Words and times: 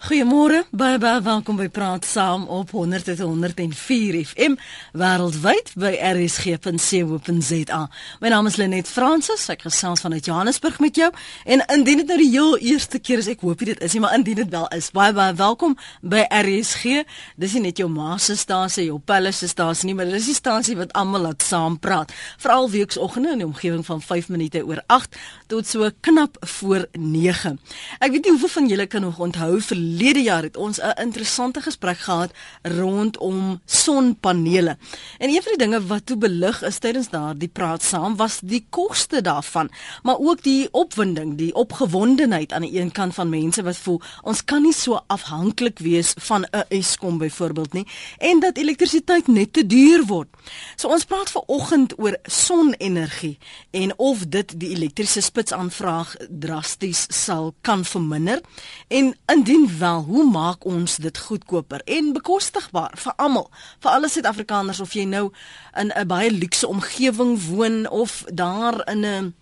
Goeiemôre, 0.00 0.62
baie 0.72 0.96
baie 0.96 1.20
welkom 1.20 1.58
by 1.60 1.66
Praat 1.68 2.06
Saam 2.08 2.46
op 2.48 2.70
100.104 2.72 4.16
FM 4.24 4.54
wêreldwyd 4.96 5.74
by 5.76 5.90
rsg.co.za. 5.92 7.80
My 8.22 8.30
naam 8.32 8.48
is 8.48 8.56
Lenet 8.56 8.88
Fransis, 8.88 9.44
ek 9.52 9.66
gesels 9.66 10.00
vanuit 10.00 10.24
Johannesburg 10.24 10.78
met 10.80 10.96
jou 10.96 11.10
en 11.44 11.60
indien 11.76 12.00
dit 12.00 12.08
nou 12.08 12.16
die 12.16 12.30
heel 12.32 12.56
eerste 12.70 12.96
keer 12.96 13.20
is, 13.20 13.28
ek 13.28 13.44
hoop 13.44 13.60
dit 13.60 13.76
is 13.84 13.92
nie, 13.92 14.00
maar 14.00 14.16
indien 14.16 14.38
dit 14.40 14.48
wel 14.48 14.64
is, 14.72 14.88
baie 14.96 15.12
baie 15.12 15.36
welkom 15.36 15.76
by 16.00 16.24
RSG. 16.32 17.04
Dis 17.36 17.58
nie 17.58 17.66
net 17.68 17.84
jou 17.84 17.90
ma 17.92 18.16
se 18.16 18.38
stasie, 18.40 18.86
jou 18.88 18.96
pelle 19.04 19.34
se 19.36 19.50
stasie 19.52 19.90
nie, 19.90 19.98
maar 20.00 20.08
dis 20.08 20.30
die 20.32 20.38
stasie 20.38 20.78
wat 20.80 20.96
almal 20.96 21.28
laat 21.28 21.44
saam 21.44 21.76
praat. 21.76 22.16
Veral 22.40 22.70
weekoggende 22.72 23.36
in 23.36 23.44
die 23.44 23.50
omgewing 23.50 23.84
van 23.84 24.00
5 24.00 24.32
minute 24.32 24.64
oor 24.64 24.80
8 24.88 25.20
tot 25.52 25.68
so 25.68 25.92
knap 26.00 26.40
voor 26.56 26.88
9. 26.96 27.60
Ek 28.00 28.16
weet 28.16 28.24
nie 28.24 28.36
hoeveel 28.38 28.54
van 28.56 28.72
julle 28.72 28.88
kan 28.88 29.04
nog 29.04 29.20
onthou 29.20 29.52
vir 29.60 29.88
verlede 29.90 30.22
jaar 30.22 30.42
het 30.42 30.56
ons 30.56 30.78
'n 30.80 31.00
interessante 31.02 31.60
gesprek 31.60 31.98
gehad 31.98 32.30
rondom 32.62 33.60
sonpanele. 33.64 34.76
En 35.18 35.28
een 35.28 35.42
van 35.42 35.52
die 35.56 35.66
dinge 35.66 35.86
wat 35.86 36.06
toe 36.06 36.16
belig 36.16 36.62
is 36.62 36.78
tydens 36.78 37.08
daardie 37.08 37.48
praat 37.48 37.82
saam 37.82 38.16
was 38.16 38.40
die 38.42 38.66
koste 38.70 39.20
daarvan, 39.20 39.70
maar 40.02 40.18
ook 40.18 40.42
die 40.42 40.68
opwinding, 40.70 41.36
die 41.36 41.54
opgewondenheid 41.54 42.52
aan 42.52 42.62
die 42.62 42.80
een 42.80 42.92
kant 42.92 43.14
van 43.14 43.28
mense 43.28 43.62
wat 43.62 43.76
voel 43.76 44.00
ons 44.22 44.44
kan 44.44 44.62
nie 44.62 44.72
so 44.72 45.00
afhanklik 45.06 45.78
wees 45.78 46.12
van 46.16 46.46
'n 46.50 46.64
Eskom 46.68 47.18
byvoorbeeld 47.18 47.72
nie 47.72 47.86
en 48.18 48.40
dat 48.40 48.56
elektrisiteit 48.56 49.26
net 49.26 49.52
te 49.52 49.66
duur 49.66 50.04
word. 50.06 50.28
So 50.76 50.88
ons 50.88 51.04
praat 51.04 51.30
ver 51.30 51.42
oggend 51.46 51.98
oor 51.98 52.16
sonenergie 52.22 53.38
en 53.70 53.98
of 53.98 54.26
dit 54.26 54.60
die 54.60 54.68
elektriese 54.68 55.20
spitsaanvraag 55.20 56.14
drasties 56.28 57.06
sal 57.08 57.54
kan 57.60 57.84
verminder 57.84 58.40
en 58.88 59.16
indien 59.26 59.70
wel, 59.80 60.02
hoe 60.04 60.24
maak 60.30 60.64
ons 60.64 60.96
dit 60.96 61.18
goedkoper 61.18 61.82
en 61.84 62.12
bekostigbaar 62.12 62.92
vir 63.00 63.16
almal, 63.16 63.50
vir 63.80 63.90
alle 63.90 64.08
Suid-Afrikaners 64.12 64.80
of 64.84 64.92
jy 64.96 65.04
nou 65.08 65.30
in 65.74 65.92
'n 65.96 66.06
baie 66.06 66.30
luukse 66.30 66.66
omgewing 66.66 67.34
woon 67.48 67.88
of 67.88 68.24
daar 68.32 68.88
in 68.88 69.04
'n 69.04 69.34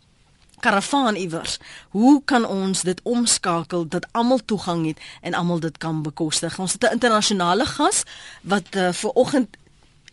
karavaan 0.60 1.14
iewers. 1.14 1.58
Hoe 1.88 2.22
kan 2.24 2.46
ons 2.46 2.82
dit 2.82 3.00
omskakel 3.02 3.88
dat 3.88 4.06
almal 4.12 4.40
toegang 4.44 4.86
het 4.86 4.98
en 5.20 5.34
almal 5.34 5.60
dit 5.60 5.78
kan 5.78 6.02
bekostig? 6.02 6.58
Ons 6.58 6.72
het 6.72 6.82
'n 6.82 6.92
internasionale 6.92 7.66
gas 7.66 8.02
wat 8.42 8.74
uh, 8.74 8.92
ver 8.92 9.10
oggend 9.10 9.56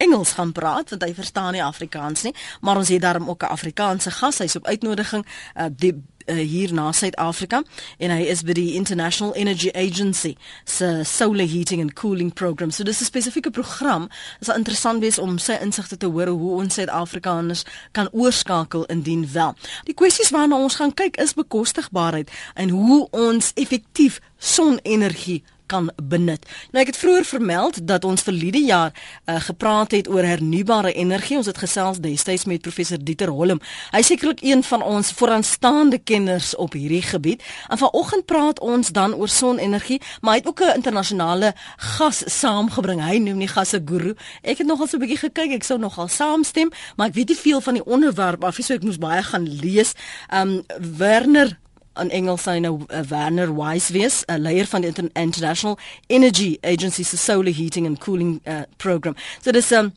Engels 0.05 0.35
gaan 0.37 0.51
praat 0.51 0.89
want 0.89 1.03
hy 1.03 1.13
verstaan 1.13 1.55
nie 1.57 1.63
Afrikaans 1.63 2.25
nie, 2.27 2.35
maar 2.61 2.77
ons 2.77 2.89
het 2.93 3.01
daarom 3.01 3.29
ook 3.29 3.43
'n 3.43 3.53
Afrikaanse 3.57 4.11
gas. 4.11 4.37
Hy's 4.37 4.55
op 4.55 4.67
uitnodiging 4.67 5.25
uh, 5.25 5.65
die 5.69 5.95
uh, 6.25 6.35
hier 6.35 6.73
na 6.73 6.91
Suid-Afrika 6.91 7.63
en 7.97 8.11
hy 8.11 8.25
is 8.29 8.43
by 8.45 8.53
die 8.57 8.73
International 8.73 9.33
Energy 9.33 9.71
Agency 9.73 10.35
se 10.63 11.03
solar 11.03 11.47
heating 11.47 11.81
and 11.81 11.93
cooling 11.93 12.33
program. 12.33 12.71
So 12.71 12.83
dis 12.83 13.01
'n 13.01 13.05
spesifieke 13.05 13.51
program. 13.51 14.09
Dit 14.39 14.47
sal 14.47 14.55
interessant 14.55 14.99
wees 14.99 15.17
om 15.17 15.37
sy 15.37 15.57
insigte 15.61 15.97
te 15.97 16.05
hoor 16.05 16.27
hoe 16.27 16.61
ons 16.61 16.73
Suid-Afrikaners 16.73 17.63
kan 17.91 18.09
oorskakel 18.11 18.85
indien 18.85 19.31
wel. 19.31 19.55
Die 19.83 19.93
kwessies 19.93 20.29
waarna 20.29 20.55
ons 20.57 20.75
gaan 20.75 20.93
kyk 20.93 21.17
is 21.17 21.33
bekostigbaarheid 21.33 22.31
en 22.53 22.69
hoe 22.69 23.07
ons 23.11 23.51
effektief 23.53 24.19
sonenergie 24.37 25.43
kan 25.65 25.91
benut. 26.03 26.45
Nou 26.71 26.81
ek 26.81 26.93
het 26.93 26.97
vroeër 26.97 27.25
vermeld 27.25 27.87
dat 27.87 28.03
ons 28.03 28.21
verlede 28.21 28.61
jaar 28.63 28.91
uh, 28.93 29.39
gepraat 29.39 29.91
het 29.91 30.09
oor 30.09 30.23
hernubare 30.23 30.93
energie. 30.93 31.37
Ons 31.37 31.49
het 31.49 31.57
gesels 31.57 31.99
destyds 31.99 32.45
met 32.45 32.61
professor 32.61 32.97
Dieter 33.01 33.29
Holm. 33.29 33.61
Hy 33.91 33.99
is 33.99 34.11
sekerlik 34.11 34.41
een 34.41 34.63
van 34.63 34.83
ons 34.83 35.11
vooraanstaande 35.11 35.97
kenners 35.97 36.55
op 36.55 36.73
hierdie 36.73 37.01
gebied. 37.01 37.43
En 37.69 37.77
vanoggend 37.77 38.25
praat 38.25 38.59
ons 38.59 38.91
dan 38.91 39.13
oor 39.13 39.29
sonenergie, 39.29 40.01
maar 40.21 40.33
hy 40.33 40.39
het 40.39 40.47
ook 40.47 40.61
'n 40.61 40.75
internasionale 40.75 41.53
gas 41.77 42.23
saamgebring. 42.39 43.01
Hy 43.01 43.17
noem 43.17 43.39
die 43.39 43.47
gasse 43.47 43.81
guru. 43.85 44.15
Ek 44.41 44.57
het 44.57 44.67
nogal 44.67 44.87
so 44.87 44.97
'n 44.97 44.99
bietjie 44.99 45.17
gekyk. 45.17 45.51
Ek 45.51 45.63
sou 45.63 45.79
nogal 45.79 46.07
saamstem, 46.07 46.69
maar 46.95 47.07
ek 47.07 47.13
weet 47.13 47.27
nie 47.27 47.37
veel 47.37 47.61
van 47.61 47.73
die 47.73 47.85
onderwerp 47.85 48.43
af 48.43 48.57
nie, 48.57 48.65
so 48.65 48.73
ek 48.73 48.83
moes 48.83 48.97
baie 48.97 49.23
gaan 49.23 49.47
lees. 49.47 49.93
Um 50.33 50.63
Werner 50.97 51.57
in 52.01 52.09
Engels 52.09 52.43
sy 52.43 52.59
nou 52.59 52.79
uh, 52.87 53.01
Werner 53.09 53.51
Wise 53.55 53.93
wees, 53.93 54.23
'n 54.27 54.41
leier 54.41 54.67
van 54.67 54.81
die 54.81 54.87
Inter 54.87 55.09
International 55.13 55.77
Energy 56.07 56.57
Agency 56.61 57.03
se 57.03 57.17
Solar 57.17 57.53
Heating 57.53 57.85
and 57.85 57.99
Cooling 57.99 58.41
uh, 58.45 58.61
Program. 58.77 59.15
So 59.41 59.51
dis 59.51 59.71
'n 59.71 59.75
um, 59.75 59.93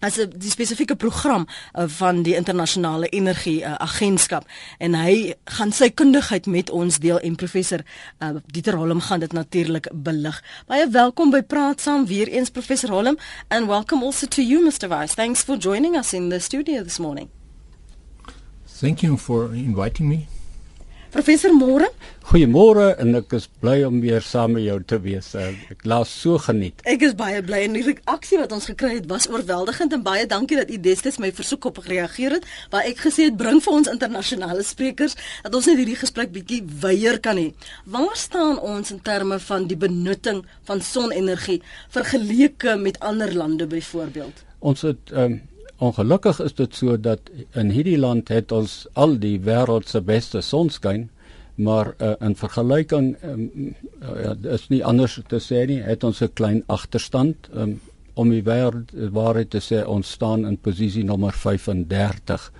as 0.00 0.18
'n 0.18 0.32
spesifieke 0.40 0.96
program 0.96 1.46
uh, 1.46 1.84
van 1.86 2.22
die 2.22 2.34
internasionale 2.34 3.08
energie 3.08 3.62
uh, 3.62 3.74
agentskap 3.74 4.46
en 4.78 4.94
hy 4.94 5.34
gaan 5.44 5.72
sy 5.72 5.90
kundigheid 5.90 6.46
met 6.46 6.70
ons 6.70 6.98
deel 6.98 7.18
en 7.18 7.34
professor 7.34 7.82
uh, 8.18 8.36
Dieter 8.46 8.76
Holm 8.76 9.00
gaan 9.00 9.20
dit 9.20 9.32
natuurlik 9.32 9.90
belig. 9.92 10.42
Baie 10.66 10.88
welkom 10.88 11.30
by 11.30 11.42
Praat 11.42 11.80
Saam 11.80 12.06
weer 12.06 12.28
eens 12.28 12.50
professor 12.50 12.90
Holm 12.90 13.18
and 13.48 13.66
welcome 13.66 14.04
also 14.04 14.26
to 14.26 14.42
you 14.42 14.62
Mr. 14.64 14.88
Wise. 14.88 15.14
Thanks 15.14 15.42
for 15.42 15.56
joining 15.56 15.96
us 15.96 16.12
in 16.12 16.28
the 16.28 16.38
studio 16.38 16.82
this 16.82 16.98
morning. 16.98 17.28
Thank 18.80 19.02
you 19.02 19.16
for 19.16 19.54
inviting 19.54 20.08
me. 20.08 20.37
Professor 21.10 21.54
Moore. 21.56 21.88
Goeiemôre 22.28 22.90
en 23.00 23.16
ek 23.16 23.30
is 23.38 23.46
bly 23.62 23.78
om 23.86 24.02
weer 24.02 24.20
saam 24.20 24.52
met 24.58 24.66
jou 24.66 24.76
te 24.84 24.98
wees. 25.00 25.30
Eh, 25.32 25.54
ek 25.72 25.86
laat 25.88 26.10
so 26.10 26.36
geniet. 26.44 26.82
Ek 26.84 27.00
is 27.06 27.14
baie 27.16 27.40
bly 27.40 27.62
en 27.64 27.78
die 27.78 27.84
reaksie 27.86 28.36
wat 28.36 28.52
ons 28.52 28.68
gekry 28.68 28.98
het 28.98 29.06
was 29.08 29.30
oorweldigend 29.32 29.96
en 29.96 30.04
baie 30.04 30.26
dankie 30.28 30.58
dat 30.60 30.68
u 30.68 30.76
destyds 30.84 31.16
my 31.24 31.30
versoek 31.32 31.70
op 31.70 31.80
gereageer 31.86 32.36
het 32.36 32.44
waar 32.74 32.84
ek 32.84 33.00
gesê 33.06 33.30
het 33.30 33.38
bring 33.40 33.62
vir 33.64 33.78
ons 33.80 33.88
internasionale 33.88 34.66
sprekers 34.68 35.16
dat 35.46 35.56
ons 35.56 35.70
net 35.70 35.80
hierdie 35.80 35.96
gesprek 35.96 36.34
bietjie 36.36 36.60
weier 36.82 37.16
kan 37.24 37.40
hê. 37.40 37.54
Waar 37.88 38.16
staan 38.20 38.60
ons 38.60 38.92
in 38.92 39.00
terme 39.00 39.40
van 39.48 39.64
die 39.70 39.80
benutting 39.80 40.44
van 40.68 40.84
sonenergie 40.84 41.62
vergeleke 41.88 42.76
met 42.76 43.00
ander 43.00 43.32
lande 43.32 43.66
byvoorbeeld? 43.66 44.44
Ons 44.60 44.84
het 44.84 45.16
um, 45.16 45.40
Ongelukkig 45.78 46.40
is 46.42 46.54
dit 46.58 46.74
so 46.74 46.96
dat 46.98 47.30
in 47.54 47.70
hierdie 47.70 47.98
land 47.98 48.28
het 48.34 48.52
ons 48.52 48.86
al 48.98 49.14
die 49.22 49.36
wêreld 49.46 49.86
se 49.88 50.00
beste 50.02 50.40
sonskyn, 50.42 51.08
maar 51.54 51.92
uh, 51.98 52.12
in 52.22 52.34
vergelyking 52.38 53.12
um, 53.22 53.74
uh, 54.02 54.34
is 54.54 54.68
nie 54.70 54.84
anders 54.84 55.18
te 55.30 55.38
sê 55.42 55.64
nie, 55.70 55.78
het 55.82 56.04
ons 56.04 56.22
'n 56.22 56.32
klein 56.34 56.62
agterstand 56.66 57.48
um, 57.54 57.80
om 58.14 58.30
die 58.30 58.42
wêreld 58.42 58.90
waarheid 59.14 59.50
te 59.50 59.62
sê 59.62 59.84
ons 59.86 60.10
staan 60.10 60.46
in 60.46 60.58
posisie 60.58 61.04
nommer 61.04 61.32
35. 61.32 62.52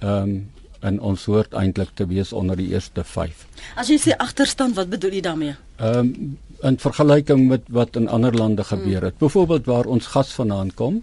Ehm 0.00 0.22
um, 0.22 0.40
en 0.80 0.96
ons 1.04 1.24
hoort 1.28 1.52
eintlik 1.52 1.90
te 1.94 2.06
wees 2.08 2.32
onder 2.32 2.56
die 2.56 2.70
eerste 2.72 3.02
5. 3.04 3.46
As 3.76 3.90
jy 3.92 3.98
sê 4.00 4.14
agterstand, 4.16 4.78
wat 4.80 4.88
bedoel 4.88 5.18
jy 5.18 5.20
daarmee? 5.20 5.56
Ehm 5.76 5.98
um, 5.98 6.38
in 6.62 6.76
vergelyking 6.78 7.48
met 7.48 7.68
wat 7.68 7.96
in 7.96 8.08
ander 8.08 8.34
lande 8.36 8.64
gebeur 8.64 9.02
het. 9.02 9.14
Hmm. 9.16 9.26
Byvoorbeeld 9.26 9.66
waar 9.66 9.84
ons 9.84 10.06
gas 10.06 10.32
vandaan 10.32 10.74
kom, 10.74 11.02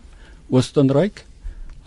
Oostenryk, 0.50 1.26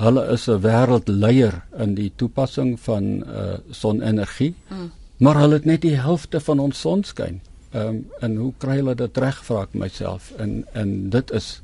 hulle 0.00 0.24
is 0.32 0.48
'n 0.48 0.60
wêreldleier 0.64 1.62
in 1.78 1.94
die 1.94 2.12
toepassing 2.16 2.80
van 2.80 3.04
uh 3.26 3.58
sonenergie. 3.70 4.54
Mm. 4.68 4.90
Maar 5.20 5.36
hulle 5.36 5.54
het 5.54 5.64
net 5.64 5.82
die 5.82 5.96
helfte 5.96 6.40
van 6.40 6.58
ons 6.58 6.80
sonskyn. 6.80 7.40
Ehm 7.70 7.88
um, 7.88 8.06
en 8.20 8.36
hoe 8.36 8.52
kry 8.58 8.76
hulle 8.80 8.94
dit 8.94 9.18
reg 9.18 9.44
vra 9.44 9.62
ek 9.62 9.74
myself 9.74 10.32
en 10.38 10.64
en 10.72 11.10
dit 11.10 11.30
is 11.30 11.62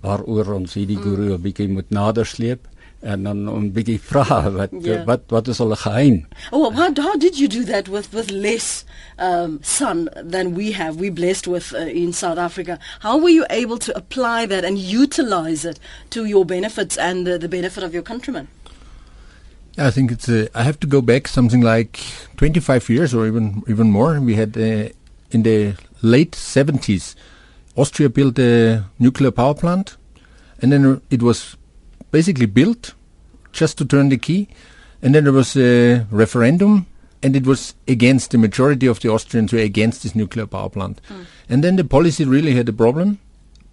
waaroor 0.00 0.54
ons 0.54 0.74
hierdie 0.74 0.98
guru 0.98 1.28
mm. 1.28 1.34
'n 1.34 1.42
bietjie 1.42 1.68
moet 1.68 1.90
nadersleep 1.90 2.68
en 3.04 3.22
dan 3.22 3.44
'n 3.44 3.72
bietjie 3.72 4.00
vra 4.00 4.50
wat 4.50 4.70
yeah. 4.80 5.04
wat 5.04 5.20
wat 5.28 5.48
is 5.48 5.58
hulle 5.58 5.76
geheim? 5.76 6.26
Oh, 6.50 6.72
how, 6.72 6.92
how 6.96 7.16
did 7.16 7.38
you 7.38 7.48
do 7.48 7.64
that 7.64 7.88
with 7.88 8.12
with 8.12 8.30
less 8.30 8.84
um, 9.18 9.58
sun 9.62 10.08
than 10.30 10.54
we 10.54 10.72
have? 10.72 10.96
We 10.96 11.10
blessed 11.10 11.46
with 11.46 11.74
uh, 11.74 11.86
in 11.86 12.12
South 12.12 12.38
Africa. 12.38 12.78
How 13.00 13.18
were 13.18 13.34
you 13.34 13.44
able 13.50 13.78
to 13.78 13.96
apply 13.96 14.46
that 14.46 14.64
and 14.64 14.78
utilize 14.78 15.68
it 15.68 15.78
to 16.10 16.24
your 16.24 16.44
benefits 16.44 16.96
and 16.96 17.26
the, 17.26 17.38
the 17.38 17.48
benefit 17.48 17.84
of 17.84 17.92
your 17.92 18.02
countrymen? 18.02 18.48
I 19.76 19.90
think 19.90 20.10
it's. 20.10 20.28
Uh, 20.28 20.46
I 20.54 20.62
have 20.62 20.78
to 20.80 20.86
go 20.86 21.02
back 21.02 21.28
something 21.28 21.60
like 21.60 22.00
25 22.36 22.88
years 22.88 23.14
or 23.14 23.26
even 23.26 23.62
even 23.68 23.90
more. 23.90 24.20
We 24.20 24.34
had 24.34 24.56
uh, 24.56 24.88
in 25.30 25.42
the 25.42 25.74
late 26.00 26.32
70s, 26.32 27.14
Austria 27.76 28.08
built 28.08 28.38
a 28.38 28.84
nuclear 28.98 29.30
power 29.30 29.54
plant, 29.54 29.96
and 30.62 30.72
then 30.72 31.00
it 31.10 31.22
was 31.22 31.56
basically 32.14 32.46
built 32.46 32.94
just 33.54 33.78
to 33.78 33.84
turn 33.84 34.10
the 34.10 34.18
key. 34.18 34.48
And 35.00 35.14
then 35.14 35.24
there 35.24 35.32
was 35.32 35.56
a 35.56 36.06
referendum, 36.10 36.86
and 37.22 37.36
it 37.36 37.46
was 37.46 37.74
against 37.88 38.30
the 38.30 38.38
majority 38.38 38.86
of 38.86 39.00
the 39.00 39.08
Austrians 39.08 39.52
were 39.52 39.58
against 39.58 40.02
this 40.02 40.14
nuclear 40.14 40.46
power 40.46 40.68
plant. 40.68 41.00
Mm. 41.08 41.26
And 41.48 41.64
then 41.64 41.76
the 41.76 41.84
policy 41.84 42.24
really 42.24 42.54
had 42.54 42.68
a 42.68 42.72
problem, 42.72 43.18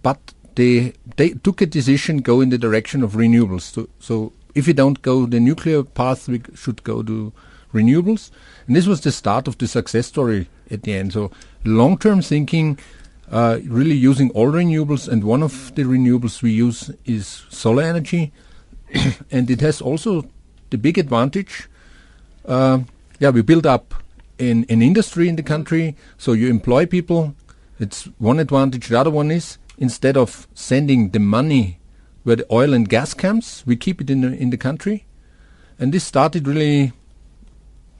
but 0.02 0.18
they 0.54 0.92
they 1.16 1.30
took 1.30 1.60
a 1.60 1.66
decision 1.66 2.18
go 2.18 2.40
in 2.40 2.50
the 2.50 2.58
direction 2.58 3.02
of 3.02 3.12
renewables. 3.12 3.62
So, 3.62 3.88
so 3.98 4.32
if 4.54 4.66
we 4.66 4.72
don't 4.72 5.02
go 5.02 5.26
the 5.26 5.40
nuclear 5.40 5.82
path, 5.82 6.28
we 6.28 6.42
should 6.54 6.82
go 6.84 7.02
to 7.02 7.32
renewables. 7.72 8.30
And 8.66 8.76
this 8.76 8.86
was 8.86 9.00
the 9.00 9.12
start 9.12 9.48
of 9.48 9.56
the 9.58 9.66
success 9.66 10.06
story 10.06 10.48
at 10.70 10.82
the 10.82 10.94
end. 10.94 11.12
So 11.12 11.30
long-term 11.64 12.22
thinking 12.22 12.78
uh, 13.30 13.58
really 13.64 13.94
using 13.94 14.30
all 14.30 14.52
renewables, 14.52 15.08
and 15.08 15.24
one 15.24 15.42
of 15.42 15.74
the 15.74 15.84
renewables 15.84 16.42
we 16.42 16.52
use 16.52 16.90
is 17.06 17.44
solar 17.48 17.82
energy, 17.82 18.30
and 19.30 19.50
it 19.50 19.60
has 19.60 19.80
also 19.80 20.24
the 20.70 20.78
big 20.78 20.98
advantage. 20.98 21.68
Uh, 22.46 22.80
yeah, 23.18 23.30
we 23.30 23.42
build 23.42 23.66
up 23.66 23.94
an, 24.38 24.66
an 24.68 24.82
industry 24.82 25.28
in 25.28 25.36
the 25.36 25.42
country, 25.42 25.96
so 26.18 26.32
you 26.32 26.48
employ 26.48 26.86
people. 26.86 27.34
It's 27.78 28.04
one 28.18 28.38
advantage. 28.38 28.88
The 28.88 28.98
other 28.98 29.10
one 29.10 29.30
is 29.30 29.58
instead 29.78 30.16
of 30.16 30.46
sending 30.54 31.10
the 31.10 31.18
money 31.18 31.78
where 32.22 32.36
the 32.36 32.46
oil 32.52 32.72
and 32.72 32.88
gas 32.88 33.14
comes, 33.14 33.64
we 33.66 33.76
keep 33.76 34.00
it 34.00 34.10
in 34.10 34.20
the, 34.20 34.32
in 34.32 34.50
the 34.50 34.56
country. 34.56 35.04
And 35.78 35.92
this 35.92 36.04
started 36.04 36.46
really 36.46 36.92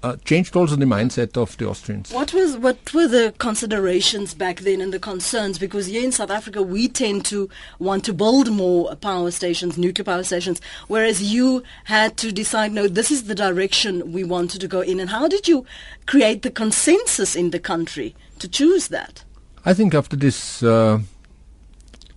uh, 0.02 0.16
changed 0.24 0.56
also 0.56 0.76
the 0.76 0.84
mindset 0.84 1.36
of 1.36 1.56
the 1.58 1.68
Austrians. 1.68 2.12
What 2.12 2.34
was 2.34 2.56
what 2.56 2.92
were 2.92 3.06
the 3.06 3.34
considerations 3.38 4.34
back 4.34 4.60
then 4.60 4.80
and 4.80 4.92
the 4.92 4.98
concerns? 4.98 5.58
Because 5.58 5.86
here 5.86 6.02
in 6.02 6.12
South 6.12 6.30
Africa, 6.30 6.62
we 6.62 6.88
tend 6.88 7.24
to 7.26 7.48
want 7.78 8.04
to 8.04 8.12
build 8.12 8.50
more 8.50 8.94
power 8.96 9.30
stations, 9.30 9.78
nuclear 9.78 10.04
power 10.04 10.24
stations, 10.24 10.60
whereas 10.88 11.22
you 11.22 11.62
had 11.84 12.16
to 12.18 12.32
decide, 12.32 12.72
no, 12.72 12.88
this 12.88 13.10
is 13.10 13.24
the 13.24 13.34
direction 13.34 14.12
we 14.12 14.24
wanted 14.24 14.60
to 14.60 14.68
go 14.68 14.80
in. 14.80 14.98
And 14.98 15.10
how 15.10 15.28
did 15.28 15.46
you 15.46 15.64
create 16.06 16.42
the 16.42 16.50
consensus 16.50 17.36
in 17.36 17.50
the 17.50 17.60
country 17.60 18.14
to 18.38 18.48
choose 18.48 18.88
that? 18.88 19.24
I 19.64 19.74
think 19.74 19.94
after 19.94 20.16
this 20.16 20.62
uh, 20.62 20.98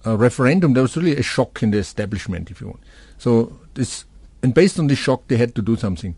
uh, 0.06 0.18
referendum, 0.18 0.74
there 0.74 0.82
was 0.82 0.98
really 0.98 1.16
a 1.16 1.22
shock 1.22 1.62
in 1.62 1.72
the 1.72 1.78
establishment, 1.78 2.50
if 2.50 2.62
you 2.62 2.68
want. 2.68 2.80
So 3.20 3.60
this, 3.76 4.06
and 4.42 4.54
based 4.54 4.80
on 4.80 4.88
this 4.88 4.98
shock, 4.98 5.28
they 5.28 5.38
had 5.38 5.54
to 5.56 5.62
do 5.62 5.76
something. 5.76 6.16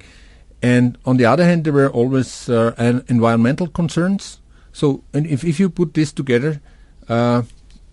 And 0.61 0.97
on 1.05 1.17
the 1.17 1.25
other 1.25 1.43
hand, 1.45 1.65
there 1.65 1.73
were 1.73 1.89
always 1.89 2.49
uh, 2.49 2.73
an 2.77 3.03
environmental 3.07 3.67
concerns. 3.67 4.39
So, 4.73 5.03
and 5.13 5.27
if, 5.27 5.43
if 5.43 5.59
you 5.59 5.69
put 5.69 5.93
this 5.93 6.11
together, 6.11 6.61
uh, 7.07 7.43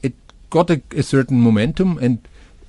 it 0.02 0.14
got 0.50 0.70
a, 0.70 0.82
a, 0.92 1.02
certain 1.02 1.40
momentum. 1.40 1.98
And 2.00 2.26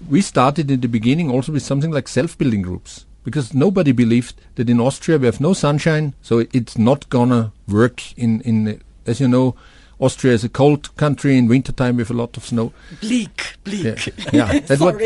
we 0.09 0.21
started 0.21 0.69
in 0.69 0.81
the 0.81 0.88
beginning 0.88 1.31
also 1.31 1.51
with 1.51 1.63
something 1.63 1.92
like 1.92 2.07
self-building 2.07 2.62
groups 2.62 3.06
because 3.24 3.53
nobody 3.53 3.92
believed 3.92 4.36
that 4.56 4.69
in 4.69 4.80
Austria 4.80 5.18
we 5.18 5.25
have 5.25 5.42
no 5.42 5.53
sunshine, 5.53 6.13
so 6.21 6.45
it's 6.53 6.77
not 6.77 7.09
gonna 7.09 7.51
work. 7.68 8.15
In 8.18 8.42
in 8.42 8.81
as 9.07 9.19
you 9.19 9.27
know, 9.27 9.56
Austria 10.00 10.33
is 10.33 10.44
a 10.44 10.50
cold 10.50 10.95
country 10.95 11.38
in 11.38 11.47
wintertime 11.47 11.97
with 11.97 12.12
a 12.12 12.13
lot 12.13 12.38
of 12.38 12.45
snow. 12.45 12.71
Bleak, 13.01 13.57
bleak. 13.63 14.13
Yeah, 14.31 14.51
yeah. 14.53 14.75
what. 14.77 14.97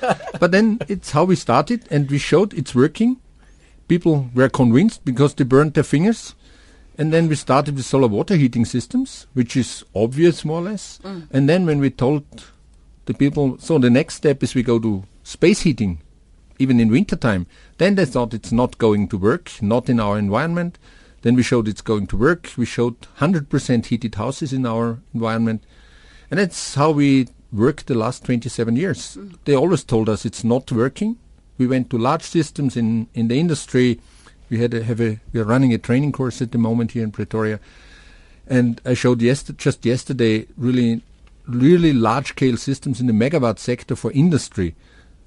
but 0.40 0.52
then 0.52 0.78
it's 0.88 1.10
how 1.10 1.24
we 1.24 1.34
started, 1.34 1.84
and 1.90 2.08
we 2.08 2.18
showed 2.18 2.54
it's 2.54 2.74
working 2.74 3.16
people 3.88 4.30
were 4.34 4.48
convinced 4.48 5.04
because 5.04 5.34
they 5.34 5.44
burned 5.44 5.74
their 5.74 5.84
fingers. 5.84 6.34
And 6.98 7.12
then 7.12 7.28
we 7.28 7.34
started 7.34 7.76
with 7.76 7.84
solar 7.84 8.08
water 8.08 8.36
heating 8.36 8.64
systems, 8.64 9.26
which 9.34 9.56
is 9.56 9.84
obvious 9.94 10.44
more 10.44 10.60
or 10.60 10.64
less. 10.64 10.98
Mm. 11.04 11.28
And 11.30 11.48
then 11.48 11.66
when 11.66 11.78
we 11.78 11.90
told 11.90 12.24
the 13.04 13.14
people, 13.14 13.58
so 13.58 13.78
the 13.78 13.90
next 13.90 14.14
step 14.14 14.42
is 14.42 14.54
we 14.54 14.62
go 14.62 14.78
to 14.78 15.04
space 15.22 15.60
heating, 15.60 16.00
even 16.58 16.80
in 16.80 16.88
wintertime, 16.88 17.46
then 17.76 17.96
they 17.96 18.06
thought 18.06 18.32
it's 18.32 18.52
not 18.52 18.78
going 18.78 19.08
to 19.08 19.18
work, 19.18 19.52
not 19.60 19.90
in 19.90 20.00
our 20.00 20.18
environment. 20.18 20.78
Then 21.20 21.34
we 21.34 21.42
showed 21.42 21.68
it's 21.68 21.82
going 21.82 22.06
to 22.08 22.16
work. 22.16 22.50
We 22.56 22.64
showed 22.64 22.96
100% 23.18 23.86
heated 23.86 24.14
houses 24.14 24.52
in 24.54 24.64
our 24.64 25.00
environment. 25.12 25.64
And 26.30 26.40
that's 26.40 26.76
how 26.76 26.92
we 26.92 27.28
worked 27.52 27.88
the 27.88 27.94
last 27.94 28.24
27 28.24 28.74
years. 28.76 29.16
Mm. 29.16 29.36
They 29.44 29.54
always 29.54 29.84
told 29.84 30.08
us 30.08 30.24
it's 30.24 30.44
not 30.44 30.72
working. 30.72 31.18
We 31.58 31.66
went 31.66 31.90
to 31.90 31.98
large 31.98 32.22
systems 32.22 32.76
in, 32.76 33.08
in 33.14 33.28
the 33.28 33.38
industry. 33.38 34.00
We 34.48 34.58
had 34.58 34.74
a, 34.74 34.82
have 34.82 35.00
a 35.00 35.18
we 35.32 35.40
are 35.40 35.44
running 35.44 35.72
a 35.72 35.78
training 35.78 36.12
course 36.12 36.40
at 36.40 36.52
the 36.52 36.58
moment 36.58 36.92
here 36.92 37.02
in 37.02 37.10
Pretoria, 37.10 37.58
and 38.46 38.80
I 38.84 38.94
showed 38.94 39.20
yester- 39.20 39.54
just 39.54 39.84
yesterday 39.84 40.46
really 40.56 41.02
really 41.48 41.92
large 41.92 42.28
scale 42.28 42.56
systems 42.56 43.00
in 43.00 43.06
the 43.06 43.12
megawatt 43.12 43.58
sector 43.58 43.96
for 43.96 44.12
industry, 44.12 44.74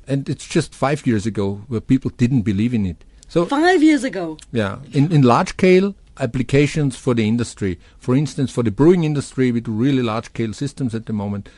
and 0.08 0.30
it's 0.30 0.48
just 0.48 0.74
five 0.74 1.06
years 1.06 1.26
ago 1.26 1.64
where 1.68 1.82
people 1.82 2.12
didn't 2.18 2.42
believe 2.42 2.74
in 2.74 2.86
it. 2.86 3.04
So 3.28 3.46
five 3.46 3.84
years 3.84 4.04
ago. 4.04 4.38
Yeah, 4.52 4.80
in 4.94 5.12
in 5.12 5.22
large 5.24 5.50
scale 5.50 5.96
applications 6.20 6.98
for 6.98 7.14
the 7.14 7.28
industry. 7.28 7.80
For 7.98 8.16
instance, 8.16 8.52
for 8.52 8.64
the 8.64 8.72
brewing 8.72 9.04
industry, 9.04 9.52
we 9.52 9.62
do 9.62 9.72
really 9.72 10.04
large 10.04 10.26
scale 10.26 10.54
systems 10.54 10.94
at 10.96 11.06
the 11.06 11.14
moment, 11.14 11.50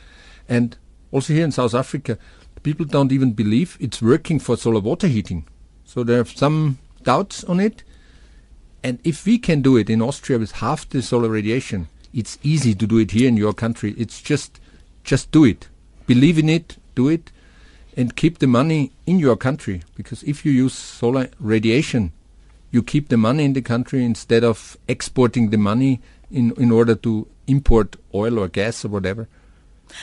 and 0.48 0.76
also 1.12 1.32
here 1.32 1.44
in 1.44 1.52
South 1.52 1.74
Africa, 1.74 2.18
people 2.62 2.86
don't 2.86 3.12
even 3.12 3.32
believe 3.32 3.76
it's 3.80 4.02
working 4.02 4.38
for 4.38 4.56
solar 4.56 4.80
water 4.80 5.08
heating. 5.08 5.44
So 5.84 6.04
there 6.04 6.20
are 6.20 6.24
some 6.24 6.78
doubts 7.02 7.44
on 7.44 7.60
it. 7.60 7.82
And 8.82 8.98
if 9.04 9.26
we 9.26 9.38
can 9.38 9.62
do 9.62 9.76
it 9.76 9.88
in 9.88 10.02
Austria 10.02 10.38
with 10.38 10.52
half 10.52 10.88
the 10.88 11.02
solar 11.02 11.28
radiation, 11.28 11.88
it's 12.12 12.38
easy 12.42 12.74
to 12.74 12.86
do 12.86 12.98
it 12.98 13.12
here 13.12 13.28
in 13.28 13.36
your 13.36 13.52
country. 13.52 13.94
It's 13.96 14.20
just, 14.20 14.60
just 15.04 15.30
do 15.30 15.44
it. 15.44 15.68
Believe 16.06 16.38
in 16.38 16.48
it, 16.48 16.76
do 16.94 17.08
it, 17.08 17.30
and 17.96 18.16
keep 18.16 18.38
the 18.38 18.46
money 18.46 18.92
in 19.06 19.18
your 19.18 19.36
country. 19.36 19.82
Because 19.94 20.22
if 20.24 20.44
you 20.44 20.52
use 20.52 20.74
solar 20.74 21.28
radiation, 21.38 22.12
you 22.70 22.82
keep 22.82 23.08
the 23.08 23.16
money 23.16 23.44
in 23.44 23.52
the 23.52 23.62
country 23.62 24.04
instead 24.04 24.42
of 24.42 24.76
exporting 24.88 25.50
the 25.50 25.58
money 25.58 26.00
in, 26.30 26.52
in 26.56 26.70
order 26.70 26.94
to 26.94 27.28
import 27.46 27.96
oil 28.14 28.38
or 28.38 28.48
gas 28.48 28.84
or 28.84 28.88
whatever. 28.88 29.28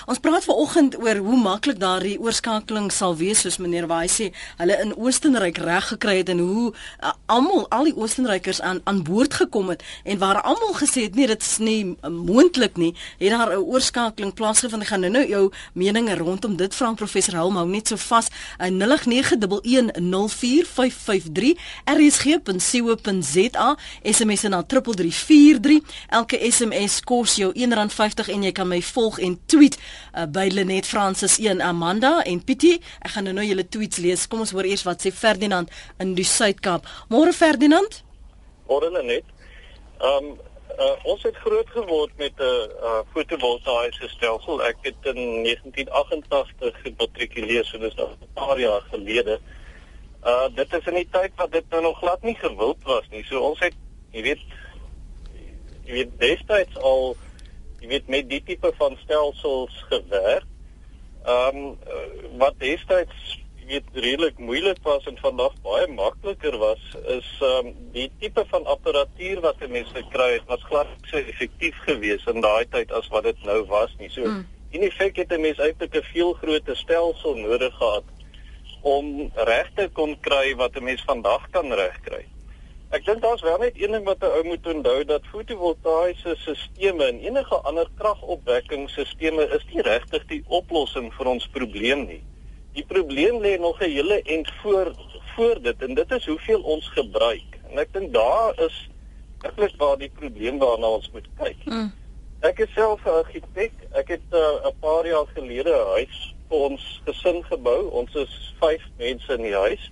Ons 0.05 0.19
praat 0.19 0.43
vanoggend 0.43 0.97
oor 0.99 1.15
hoe 1.15 1.41
maklik 1.41 1.79
daardie 1.79 2.19
oorskakeling 2.19 2.91
sal 2.91 3.15
wees 3.15 3.41
soos 3.45 3.57
meneer 3.57 3.87
Waai 3.87 4.07
sê, 4.07 4.31
hulle 4.57 4.77
in 4.83 4.93
Oostenryk 4.97 5.57
reg 5.57 5.87
gekry 5.93 6.17
het 6.21 6.29
en 6.29 6.39
hoe 6.39 6.73
uh, 6.73 7.11
almal 7.25 7.65
al 7.69 7.83
die 7.89 7.95
Oostenrykers 7.95 8.61
aan 8.61 8.81
aan 8.83 9.03
boord 9.03 9.33
gekom 9.33 9.69
het 9.69 9.83
en 10.03 10.17
waar 10.17 10.41
almal 10.41 10.73
gesê 10.77 11.01
het 11.07 11.15
nee 11.15 11.27
dit 11.27 11.41
is 11.41 11.57
nie 11.57 11.85
uh, 11.85 12.09
moontlik 12.09 12.77
nie, 12.77 12.95
het 13.17 13.31
daar 13.31 13.55
'n 13.55 13.63
oorskakeling 13.63 14.33
plaasgevind. 14.33 14.81
Ek 14.81 14.87
gaan 14.87 14.99
nou 14.99 15.11
nou 15.11 15.27
jou 15.27 15.51
meninge 15.73 16.15
rondom 16.15 16.55
dit 16.55 16.75
vra 16.75 16.93
professor 16.93 17.33
Helm 17.33 17.55
hou 17.55 17.67
net 17.67 17.87
so 17.87 17.97
vas. 17.97 18.27
Uh, 18.59 18.69
0891104553 18.69 21.59
rsg.co.za 21.85 23.77
SMS 24.03 24.41
na 24.41 24.63
3343. 24.63 25.81
Elke 26.09 26.51
SMS 26.51 27.03
kos 27.03 27.35
jou 27.35 27.53
R1.50 27.53 28.29
en 28.33 28.43
jy 28.43 28.51
kan 28.55 28.67
my 28.69 28.81
volg 28.91 29.19
en 29.23 29.37
tweet 29.45 29.77
uh, 29.79 30.25
by 30.25 30.47
Lenet 30.53 30.85
Francis 30.85 31.39
1 31.39 31.61
Amanda 31.61 32.19
en 32.25 32.43
Pietie. 32.43 32.79
Ek 33.01 33.15
gaan 33.15 33.23
nou 33.29 33.33
nou 33.33 33.45
julle 33.45 33.67
tweets 33.67 33.97
lees. 33.97 34.27
Kom 34.27 34.43
ons 34.45 34.51
hoor 34.51 34.67
eers 34.69 34.85
wat 34.87 35.01
sê 35.05 35.11
Ferdinand 35.11 35.71
in 35.99 36.15
die 36.15 36.27
Suid-Kaap. 36.27 36.87
Môre 37.09 37.33
Ferdinand? 37.33 38.03
Môre 38.69 38.91
Lenet. 38.93 39.25
Ehm 39.99 40.31
um, 40.31 40.37
uh, 40.79 40.95
ons 41.11 41.23
het 41.23 41.35
groot 41.43 41.69
geword 41.75 42.11
met 42.17 42.33
'n 42.37 42.43
uh, 42.43 42.89
uh, 42.89 43.01
fotovoltaïese 43.13 44.07
stelsel. 44.07 44.63
Ek 44.63 44.77
het 44.81 44.95
in 45.01 45.43
1988 45.43 46.81
gematrikuleer, 46.83 47.65
so 47.65 47.77
dis 47.77 47.95
nou 47.95 48.09
'n 48.09 48.33
paar 48.33 48.59
jaar 48.59 48.81
gelede. 48.91 49.39
Uh 50.25 50.47
dit 50.55 50.73
is 50.73 50.85
in 50.85 50.93
die 50.93 51.07
tyd 51.11 51.31
wat 51.35 51.51
dit 51.51 51.63
nou 51.69 51.81
nog 51.81 51.97
glad 51.97 52.21
nie 52.21 52.35
gewild 52.35 52.83
was 52.83 53.05
nie. 53.09 53.23
So 53.23 53.39
ons 53.39 53.59
het 53.59 53.75
jy 54.11 54.21
weet 54.21 54.41
jy 55.85 55.93
weet 55.93 56.19
destyds 56.19 56.77
al 56.77 57.15
jy 57.81 57.87
weet 57.87 58.07
met 58.07 58.29
die 58.29 58.43
tipe 58.43 58.71
van 58.77 58.97
stelsels 59.03 59.83
gewerk. 59.89 60.47
Ehm 61.25 61.57
um, 61.57 61.77
wat 62.39 62.55
destyds 62.59 63.39
weet 63.69 63.89
redelik 63.93 64.37
moeilik 64.37 64.77
was 64.83 65.05
en 65.05 65.17
vandag 65.21 65.53
baie 65.61 65.87
makliker 65.93 66.57
was 66.57 66.85
is 67.15 67.27
ehm 67.39 67.67
um, 67.67 67.73
die 67.93 68.07
tipe 68.21 68.45
van 68.53 68.65
apparatuur 68.75 69.41
wat 69.45 69.65
mense 69.67 69.93
gekry 69.97 70.29
het 70.37 70.47
was 70.53 70.63
glad 70.69 70.95
so 71.11 71.17
effektief 71.17 71.77
geweest 71.85 72.31
in 72.33 72.41
daai 72.45 72.65
tyd 72.75 72.91
as 72.99 73.09
wat 73.13 73.27
dit 73.29 73.43
nou 73.49 73.59
was 73.73 73.93
nie. 73.99 74.09
So 74.09 74.25
mm. 74.25 74.47
in 74.77 74.87
effek 74.89 75.21
het 75.21 75.35
'n 75.35 75.45
mens 75.45 75.61
eintlik 75.67 75.95
'n 75.95 76.09
veel 76.13 76.33
groter 76.41 76.77
stelsel 76.77 77.35
nodig 77.35 77.75
gehad 77.77 78.03
om 78.81 79.31
regte 79.35 79.89
kon 79.93 80.17
kry 80.19 80.55
wat 80.55 80.75
'n 80.75 80.83
mens 80.83 81.03
vandag 81.05 81.49
kan 81.51 81.73
regkry. 81.73 82.25
Ek 82.89 83.05
dink 83.05 83.21
daar's 83.21 83.41
wel 83.45 83.57
net 83.61 83.75
een 83.77 83.91
ding 83.91 84.05
wat 84.05 84.23
'n 84.25 84.33
ou 84.37 84.43
moet 84.43 84.67
onthou 84.67 85.03
dat 85.05 85.25
fotovoltaïese 85.31 86.35
stelsels 86.35 87.03
en 87.09 87.19
enige 87.19 87.55
ander 87.55 87.87
kragopwekkingstelsels 87.97 89.53
is 89.57 89.65
nie 89.73 89.81
regtig 89.81 90.25
die 90.25 90.43
oplossing 90.47 91.13
vir 91.13 91.27
ons 91.27 91.47
probleem 91.47 92.05
nie. 92.05 92.23
Die 92.73 92.85
probleem 92.85 93.41
lê 93.41 93.59
nog 93.59 93.81
'n 93.81 93.91
hele 93.91 94.21
end 94.21 94.51
voor 94.61 94.95
voor 95.35 95.61
dit 95.61 95.81
en 95.81 95.93
dit 95.93 96.11
is 96.11 96.25
hoeveel 96.25 96.61
ons 96.61 96.89
gebruik. 96.89 97.59
En 97.69 97.77
ek 97.77 97.93
dink 97.93 98.13
daar 98.13 98.59
is 98.59 98.89
eintlik 99.41 99.75
waar 99.77 99.97
die 99.97 100.11
probleem 100.19 100.57
waarna 100.57 100.87
ons 100.87 101.11
moet 101.11 101.27
kyk. 101.37 101.65
Mm. 101.65 101.91
Ek 102.39 102.59
is 102.59 102.73
self 102.73 103.05
'n 103.05 103.09
argitek. 103.21 103.73
Ek 103.91 104.07
het 104.07 104.27
uh, 104.31 104.65
'n 104.65 104.79
paar 104.79 105.05
jaar 105.07 105.27
gelede 105.35 105.69
'n 105.69 105.87
huis 105.95 106.35
vir 106.49 106.57
ons 106.57 107.01
gesin 107.05 107.43
gebou. 107.43 107.89
Ons 107.91 108.15
is 108.15 108.53
5 108.59 108.81
mense 108.97 109.33
in 109.33 109.41
die 109.41 109.55
huis. 109.55 109.91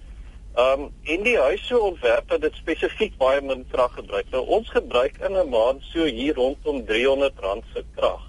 Ehm 0.57 0.81
um, 0.81 0.91
in 1.01 1.21
die 1.21 1.37
huis 1.37 1.67
so 1.67 1.77
ontwerp 1.85 2.29
dat 2.29 2.41
dit 2.41 2.55
spesifiek 2.57 3.17
baie 3.21 3.41
min 3.45 3.59
krag 3.69 3.91
gebruik. 3.93 4.29
Nou 4.33 4.41
ons 4.55 4.69
gebruik 4.73 5.19
in 5.27 5.37
'n 5.37 5.49
maand 5.49 5.83
so 5.93 6.03
hier 6.03 6.33
rondom 6.33 6.79
R300 6.81 7.67
se 7.73 7.83
krag. 7.95 8.23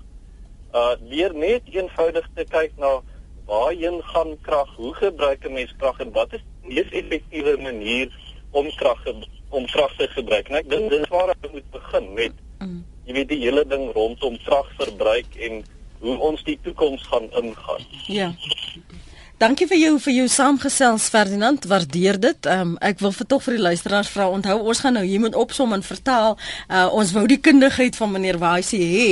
Uh 0.81 0.93
leer 1.01 1.35
net 1.35 1.63
eenvoudig 1.73 2.29
te 2.35 2.45
kyk 2.45 2.73
na 2.77 3.01
waarheen 3.47 4.03
gaan 4.03 4.37
krag, 4.41 4.75
hoe 4.77 4.95
gebruik 4.95 5.45
'n 5.45 5.53
mens 5.53 5.73
krag 5.79 6.01
en 6.05 6.13
wat 6.13 6.33
is 6.33 6.45
die 6.45 6.75
mees 6.75 6.93
effektiewe 7.01 7.57
manier 7.57 8.13
om 8.51 8.69
krag 8.77 9.01
om 9.49 9.67
krag 9.67 9.97
te 9.97 10.09
gebruik. 10.09 10.49
Net 10.49 10.69
dit 10.71 10.93
is 10.93 11.09
waar 11.09 11.29
ek 11.29 11.53
moet 11.53 11.71
begin 11.71 12.13
met. 12.13 12.33
Mm. 12.59 12.85
Jy 13.05 13.13
weet 13.13 13.29
die 13.29 13.41
hele 13.41 13.65
ding 13.67 13.93
rondom 13.93 14.37
kragverbruik 14.45 15.37
en 15.37 15.65
hoe 16.01 16.19
ons 16.19 16.45
die 16.45 16.59
toekoms 16.63 17.03
gaan 17.03 17.33
ingaan. 17.33 17.85
Ja. 18.07 18.35
Dankie 19.39 19.69
vir 19.71 19.79
jou 19.79 19.91
vir 20.03 20.15
jou 20.17 20.25
saamgesels 20.35 21.05
Ferdinand, 21.15 21.63
waardeer 21.71 22.17
dit. 22.19 22.47
Um, 22.51 22.73
ek 22.83 22.99
wil 22.99 23.13
vir 23.15 23.27
tog 23.31 23.45
vir 23.45 23.55
die 23.55 23.63
luisteraars 23.69 24.09
vra, 24.11 24.25
onthou 24.35 24.57
ons 24.67 24.81
gaan 24.83 24.97
nou 24.99 25.05
hier 25.07 25.21
moet 25.23 25.37
opsom 25.39 25.77
en 25.77 25.85
vertaal. 25.87 26.35
Uh, 26.67 26.89
ons 26.91 27.13
wou 27.15 27.23
die 27.31 27.39
kundigheid 27.39 27.95
van 27.95 28.11
meneer 28.17 28.41
Waisi 28.43 28.81
hê. 28.83 29.05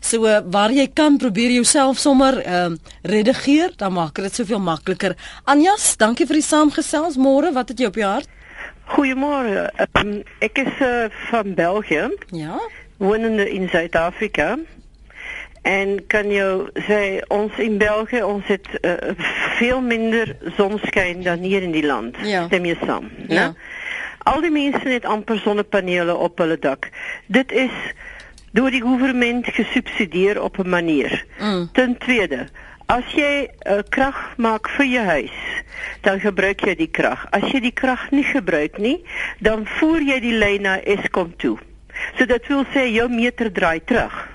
So 0.00 0.24
uh, 0.24 0.38
waar 0.48 0.72
jy 0.72 0.86
kan 0.88 1.18
probeer 1.20 1.52
jouself 1.52 2.00
sommer 2.00 2.40
um, 2.40 2.78
redigeer, 3.04 3.74
dan 3.76 3.92
maak 3.98 4.22
dit 4.24 4.40
soveel 4.40 4.62
makliker. 4.64 5.18
Anjas, 5.44 5.90
dankie 6.00 6.24
vir 6.30 6.40
die 6.40 6.46
saamgesels. 6.48 7.20
Môre, 7.20 7.52
wat 7.52 7.74
het 7.74 7.84
jy 7.84 7.92
op 7.92 8.00
jou 8.00 8.08
hart? 8.08 8.32
Goeiemôre. 8.94 9.66
Um, 10.00 10.14
ek 10.40 10.64
is 10.64 10.80
uh, 10.80 11.10
van 11.28 11.52
België. 11.60 12.08
Ja. 12.32 12.56
Wonende 13.04 13.50
in 13.52 13.68
Suid-Afrika. 13.68 14.54
En 15.64 16.06
kan 16.12 16.28
jou 16.28 16.68
sê 16.88 17.20
ons 17.32 17.52
in 17.56 17.78
België 17.80 18.20
ons 18.24 18.48
het 18.52 18.66
uh, 18.80 19.12
veel 19.58 19.80
minder 19.80 20.36
sonskyn 20.56 21.22
dan 21.22 21.38
hier 21.38 21.62
in 21.62 21.72
die 21.72 21.86
land. 21.86 22.16
Ja. 22.22 22.46
Stem 22.46 22.64
jy 22.64 22.76
saam? 22.84 23.10
Ja. 23.28 23.52
Al 24.24 24.40
die 24.40 24.50
mense 24.50 24.88
het 24.88 25.04
amper 25.04 25.38
sonnepanele 25.38 26.14
op 26.14 26.38
hulle 26.38 26.58
dak. 26.58 26.88
Dit 27.26 27.52
is 27.52 27.72
deur 28.54 28.70
die 28.70 28.82
regering 28.82 29.42
gesubsidieer 29.46 30.40
op 30.42 30.58
'n 30.58 30.68
manier. 30.68 31.24
Mm. 31.38 31.68
Ten 31.72 31.98
tweede, 31.98 32.46
as 32.86 33.04
jy 33.14 33.48
uh, 33.66 33.78
krag 33.88 34.36
maak 34.36 34.68
vir 34.68 34.86
jou 34.86 35.04
huis, 35.04 35.38
dan 36.00 36.20
gebruik 36.20 36.60
jy 36.60 36.74
die 36.74 36.90
krag. 36.90 37.26
As 37.30 37.50
jy 37.52 37.60
die 37.60 37.72
krag 37.72 38.10
nie 38.10 38.24
gebruik 38.24 38.78
nie, 38.78 39.04
dan 39.40 39.66
voer 39.66 40.00
jy 40.00 40.20
die 40.20 40.36
lyn 40.38 40.62
na 40.62 40.78
Eskom 40.80 41.36
toe. 41.36 41.58
So 42.18 42.26
dit 42.26 42.46
wil 42.48 42.64
sê 42.74 42.86
jou 42.92 43.08
meter 43.08 43.52
draai 43.52 43.80
terug. 43.84 44.33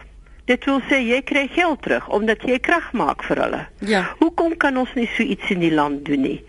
Dit 0.49 0.65
wil 0.65 0.79
sê 0.89 0.97
jy 1.05 1.19
kry 1.29 1.43
geld 1.53 1.83
terug 1.85 2.07
omdat 2.09 2.41
jy 2.47 2.57
krag 2.65 2.87
maak 2.97 3.21
vir 3.27 3.37
hulle. 3.43 3.59
Ja. 3.85 4.01
Hoekom 4.19 4.55
kan 4.57 4.77
ons 4.81 4.89
nie 4.97 5.05
so 5.13 5.21
iets 5.23 5.51
in 5.53 5.61
die 5.61 5.71
land 5.73 6.05
doen 6.07 6.23
nie? 6.25 6.39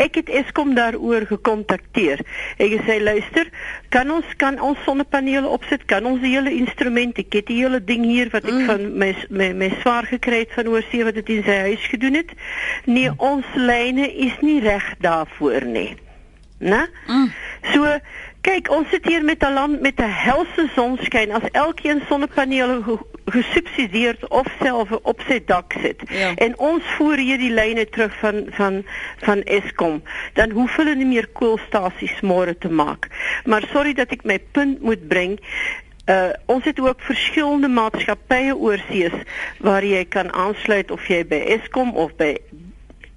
Ek 0.00 0.16
het 0.16 0.30
Eskom 0.32 0.72
daaroor 0.78 1.26
gekontakteer. 1.28 2.22
Ek 2.56 2.70
het 2.72 2.86
gesê 2.86 2.96
luister, 3.02 3.50
kan 3.92 4.10
ons 4.10 4.24
kan 4.40 4.56
ons 4.64 4.78
sonnepanele 4.86 5.48
opsit? 5.48 5.84
Kan 5.90 6.06
ons 6.08 6.22
die 6.24 6.32
hele 6.32 6.54
instrument, 6.56 7.18
ek 7.20 7.36
het 7.36 7.46
die 7.52 7.60
hele 7.60 7.82
ding 7.84 8.04
hier 8.08 8.30
wat 8.32 8.44
ek 8.48 8.56
Mm. 8.60 8.66
van 8.66 8.98
my 8.98 9.14
my 9.30 9.52
my 9.52 9.70
swaar 9.82 10.06
gekry 10.08 10.38
het 10.46 10.52
van 10.56 10.68
oorsee 10.68 11.04
wat 11.04 11.14
dit 11.14 11.28
in 11.28 11.42
sy 11.44 11.58
huis 11.68 11.84
gedoen 11.92 12.14
het. 12.14 12.30
Nee, 12.86 13.10
ons 13.18 13.44
lyne 13.56 14.08
is 14.14 14.40
nie 14.40 14.60
reg 14.60 14.94
daarvoor 15.00 15.64
nie. 15.64 15.96
Né? 16.60 16.86
Mm. 17.08 17.30
So 17.72 17.98
kyk, 18.42 18.70
ons 18.70 18.88
sit 18.90 19.04
hier 19.04 19.24
met 19.24 19.42
'n 19.44 19.52
land 19.52 19.80
met 19.80 20.00
'n 20.00 20.08
helse 20.08 20.68
sonskyn. 20.74 21.32
As 21.32 21.50
elkeen 21.52 22.02
sonnepanele 22.08 22.82
ge 23.26 23.42
gesubsidieer 23.42 24.16
of 24.28 24.46
self 24.62 24.90
op 25.02 25.20
sy 25.28 25.40
dak 25.46 25.74
Ja. 26.08 26.34
en 26.36 26.58
ons 26.58 26.82
voer 26.96 27.16
hier 27.18 27.38
die 27.38 27.50
lyne 27.52 27.88
terug 27.88 28.12
van 28.20 28.46
van 28.50 28.84
van 29.18 29.42
Eskom, 29.42 30.02
dan 30.34 30.50
hoef 30.50 30.76
hulle 30.76 30.94
nie 30.94 31.06
meer 31.06 31.26
koolstasies 31.32 32.20
môre 32.22 32.58
te 32.58 32.68
maak. 32.68 33.08
Maar 33.44 33.62
sorry 33.72 33.92
dat 33.92 34.10
ek 34.12 34.24
my 34.24 34.38
punt 34.52 34.80
moet 34.82 35.08
bring. 35.08 35.38
Uh 36.06 36.30
ons 36.46 36.64
het 36.64 36.80
ook 36.80 37.00
verskillende 37.00 37.68
maatskappye 37.68 38.56
oorsees 38.56 39.12
waar 39.58 39.84
jy 39.84 40.04
kan 40.04 40.32
aansluit 40.32 40.90
of 40.90 41.06
jy 41.06 41.24
by 41.26 41.36
Eskom 41.58 41.92
of 41.96 42.16
by 42.16 42.36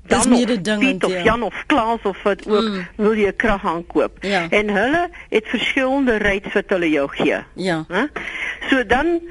Dan 0.07 0.19
of 0.33 0.79
Piet 0.79 1.03
of 1.03 1.11
ja. 1.11 1.23
Jan 1.23 1.43
of 1.43 1.63
Klaas 1.65 2.01
of 2.03 2.23
wat 2.23 2.47
ook 2.47 2.61
Mm. 2.63 2.87
wil 2.95 3.15
jy 3.15 3.31
krag 3.31 3.65
aankoop. 3.65 4.17
Ja. 4.19 4.49
En 4.49 4.69
hulle 4.69 5.09
het 5.29 5.47
verskillende 5.47 6.17
rates 6.17 6.53
wat 6.53 6.63
hulle 6.67 6.89
jou 6.89 7.07
gee. 7.11 7.37
Ja. 7.55 7.85
So 8.69 8.85
dan 8.85 9.21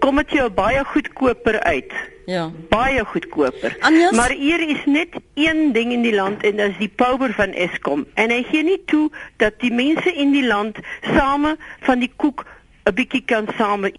kom 0.00 0.20
dit 0.22 0.38
jou 0.40 0.48
baie 0.50 0.82
goedkoper 0.84 1.60
uit. 1.60 1.92
Ja. 2.30 2.50
Baie 2.70 3.04
goedkoper. 3.04 3.76
Agnes? 3.80 4.16
Maar 4.16 4.30
hier 4.30 4.62
is 4.68 4.84
net 4.86 5.16
een 5.34 5.72
ding 5.72 5.92
in 5.92 6.02
die 6.02 6.14
land 6.14 6.44
en 6.46 6.56
dit 6.56 6.70
is 6.70 6.78
die 6.78 6.92
power 7.02 7.32
van 7.34 7.52
Eskom. 7.52 8.06
En 8.14 8.30
hy 8.30 8.42
gee 8.50 8.62
nie 8.66 8.80
toe 8.90 9.08
dat 9.42 9.58
die 9.64 9.72
mense 9.72 10.12
in 10.14 10.32
die 10.36 10.46
land 10.46 10.78
same 11.14 11.56
van 11.86 12.04
die 12.04 12.12
koek 12.16 12.46
'n 12.84 12.94
bietjie 12.94 13.24
kan 13.24 13.48
same 13.58 13.92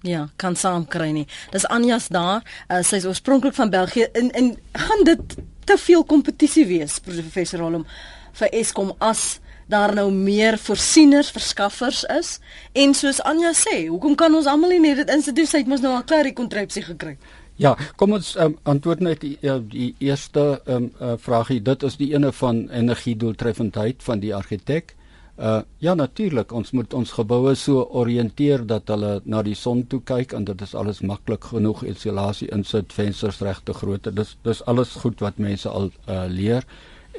Ja, 0.00 0.30
kan 0.36 0.56
saam 0.56 0.86
kry 0.88 1.10
nie. 1.12 1.26
Dis 1.52 1.66
Anjas 1.68 2.08
daar. 2.08 2.40
Uh, 2.68 2.80
sy 2.80 2.96
is 2.96 3.06
oorspronklik 3.06 3.54
van 3.54 3.70
België 3.70 4.08
en 4.12 4.30
en 4.30 4.56
gaan 4.72 5.04
dit 5.04 5.36
te 5.64 5.76
veel 5.78 6.04
kompetisie 6.04 6.66
wees 6.66 6.98
professor 7.04 7.60
Holm 7.60 7.86
vir 8.32 8.48
Eskom 8.48 8.94
as 8.98 9.40
daar 9.70 9.94
nou 9.94 10.08
meer 10.12 10.58
voorsieners, 10.58 11.30
verskaffers 11.34 12.02
is 12.18 12.38
en 12.72 12.94
soos 12.94 13.22
Anja 13.26 13.52
sê, 13.56 13.86
hoekom 13.88 14.16
kan 14.18 14.34
ons 14.34 14.48
almal 14.50 14.74
nie 14.76 14.82
net 14.88 15.02
dit 15.04 15.14
instituut 15.14 15.52
het 15.56 15.70
mos 15.70 15.84
nou 15.84 15.94
al 15.96 16.06
klaar 16.06 16.26
die 16.28 16.36
kontrapsie 16.36 16.82
gekry. 16.86 17.16
Ja, 17.60 17.74
kom 18.00 18.14
ons 18.16 18.32
um, 18.40 18.54
antwoord 18.68 19.02
net 19.04 19.20
die, 19.20 19.34
uh, 19.44 19.58
die 19.60 19.90
eerste 20.00 20.62
um, 20.64 20.88
uh, 20.96 21.18
vragie. 21.20 21.60
Dit 21.60 21.84
is 21.84 21.98
die 22.00 22.08
ene 22.14 22.32
van 22.32 22.64
energiedoeltreffendheid 22.72 24.00
van 24.06 24.22
die 24.22 24.32
argitek. 24.34 24.94
Uh 25.40 25.60
ja 25.80 25.94
natuurlik, 25.96 26.52
ons 26.52 26.72
moet 26.76 26.94
ons 26.94 27.12
geboue 27.16 27.54
so 27.56 27.86
oriënteer 27.96 28.66
dat 28.68 28.90
hulle 28.92 29.22
na 29.24 29.40
die 29.42 29.54
son 29.56 29.86
toe 29.88 30.02
kyk 30.04 30.34
en 30.36 30.44
dit 30.44 30.64
is 30.66 30.74
alles 30.76 31.00
maklik 31.00 31.46
genoeg 31.52 31.80
isolasie 31.88 32.50
insit, 32.52 32.92
vensters 32.92 33.40
regte 33.40 33.72
grootte. 33.72 34.12
Dis 34.12 34.34
dis 34.44 34.60
alles 34.68 34.92
goed 35.00 35.20
wat 35.24 35.40
mense 35.40 35.68
al 35.68 35.88
uh 36.08 36.26
leer. 36.28 36.66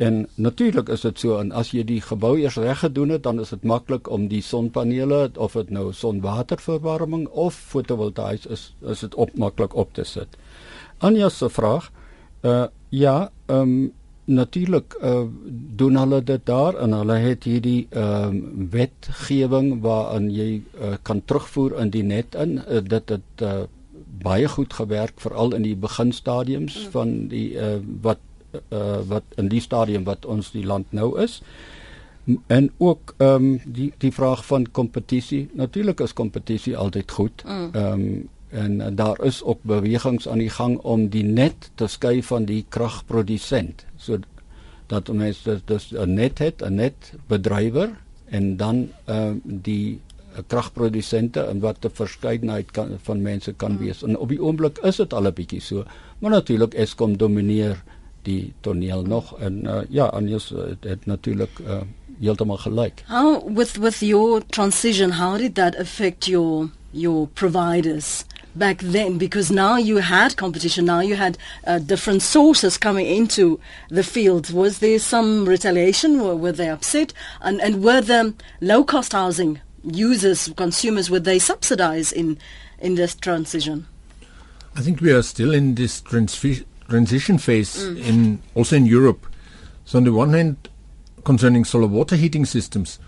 En 0.01 0.27
natuurlik 0.35 0.89
is 0.89 1.03
dit 1.05 1.19
so 1.21 1.37
en 1.37 1.51
as 1.53 1.75
jy 1.75 1.83
die 1.85 1.99
gebou 2.01 2.33
eers 2.41 2.57
reg 2.57 2.79
gedoen 2.81 3.13
het, 3.13 3.21
dan 3.27 3.39
is 3.43 3.51
dit 3.53 3.65
maklik 3.69 4.09
om 4.09 4.25
die 4.31 4.41
sonpanele 4.41 5.27
of 5.37 5.53
dit 5.59 5.69
nou 5.69 5.91
sonwaterverwarming 5.93 7.27
of 7.27 7.57
fotovoltaïs 7.73 8.47
is, 8.49 8.63
is 8.81 9.03
dit 9.05 9.15
op 9.15 9.35
maklik 9.37 9.75
op 9.77 9.93
te 9.93 10.05
sit. 10.07 10.39
Anja 11.05 11.29
se 11.29 11.49
vraag, 11.49 11.91
uh 12.41 12.65
ja, 12.89 13.31
ehm 13.45 13.61
um, 13.61 13.91
natuurlik 14.25 14.95
uh 15.03 15.25
doen 15.77 15.97
hulle 15.97 16.23
dit 16.23 16.45
daar 16.45 16.75
en 16.81 16.93
hulle 16.97 17.19
het 17.21 17.45
hierdie 17.45 17.87
ehm 17.89 18.41
um, 18.41 18.67
wetgewing 18.73 19.69
waarin 19.85 20.31
jy 20.33 20.49
uh, 20.81 20.95
kan 21.01 21.21
terugvoer 21.25 21.77
in 21.79 21.93
die 21.93 22.03
net 22.03 22.35
in. 22.35 22.57
Uh, 22.57 22.81
dit 22.81 23.09
het 23.09 23.45
uh, 23.45 23.53
baie 24.25 24.47
goed 24.47 24.73
gewerk 24.73 25.21
veral 25.21 25.53
in 25.53 25.61
die 25.61 25.75
beginstadiums 25.75 26.85
mm. 26.85 26.91
van 26.91 27.15
die 27.27 27.47
uh, 27.53 27.77
wat 28.01 28.19
uh, 28.69 28.99
wat 29.07 29.23
in 29.35 29.47
die 29.47 29.61
stadium 29.61 30.03
wat 30.03 30.25
ons 30.25 30.51
die 30.51 30.65
land 30.65 30.91
nou 30.91 31.19
is. 31.21 31.41
En 32.47 32.71
ook 32.77 33.15
ehm 33.17 33.33
um, 33.35 33.61
die 33.65 33.93
die 33.97 34.11
vraag 34.11 34.45
van 34.45 34.71
kompetisie. 34.71 35.49
Natuurlik 35.53 35.99
is 35.99 36.13
kompetisie 36.13 36.77
altyd 36.77 37.11
goed. 37.11 37.43
Ehm 37.45 37.69
mm. 37.71 37.75
um, 37.75 38.29
en, 38.51 38.81
en 38.81 38.95
daar 38.95 39.23
is 39.23 39.43
ook 39.43 39.59
bewegings 39.61 40.27
aan 40.27 40.37
die 40.37 40.49
gang 40.49 40.77
om 40.77 41.07
die 41.09 41.23
net 41.23 41.71
te 41.75 41.87
skei 41.87 42.23
van 42.23 42.45
die 42.45 42.65
kragprodusent. 42.69 43.85
So 43.95 44.19
dat 44.87 45.07
mense 45.07 45.61
dus 45.65 45.91
'n 45.91 46.13
net 46.13 46.39
het, 46.39 46.61
'n 46.61 46.75
net 46.75 47.13
bedrywer 47.27 47.89
en 48.25 48.57
dan 48.57 48.89
ehm 49.05 49.27
um, 49.27 49.41
die 49.43 49.99
kragprodusente 50.47 51.39
en 51.39 51.59
wat 51.59 51.85
'n 51.85 51.89
verskeidenheid 51.93 52.71
kan 52.71 52.97
van 53.01 53.21
mense 53.21 53.53
kan 53.53 53.77
wees. 53.77 54.03
En 54.03 54.17
op 54.17 54.29
die 54.29 54.41
oomblik 54.41 54.77
is 54.77 54.95
dit 54.95 55.13
al 55.13 55.27
'n 55.27 55.33
bietjie 55.33 55.61
so. 55.61 55.83
Maar 56.19 56.31
natuurlik 56.31 56.73
Eskom 56.73 57.17
domineer 57.17 57.83
die 58.23 58.53
toneel 58.61 59.01
nog 59.01 59.39
en 59.39 59.63
uh, 59.63 59.79
ja, 59.89 60.05
Anjas 60.05 60.49
het, 60.49 60.83
het 60.83 61.05
natuurlik 61.05 61.59
uh, 61.59 61.81
heeltemal 62.19 62.57
gelyk. 62.57 63.03
How 63.07 63.57
with 63.57 63.77
with 63.77 63.99
your 63.99 64.41
transition, 64.49 65.11
how 65.11 65.37
did 65.37 65.55
that 65.55 65.75
affect 65.75 66.25
your 66.25 66.69
your 66.91 67.27
providers? 67.27 68.25
back 68.55 68.79
then 68.79 69.17
because 69.17 69.49
now 69.49 69.75
you 69.77 69.97
had 69.97 70.35
competition 70.35 70.85
now 70.85 70.99
you 70.99 71.15
had 71.15 71.37
uh, 71.65 71.79
different 71.79 72.21
sources 72.21 72.77
coming 72.77 73.05
into 73.05 73.59
the 73.89 74.03
field 74.03 74.51
was 74.51 74.79
there 74.79 74.99
some 74.99 75.45
retaliation 75.45 76.19
or 76.19 76.35
were 76.35 76.51
they 76.51 76.69
upset 76.69 77.13
and 77.41 77.61
and 77.61 77.83
were 77.83 78.01
the 78.01 78.33
low 78.59 78.83
cost 78.83 79.13
housing 79.13 79.59
users 79.83 80.49
consumers 80.57 81.09
would 81.09 81.23
they 81.23 81.39
subsidize 81.39 82.11
in 82.11 82.37
in 82.79 82.95
this 82.95 83.15
transition 83.15 83.87
I 84.75 84.81
think 84.81 85.01
we 85.01 85.11
are 85.11 85.23
still 85.23 85.53
in 85.53 85.75
this 85.75 86.01
transi- 86.01 86.65
transition 86.91 87.37
phase 87.37 87.73
mm. 87.77 88.05
in 88.09 88.17
also 88.53 88.75
in 88.75 88.85
Europe. 88.85 89.25
So 89.85 89.97
on 89.97 90.03
the 90.03 90.13
one 90.13 90.33
hand 90.33 90.55
concerning 91.23 91.63
solar 91.65 91.87
water 91.87 92.15
heating 92.15 92.45
systems 92.45 92.99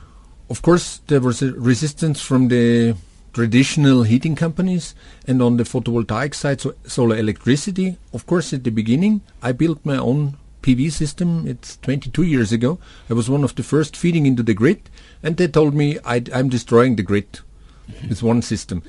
of 0.50 0.62
course 0.62 1.02
there 1.08 1.20
was 1.20 1.42
a 1.42 1.52
resistance 1.54 2.22
from 2.22 2.48
the 2.48 2.96
traditional 3.34 4.04
heating 4.04 4.36
companies 4.36 4.94
and 5.28 5.42
on 5.42 5.58
the 5.58 5.64
photovoltaic 5.64 6.36
side 6.36 6.62
so 6.62 6.76
solar 6.86 7.18
electricity. 7.18 7.98
Of 8.14 8.28
course 8.28 8.54
at 8.54 8.64
the 8.64 8.70
beginning 8.70 9.22
i 9.42 9.52
built 9.52 9.80
my 9.84 9.98
own 9.98 10.38
pv 10.62 10.92
system. 10.92 11.48
It's 11.48 11.78
22 11.78 12.24
years 12.24 12.52
ago. 12.52 12.80
I 13.10 13.14
was 13.14 13.30
one 13.30 13.44
of 13.44 13.56
the 13.56 13.64
first 13.64 13.98
feeding 13.98 14.26
into 14.26 14.44
the 14.44 14.54
grid 14.54 14.90
and 15.24 15.38
they 15.38 15.48
told 15.48 15.74
me 15.74 15.98
i 16.06 16.22
am 16.32 16.50
destroying 16.50 16.96
the 16.96 17.04
grid. 17.04 17.40
With 18.08 18.24
one 18.24 18.42
system. 18.42 18.82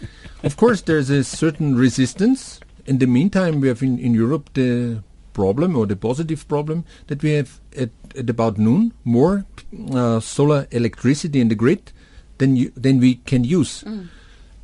Of 0.42 0.56
course 0.56 0.82
there's 0.82 1.10
a 1.10 1.24
certain 1.24 1.76
resistance 1.76 2.60
in 2.86 2.98
the 2.98 3.06
meantime 3.06 3.60
we 3.60 3.68
have 3.68 3.82
in, 3.82 3.98
in 3.98 4.14
europe 4.14 4.50
the 4.54 5.02
problem 5.32 5.76
or 5.76 5.86
the 5.86 5.96
positive 5.96 6.46
problem 6.46 6.84
that 7.08 7.22
we 7.22 7.32
have 7.32 7.60
at, 7.76 7.90
at 8.16 8.30
about 8.30 8.56
noon 8.56 8.92
more 9.04 9.44
uh, 9.92 10.20
solar 10.20 10.66
electricity 10.70 11.40
in 11.40 11.48
the 11.48 11.54
grid 11.56 11.92
than 12.38 12.56
you, 12.56 12.72
than 12.76 13.00
we 13.00 13.16
can 13.16 13.42
use 13.42 13.82
mm. 13.82 14.08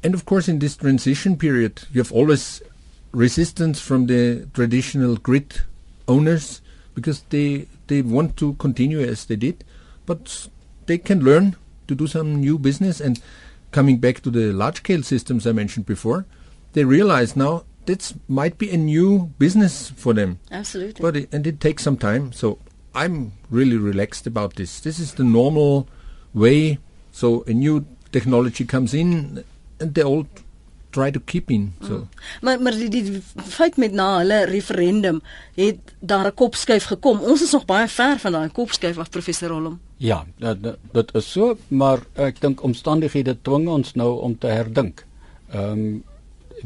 And 0.02 0.14
of 0.14 0.24
course, 0.24 0.48
in 0.48 0.58
this 0.58 0.76
transition 0.76 1.36
period, 1.36 1.82
you 1.92 2.00
have 2.00 2.12
always 2.12 2.62
resistance 3.12 3.80
from 3.80 4.06
the 4.06 4.48
traditional 4.54 5.16
grid 5.16 5.62
owners 6.08 6.62
because 6.94 7.22
they 7.30 7.66
they 7.88 8.02
want 8.02 8.36
to 8.36 8.54
continue 8.54 9.00
as 9.00 9.26
they 9.26 9.36
did, 9.36 9.64
but 10.06 10.48
they 10.86 10.96
can 10.96 11.20
learn 11.20 11.56
to 11.88 11.94
do 11.94 12.06
some 12.06 12.40
new 12.40 12.58
business. 12.58 13.00
And 13.00 13.20
coming 13.72 13.98
back 13.98 14.22
to 14.22 14.30
the 14.30 14.52
large 14.52 14.76
scale 14.76 15.02
systems 15.02 15.46
I 15.46 15.52
mentioned 15.52 15.86
before, 15.86 16.24
they 16.72 16.84
realize 16.84 17.36
now 17.36 17.64
this 17.87 18.14
might 18.28 18.58
be 18.58 18.70
a 18.70 18.76
new 18.76 19.30
business 19.38 19.90
for 19.96 20.14
them. 20.14 20.38
Absolutely. 20.50 21.00
But 21.00 21.16
it, 21.16 21.28
and 21.32 21.46
it 21.46 21.60
takes 21.60 21.82
some 21.82 21.96
time. 21.96 22.32
So 22.32 22.58
I'm 22.94 23.32
really 23.50 23.76
relaxed 23.76 24.26
about 24.26 24.56
this. 24.56 24.80
This 24.80 24.99
is 24.99 25.14
the 25.14 25.25
normal 25.25 25.88
way. 26.34 26.78
So 27.12 27.44
a 27.46 27.52
new 27.52 27.87
technology 28.12 28.64
comes 28.64 28.94
in, 28.94 29.44
and 29.80 29.94
the 29.94 30.02
old 30.02 30.26
try 30.90 31.10
to 31.10 31.20
keep 31.20 31.50
in. 31.50 31.72
So 31.80 31.88
mm. 31.88 32.08
maar 32.40 32.62
maar 32.62 32.72
die, 32.72 32.88
die 32.88 33.22
feit 33.37 33.76
met 33.76 33.92
na 33.92 34.18
hulle 34.18 34.44
referendum 34.50 35.20
het 35.54 35.94
daar 35.99 36.26
'n 36.26 36.34
kopskuif 36.34 36.84
gekom. 36.84 37.20
Ons 37.20 37.42
is 37.42 37.52
nog 37.52 37.64
baie 37.64 37.88
ver 37.88 38.18
van 38.18 38.32
daai 38.32 38.50
kopskuif 38.50 38.99
af 38.99 39.10
professor 39.10 39.50
Hollom. 39.50 39.80
Ja, 39.96 40.26
dit 40.38 40.76
dit 40.92 41.14
is 41.14 41.30
so, 41.30 41.56
maar 41.68 41.99
ek 42.14 42.40
dink 42.40 42.62
omstandighede 42.62 43.37
dwing 43.42 43.68
ons 43.68 43.94
nou 43.94 44.20
om 44.20 44.38
te 44.38 44.46
herdink. 44.46 45.06
Ehm 45.50 45.70
um, 45.70 46.02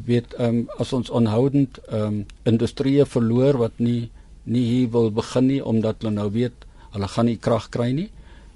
weet 0.06 0.34
ehm 0.34 0.44
um, 0.48 0.68
as 0.78 0.92
ons 0.92 1.10
onhoudend 1.10 1.78
ehm 1.88 2.02
um, 2.02 2.26
industrie 2.42 3.04
verloor 3.04 3.58
wat 3.58 3.78
nie 3.78 4.10
nie 4.44 4.64
hier 4.64 4.90
wil 4.90 5.10
begin 5.10 5.46
nie 5.46 5.62
omdat 5.64 6.02
hulle 6.02 6.14
nou 6.14 6.30
weet 6.32 6.66
hulle 6.94 7.08
gaan 7.08 7.26
nie 7.26 7.38
krag 7.40 7.68
kry 7.74 7.90
nie, 7.92 8.10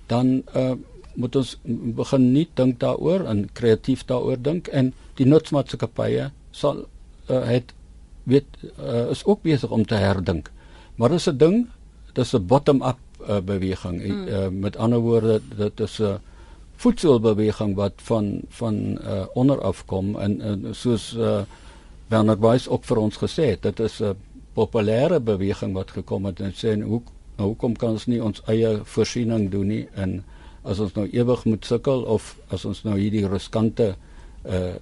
dan 0.06 0.42
uh, 0.54 0.74
moet 1.18 1.36
ons 1.36 1.56
begin 1.98 2.28
nie 2.32 2.46
dink 2.54 2.78
daaroor 2.82 3.26
en 3.26 3.48
kreatief 3.52 4.04
daaroor 4.06 4.38
dink 4.38 4.68
en 4.68 4.92
die 5.18 5.26
nutsmaatskappye 5.26 6.30
sal 6.54 6.84
uh, 7.28 7.42
het 7.48 7.74
weet 8.28 8.46
uh, 8.76 9.08
is 9.10 9.24
ook 9.24 9.42
besig 9.42 9.72
om 9.72 9.84
te 9.88 9.98
herdink. 9.98 10.50
Maar 10.96 11.16
dis 11.16 11.28
'n 11.28 11.38
ding, 11.38 11.66
dis 12.12 12.34
'n 12.34 12.46
bottom-up 12.46 12.98
uh, 13.28 13.40
beweging. 13.40 14.02
Mm. 14.02 14.28
Uh, 14.28 14.48
met 14.48 14.76
ander 14.76 15.00
woorde, 15.00 15.40
dit 15.56 15.80
is 15.80 15.98
'n 15.98 16.18
voedselbeweging 16.78 17.74
wat 17.78 17.92
van 18.06 18.40
van 18.48 18.76
uh, 19.02 19.26
onder 19.34 19.60
af 19.60 19.84
kom 19.90 20.14
en, 20.18 20.40
en 20.40 20.66
soos 20.74 21.10
uh, 21.18 21.42
Bernard 22.08 22.40
Weiss 22.40 22.68
ook 22.68 22.84
vir 22.88 23.00
ons 23.02 23.18
gesê 23.20 23.50
het, 23.52 23.62
dit 23.62 23.80
is 23.80 24.00
'n 24.00 24.14
populêre 24.54 25.20
beweging 25.20 25.74
wat 25.74 25.90
gekom 25.90 26.24
het 26.26 26.40
en 26.40 26.54
sê 26.54 26.74
hoe 26.82 27.02
hoekom 27.36 27.76
kan 27.76 27.96
ons 27.96 28.06
nie 28.06 28.22
ons 28.22 28.42
eie 28.46 28.80
voorsiening 28.84 29.50
doen 29.50 29.66
nie 29.66 29.86
en 29.94 30.22
as 30.62 30.80
ons 30.82 30.94
nou 30.94 31.06
ewig 31.06 31.44
moet 31.44 31.64
sukkel 31.64 32.02
of 32.02 32.36
as 32.50 32.64
ons 32.64 32.82
nou 32.84 32.98
hierdie 32.98 33.26
riskante 33.28 33.94
uh 34.44 34.76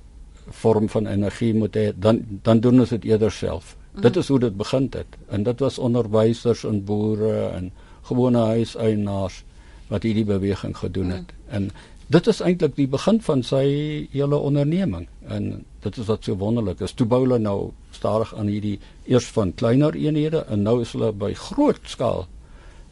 vorm 0.47 0.89
van 0.89 1.09
energie 1.11 1.55
moet 1.55 1.75
hê 1.75 1.89
dan 1.99 2.21
dan 2.43 2.61
doen 2.61 2.81
ons 2.81 2.93
dit 2.95 3.05
eerder 3.05 3.33
self. 3.33 3.77
Mm. 3.95 4.03
Dit 4.03 4.17
is 4.17 4.29
hoe 4.29 4.39
dit 4.39 4.57
begin 4.57 4.85
het 4.95 5.17
en 5.29 5.43
dit 5.43 5.61
was 5.61 5.79
onderwysers 5.79 6.65
en 6.65 6.85
boere 6.85 7.49
en 7.49 7.73
gewone 8.03 8.39
huiseienaars 8.39 9.43
wat 9.89 10.03
hierdie 10.03 10.27
beweging 10.27 10.77
gedoen 10.77 11.11
het. 11.11 11.33
Mm. 11.33 11.53
En 11.59 11.71
dit 12.07 12.27
is 12.27 12.41
eintlik 12.41 12.77
die 12.77 12.89
begin 12.89 13.21
van 13.23 13.43
sy 13.43 13.65
hele 14.13 14.39
onderneming 14.39 15.09
en 15.27 15.65
dit 15.83 15.99
is 15.99 16.07
wat 16.07 16.25
so 16.25 16.39
wonderlik 16.39 16.81
is. 16.81 16.95
Toe 16.95 17.07
bou 17.07 17.23
hulle 17.25 17.39
nou 17.43 17.71
stadig 17.91 18.35
aan 18.35 18.51
hierdie 18.51 18.79
eers 19.07 19.27
van 19.35 19.55
kleiner 19.55 19.95
eenhede 19.95 20.45
en 20.51 20.63
nou 20.63 20.81
is 20.83 20.93
hulle 20.95 21.13
by 21.13 21.33
groot 21.49 21.83
skaal 21.85 22.27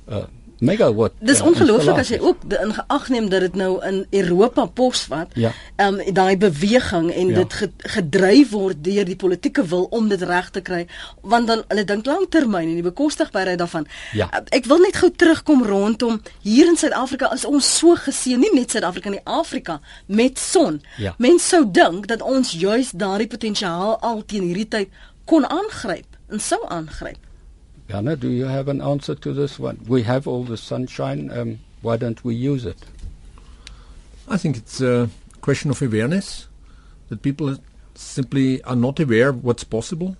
uh 0.08 0.26
megawatt. 0.58 1.12
Dis 1.18 1.38
ja, 1.38 1.44
ongelooflik 1.44 1.99
as 1.99 2.11
jy 2.12 2.18
ook 2.20 2.44
in 2.61 2.75
geag 2.75 3.08
neem 3.08 3.28
dat 3.28 3.40
dit 3.40 3.54
nou 3.54 3.78
in 3.87 4.06
Europa 4.11 4.66
pos 4.66 5.06
wat. 5.12 5.32
Ja. 5.34 5.52
Ehm 5.76 6.00
um, 6.00 6.14
daai 6.14 6.37
beweging 6.37 7.12
en 7.12 7.32
ja. 7.32 7.34
dit 7.42 7.70
gedryf 7.78 8.50
word 8.50 8.84
deur 8.84 9.04
die 9.04 9.16
politieke 9.16 9.64
wil 9.66 9.87
om 9.90 10.08
dit 10.08 10.23
reg 10.23 10.50
te 10.50 10.61
kry 10.61 10.87
want 11.20 11.46
dan 11.46 11.64
hulle 11.68 11.84
dink 11.84 12.06
lanktermyn 12.06 12.68
en 12.68 12.75
die 12.75 12.87
bekostigbaarheid 12.87 13.58
daarvan. 13.58 13.87
Ja. 14.12 14.28
Uh, 14.32 14.44
ek 14.49 14.68
wil 14.70 14.78
net 14.84 14.96
gou 14.96 15.11
terugkom 15.11 15.64
rondom 15.64 16.20
hier 16.42 16.68
in 16.68 16.76
Suid-Afrika 16.76 17.32
is 17.32 17.44
ons 17.44 17.76
so 17.78 17.96
geseën 17.96 18.40
nie 18.40 18.52
net 18.54 18.70
Suid-Afrika 18.70 19.11
nie 19.11 19.25
Afrika 19.25 19.80
met 20.06 20.38
son. 20.38 20.82
Ja. 20.96 21.14
Mense 21.18 21.54
sou 21.54 21.64
dink 21.70 22.08
dat 22.11 22.23
ons 22.23 22.52
juis 22.56 22.90
daardie 22.90 23.28
potensiaal 23.30 23.99
al 24.00 24.25
teen 24.26 24.46
hierdie 24.49 24.68
tyd 24.68 24.88
kon 25.28 25.46
aangryp 25.46 26.18
en 26.32 26.40
sou 26.40 26.61
aangryp. 26.68 27.20
Jana, 27.88 28.16
do 28.16 28.28
you 28.28 28.46
have 28.46 28.68
an 28.68 28.80
answer 28.80 29.14
to 29.14 29.32
this 29.32 29.59
one? 29.59 29.78
We 29.87 30.02
have 30.04 30.26
all 30.26 30.44
the 30.44 30.56
sunshine. 30.56 31.30
Um, 31.30 31.61
why 31.82 31.96
don't 31.96 32.24
we 32.24 32.35
use 32.35 32.64
it? 32.64 32.78
I 34.26 34.38
think 34.38 34.56
it's 34.56 34.80
a 34.80 35.11
question 35.42 35.70
of 35.70 35.82
awareness 35.82 36.48
that 37.09 37.22
people 37.22 37.59
simply 37.94 38.62
are 38.64 38.76
not 38.76 38.98
aware 38.98 39.28
of 39.28 39.44
what's 39.44 39.64
possible. 39.64 40.16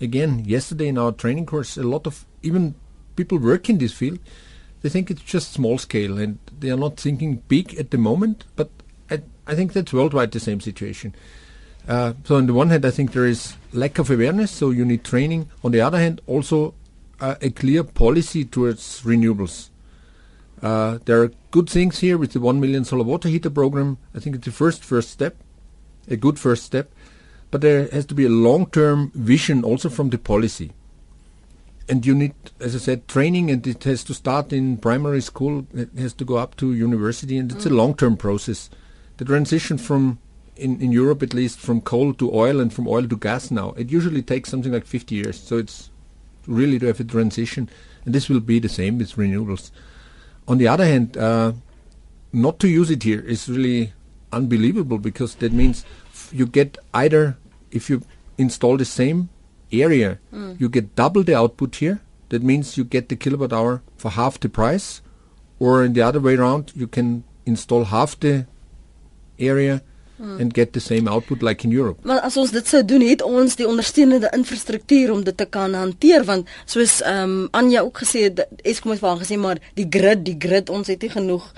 Again, 0.00 0.44
yesterday 0.44 0.88
in 0.88 0.98
our 0.98 1.12
training 1.12 1.46
course, 1.46 1.76
a 1.78 1.82
lot 1.82 2.06
of 2.06 2.26
even 2.42 2.74
people 3.16 3.38
work 3.38 3.68
in 3.70 3.78
this 3.78 3.92
field, 3.92 4.18
they 4.82 4.88
think 4.88 5.10
it's 5.10 5.22
just 5.22 5.52
small 5.52 5.78
scale 5.78 6.18
and 6.18 6.38
they 6.60 6.70
are 6.70 6.76
not 6.76 6.98
thinking 6.98 7.42
big 7.48 7.74
at 7.76 7.90
the 7.90 7.98
moment. 7.98 8.44
But 8.54 8.70
I, 9.10 9.22
I 9.46 9.54
think 9.54 9.72
that's 9.72 9.92
worldwide 9.92 10.32
the 10.32 10.40
same 10.40 10.60
situation. 10.60 11.14
Uh, 11.88 12.12
so 12.24 12.36
on 12.36 12.46
the 12.46 12.54
one 12.54 12.68
hand, 12.68 12.84
I 12.84 12.90
think 12.90 13.12
there 13.12 13.24
is 13.24 13.56
lack 13.72 13.98
of 13.98 14.10
awareness, 14.10 14.50
so 14.50 14.70
you 14.70 14.84
need 14.84 15.04
training. 15.04 15.48
On 15.64 15.72
the 15.72 15.80
other 15.80 15.98
hand, 15.98 16.20
also 16.26 16.74
uh, 17.20 17.36
a 17.40 17.50
clear 17.50 17.84
policy 17.84 18.44
towards 18.44 19.02
renewables. 19.02 19.70
Uh, 20.62 20.98
there 21.04 21.22
are 21.22 21.30
good 21.50 21.68
things 21.68 22.00
here 22.00 22.18
with 22.18 22.32
the 22.32 22.40
1 22.40 22.60
million 22.60 22.84
solar 22.84 23.04
water 23.04 23.28
heater 23.28 23.50
program. 23.50 23.98
I 24.14 24.18
think 24.18 24.36
it's 24.36 24.44
the 24.44 24.52
first 24.52 24.82
first 24.84 25.10
step, 25.10 25.36
a 26.08 26.16
good 26.16 26.38
first 26.38 26.64
step. 26.64 26.90
But 27.50 27.60
there 27.62 27.88
has 27.88 28.04
to 28.06 28.14
be 28.14 28.26
a 28.26 28.30
long-term 28.30 29.12
vision 29.14 29.64
also 29.64 29.88
from 29.88 30.10
the 30.10 30.18
policy. 30.18 30.72
And 31.88 32.04
you 32.04 32.14
need, 32.14 32.34
as 32.60 32.74
I 32.74 32.78
said, 32.78 33.08
training, 33.08 33.50
and 33.50 33.66
it 33.66 33.84
has 33.84 34.04
to 34.04 34.14
start 34.14 34.52
in 34.52 34.76
primary 34.76 35.22
school. 35.22 35.66
It 35.72 35.88
has 35.96 36.12
to 36.14 36.26
go 36.26 36.36
up 36.36 36.56
to 36.56 36.74
university, 36.74 37.38
and 37.38 37.50
it's 37.50 37.64
mm. 37.64 37.70
a 37.70 37.74
long-term 37.74 38.18
process. 38.18 38.68
The 39.16 39.24
transition 39.24 39.78
from, 39.78 40.18
in, 40.56 40.78
in 40.82 40.92
Europe 40.92 41.22
at 41.22 41.32
least, 41.32 41.58
from 41.58 41.80
coal 41.80 42.12
to 42.14 42.34
oil 42.34 42.60
and 42.60 42.70
from 42.70 42.86
oil 42.86 43.08
to 43.08 43.16
gas 43.16 43.50
now, 43.50 43.70
it 43.78 43.90
usually 43.90 44.20
takes 44.20 44.50
something 44.50 44.72
like 44.72 44.84
50 44.84 45.14
years. 45.14 45.40
So 45.40 45.56
it's 45.56 45.88
really 46.48 46.78
to 46.80 46.86
have 46.86 46.98
a 46.98 47.04
transition, 47.04 47.68
and 48.04 48.14
this 48.14 48.28
will 48.28 48.40
be 48.40 48.58
the 48.58 48.68
same 48.68 48.98
with 48.98 49.14
renewables. 49.14 49.70
On 50.48 50.58
the 50.58 50.66
other 50.66 50.84
hand, 50.84 51.16
uh, 51.16 51.52
not 52.32 52.58
to 52.60 52.68
use 52.68 52.90
it 52.90 53.02
here 53.02 53.20
is 53.20 53.48
really 53.48 53.92
unbelievable 54.32 54.98
because 54.98 55.36
that 55.36 55.52
means 55.52 55.84
you 56.32 56.46
get 56.46 56.78
either 56.92 57.36
if 57.70 57.88
you 57.88 58.02
install 58.38 58.76
the 58.76 58.84
same 58.84 59.28
area, 59.72 60.18
mm. 60.32 60.58
you 60.60 60.68
get 60.68 60.96
double 60.96 61.22
the 61.22 61.36
output 61.36 61.76
here. 61.76 62.00
That 62.30 62.42
means 62.42 62.76
you 62.76 62.84
get 62.84 63.08
the 63.08 63.16
kilowatt 63.16 63.52
hour 63.52 63.82
for 63.96 64.10
half 64.10 64.40
the 64.40 64.48
price, 64.48 65.02
or 65.58 65.84
in 65.84 65.92
the 65.92 66.02
other 66.02 66.20
way 66.20 66.36
around, 66.36 66.72
you 66.74 66.86
can 66.86 67.24
install 67.46 67.84
half 67.84 68.18
the 68.20 68.46
area 69.38 69.82
hmm. 70.18 70.40
and 70.40 70.54
get 70.54 70.72
the 70.72 70.80
same 70.80 71.10
output 71.10 71.42
like 71.42 71.64
in 71.66 71.72
Europe. 71.72 71.98
Maar 72.06 72.20
as 72.26 72.36
ons 72.36 72.50
dit 72.54 72.66
sou 72.66 72.82
doen, 72.84 73.04
het 73.08 73.22
ons 73.22 73.56
die 73.56 73.68
ondersteunende 73.68 74.30
infrastruktuur 74.36 75.12
om 75.12 75.24
dit 75.24 75.36
te 75.36 75.46
kan 75.46 75.74
hanteer 75.74 76.26
want 76.28 76.50
soos 76.66 77.00
ehm 77.02 77.38
um, 77.38 77.48
Anja 77.50 77.80
ook 77.86 78.04
gesê 78.04 78.28
het, 78.28 78.44
Eskom 78.62 78.92
het 78.94 79.00
wel 79.00 79.18
gesê 79.22 79.38
maar 79.38 79.58
die 79.74 79.86
grid, 79.90 80.24
die 80.24 80.36
grid 80.38 80.70
ons 80.70 80.86
het 80.92 81.02
nie 81.02 81.10
genoeg 81.10 81.52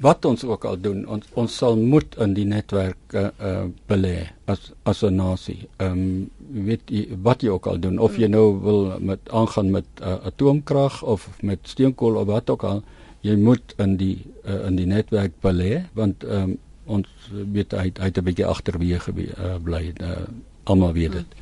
wat 0.00 0.24
ons 0.24 0.44
ook 0.46 0.64
al 0.68 0.78
doen 0.80 1.02
ons 1.10 1.26
ons 1.40 1.54
sal 1.60 1.76
moet 1.78 2.14
in 2.22 2.34
die 2.36 2.46
netwerk 2.46 3.16
uh, 3.18 3.28
uh 3.42 3.64
belê 3.90 4.30
as 4.46 4.70
as 4.84 5.02
'n 5.02 5.16
nasie. 5.16 5.68
Ehm 5.78 5.92
um, 5.92 6.30
weet 6.66 6.82
jy 6.86 7.08
wat 7.22 7.42
jy 7.42 7.50
ook 7.50 7.66
al 7.66 7.78
doen 7.80 7.98
of 7.98 8.16
jy 8.16 8.28
nou 8.28 8.60
wil 8.62 9.00
met 9.00 9.20
aangaan 9.30 9.70
met 9.70 9.84
uh, 10.00 10.14
atoomkrag 10.30 11.02
of 11.02 11.28
met 11.42 11.58
steenkool 11.62 12.16
of 12.16 12.26
wat 12.26 12.50
ook 12.50 12.62
al 12.64 12.82
jy 13.20 13.36
moet 13.36 13.74
in 13.78 13.96
die 13.96 14.24
uh, 14.44 14.66
in 14.66 14.76
die 14.76 14.86
netwerk 14.86 15.32
belê 15.42 15.84
want 15.92 16.24
ehm 16.24 16.42
um, 16.42 16.58
ons 16.88 17.30
weet 17.30 17.72
hy 17.76 17.92
hy 18.00 18.08
het 18.10 18.18
'n 18.18 18.24
bietjie 18.24 18.46
agterweë 18.48 18.98
gebly 19.04 19.92
uh, 19.94 20.08
uh, 20.08 20.26
almal 20.64 20.92
weet 20.92 21.12
dit. 21.12 21.38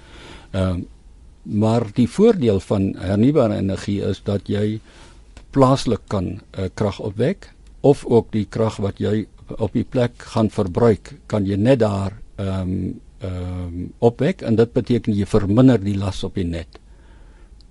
Ehm 0.52 0.76
uh, 0.78 0.84
maar 1.46 1.84
die 1.94 2.08
voordeel 2.10 2.60
van 2.60 2.94
hernubare 2.98 3.56
energie 3.56 4.00
is 4.02 4.18
dat 4.26 4.48
jy 4.50 4.80
plaaslik 5.54 6.00
kan 6.10 6.26
uh, 6.58 6.66
krag 6.74 6.98
opwek 6.98 7.52
of 7.80 8.04
ook 8.04 8.32
die 8.34 8.46
krag 8.50 8.76
wat 8.82 8.98
jy 8.98 9.26
op 9.62 9.72
die 9.72 9.84
plek 9.84 10.12
gaan 10.34 10.50
verbruik 10.50 11.14
kan 11.30 11.46
jy 11.46 11.56
net 11.56 11.78
daar 11.84 12.18
ehm 12.36 12.60
um, 12.60 13.00
ehm 13.20 13.62
um, 13.62 13.92
opwek 13.98 14.42
en 14.42 14.56
dit 14.56 14.72
beteken 14.72 15.14
jy 15.14 15.26
verminder 15.26 15.80
die 15.80 15.96
las 15.96 16.24
op 16.24 16.34
die 16.34 16.44
net 16.44 16.80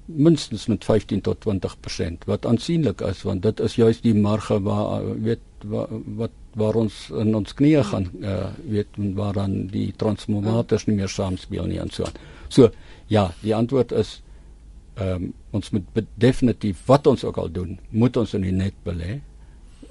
minstens 0.06 0.66
met 0.68 0.86
15 0.86 1.22
tot 1.22 1.46
20% 1.48 2.26
wat 2.26 2.46
aansienlik 2.46 3.02
is 3.02 3.22
want 3.26 3.42
dit 3.42 3.60
is 3.60 3.76
juist 3.76 4.04
die 4.04 4.16
marge 4.16 4.60
waar 4.62 5.02
weet 5.22 5.40
wat 5.66 5.90
wat 6.18 6.32
waar 6.56 6.78
ons 6.80 7.10
in 7.10 7.36
ons 7.36 7.54
knieë 7.54 7.84
gaan 7.90 8.06
uh, 8.22 8.52
weet 8.70 9.00
waar 9.18 9.34
dan 9.34 9.66
die 9.72 9.90
transformators 9.98 10.86
nie 10.88 10.96
meer 10.96 11.12
saamspeel 11.12 11.66
nie 11.68 11.80
en 11.84 11.92
so 11.92 12.06
aan. 12.08 12.20
So 12.48 12.70
ja, 13.12 13.32
die 13.42 13.56
antwoord 13.56 13.92
is 13.92 14.22
ehm 14.96 15.24
um, 15.24 15.34
ons 15.52 15.72
moet 15.76 16.06
definitief 16.16 16.86
wat 16.88 17.08
ons 17.08 17.24
ook 17.24 17.38
al 17.38 17.52
doen, 17.52 17.78
moet 17.90 18.18
ons 18.18 18.34
in 18.34 18.46
die 18.48 18.54
net 18.56 18.76
belê. 18.84 19.20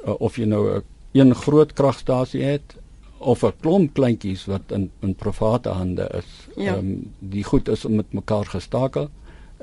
Uh, 0.05 0.15
of 0.21 0.39
jy 0.41 0.47
nou 0.49 0.79
'n 0.79 0.83
een 1.13 1.35
groot 1.35 1.73
kragstasie 1.73 2.43
het 2.43 2.77
of 3.19 3.45
'n 3.45 3.53
klomp 3.61 3.95
kleintjies 3.95 4.47
wat 4.47 4.73
in 4.73 4.91
in 5.01 5.15
private 5.15 5.69
hande 5.69 6.09
is. 6.17 6.49
Ja. 6.57 6.57
Ehm 6.57 6.65
ja. 6.65 6.77
um, 6.77 7.13
die 7.19 7.45
goed 7.45 7.69
is 7.69 7.85
om 7.85 7.95
met 7.95 8.13
mekaar 8.13 8.47
gestakel 8.47 9.11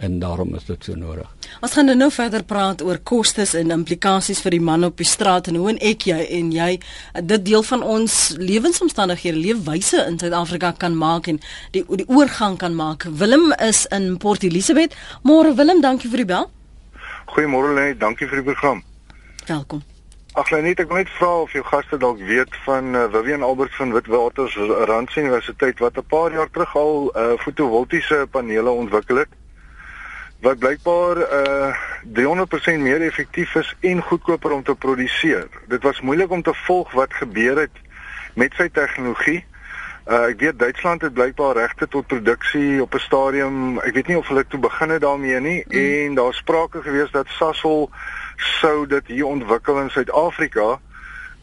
en 0.02 0.20
daarom 0.20 0.56
is 0.56 0.66
dit 0.66 0.84
so 0.84 0.96
nodig. 0.98 1.28
Ons 1.62 1.76
gaan 1.78 1.92
nou 1.98 2.10
verder 2.12 2.44
praat 2.44 2.82
oor 2.82 2.98
kostes 3.06 3.54
en 3.58 3.74
implikasies 3.74 4.42
vir 4.42 4.56
die 4.56 4.64
man 4.70 4.86
op 4.88 4.98
die 4.98 5.08
straat 5.08 5.52
en 5.52 5.60
hoe 5.62 5.70
en 5.74 5.82
ek 5.92 6.08
jy 6.10 6.18
en 6.40 6.50
jy 6.56 6.70
dit 7.34 7.44
deel 7.46 7.66
van 7.68 7.84
ons 7.96 8.16
lewensomstandighede, 8.40 9.38
leefwyse 9.38 10.02
in 10.08 10.18
Suid-Afrika 10.22 10.74
kan 10.82 10.98
maak 10.98 11.30
en 11.30 11.38
die 11.76 11.84
die 12.02 12.08
oorgang 12.10 12.58
kan 12.58 12.74
maak. 12.76 13.06
Willem 13.22 13.52
is 13.60 13.86
in 13.94 14.16
Port 14.18 14.44
Elizabeth. 14.48 14.98
Môre 15.28 15.54
Willem, 15.58 15.84
dankie 15.86 16.10
vir 16.10 16.24
die 16.24 16.30
bel. 16.34 16.50
Goeiemôre 17.36 17.76
Lenet, 17.76 18.00
dankie 18.02 18.28
vir 18.28 18.42
die 18.42 18.48
program. 18.50 18.82
Welkom. 19.46 19.84
Ag 20.40 20.50
Lenet, 20.50 20.80
ek 20.82 20.90
wil 20.90 21.04
net 21.04 21.12
vra 21.20 21.30
of 21.44 21.54
jou 21.54 21.62
gaste 21.68 22.00
dalk 22.02 22.24
weet 22.26 22.58
van 22.66 22.96
uh, 22.96 23.06
Vivian 23.14 23.46
Albert 23.46 23.76
van 23.78 23.94
Witwaters 23.94 24.58
Rand 24.90 25.14
Universiteit 25.16 25.84
wat 25.84 26.00
'n 26.00 26.08
paar 26.10 26.34
jaar 26.34 26.50
terug 26.50 26.76
al 26.76 27.12
uh, 27.12 27.38
fotovoltiese 27.38 28.26
panele 28.32 28.72
ontwikkel 28.72 29.22
het 29.22 29.41
wat 30.42 30.60
blykbaar 30.60 31.18
uh 31.18 31.76
300% 32.02 32.82
meer 32.82 33.02
effektief 33.02 33.56
is 33.56 33.76
en 33.80 34.02
goedkoper 34.02 34.52
om 34.52 34.64
te 34.64 34.76
produseer. 34.76 35.48
Dit 35.68 35.84
was 35.84 36.02
moeilik 36.02 36.30
om 36.30 36.42
te 36.42 36.54
volg 36.54 36.92
wat 36.92 37.14
gebeur 37.14 37.60
het 37.60 37.78
met 38.34 38.54
sy 38.58 38.70
tegnologie. 38.74 39.44
Uh 40.10 40.32
ek 40.32 40.40
weet 40.40 40.60
Duitsland 40.60 41.02
het 41.02 41.14
blykbaar 41.14 41.56
regte 41.56 41.88
tot 41.88 42.08
produksie 42.08 42.82
op 42.82 42.94
'n 42.94 43.00
stadium. 43.00 43.80
Ek 43.80 43.94
weet 43.94 44.08
nie 44.08 44.18
of 44.18 44.28
hulle 44.28 44.46
toe 44.48 44.60
begin 44.60 44.90
het 44.90 45.02
daarmee 45.02 45.40
nie 45.40 45.64
mm. 45.68 45.78
en 45.78 46.16
daar 46.16 46.34
sprake 46.34 46.82
gewees 46.82 47.12
dat 47.12 47.28
Sasol 47.28 47.90
sou 48.36 48.88
dit 48.88 49.08
hier 49.08 49.26
ontwikkel 49.26 49.80
in 49.80 49.90
Suid-Afrika, 49.90 50.80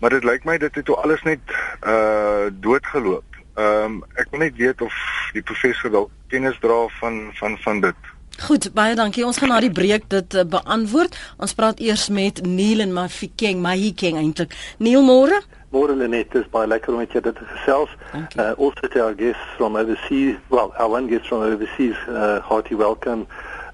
maar 0.00 0.10
dit 0.10 0.24
lyk 0.24 0.44
my 0.44 0.58
dit 0.58 0.74
het 0.74 0.84
toe 0.84 0.96
alles 0.96 1.22
net 1.22 1.40
uh 1.86 2.50
doodgeloop. 2.50 3.24
Ehm 3.54 3.84
um, 3.84 4.04
ek 4.14 4.26
wil 4.30 4.40
net 4.40 4.56
weet 4.56 4.80
of 4.80 4.94
die 5.32 5.42
professor 5.42 5.90
dalk 5.90 6.10
kennis 6.28 6.58
dra 6.58 6.86
van 6.98 7.30
van 7.34 7.58
van 7.58 7.80
dit. 7.80 8.17
Goed, 8.38 8.68
baie 8.70 8.94
dankie. 8.94 9.24
Ons 9.26 9.40
gaan 9.42 9.50
na 9.50 9.58
die 9.58 9.72
breek 9.74 10.04
dit 10.12 10.34
uh, 10.38 10.44
beantwoord. 10.46 11.16
Ons 11.42 11.56
praat 11.58 11.80
eers 11.82 12.06
met 12.08 12.38
Neil 12.46 12.84
en 12.84 12.92
Mafikeng, 12.94 13.58
Mahikeng 13.64 14.14
eintlik. 14.20 14.54
Neil 14.78 15.02
môre? 15.02 15.40
Môre 15.74 15.96
Lenet, 15.98 16.30
dis 16.32 16.46
baie 16.52 16.68
lekker 16.70 16.94
om 16.94 17.02
met 17.02 17.12
jou 17.12 17.20
te 17.26 17.34
gesels. 17.34 17.90
Uh 18.14 18.54
also 18.54 18.86
to 18.88 19.02
our 19.02 19.16
guests 19.18 19.42
from 19.56 19.74
overseas, 19.76 20.38
well, 20.54 20.70
our 20.78 20.88
one 20.88 21.10
guest 21.10 21.26
from 21.26 21.42
overseas, 21.42 21.98
uh 22.06 22.38
hearty 22.46 22.78
welcome 22.78 23.26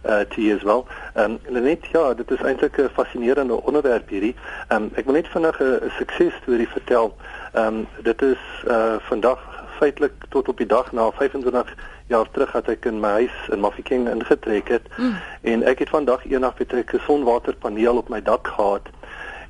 uh 0.08 0.24
to 0.32 0.40
you 0.40 0.56
as 0.56 0.64
well. 0.64 0.88
Um 1.14 1.36
Lenet, 1.44 1.84
ja, 1.92 2.14
dit 2.14 2.30
is 2.30 2.40
eintlik 2.40 2.80
'n 2.80 2.88
fascinerende 2.96 3.60
onderwerp 3.62 4.08
hierdie. 4.08 4.34
Um 4.72 4.90
ek 4.96 5.04
wil 5.04 5.20
net 5.20 5.28
vinnig 5.28 5.60
'n 5.60 5.92
sukses 5.98 6.32
storie 6.42 6.68
vertel. 6.68 7.12
Um 7.52 7.86
dit 8.02 8.22
is 8.22 8.42
uh 8.66 8.96
vandag 9.12 9.53
feitelik 9.78 10.12
tot 10.28 10.48
op 10.48 10.58
die 10.58 10.66
dag 10.66 10.92
na 10.92 11.10
25 11.10 11.74
jaar 12.06 12.30
terug 12.30 12.52
het 12.52 12.68
ek 12.68 12.84
in 12.90 13.00
my 13.00 13.12
huis 13.20 13.36
in 13.52 13.60
Mafeking 13.60 14.08
ingetrek 14.08 14.68
het 14.68 14.88
mm. 14.96 15.16
en 15.42 15.62
ek 15.62 15.78
het 15.84 15.94
vandag 15.94 16.26
eendag 16.26 16.56
betrek 16.56 16.92
'n 16.92 17.06
sonwaterpaneel 17.06 17.96
op 17.96 18.08
my 18.08 18.22
dak 18.22 18.46
gehad 18.46 18.88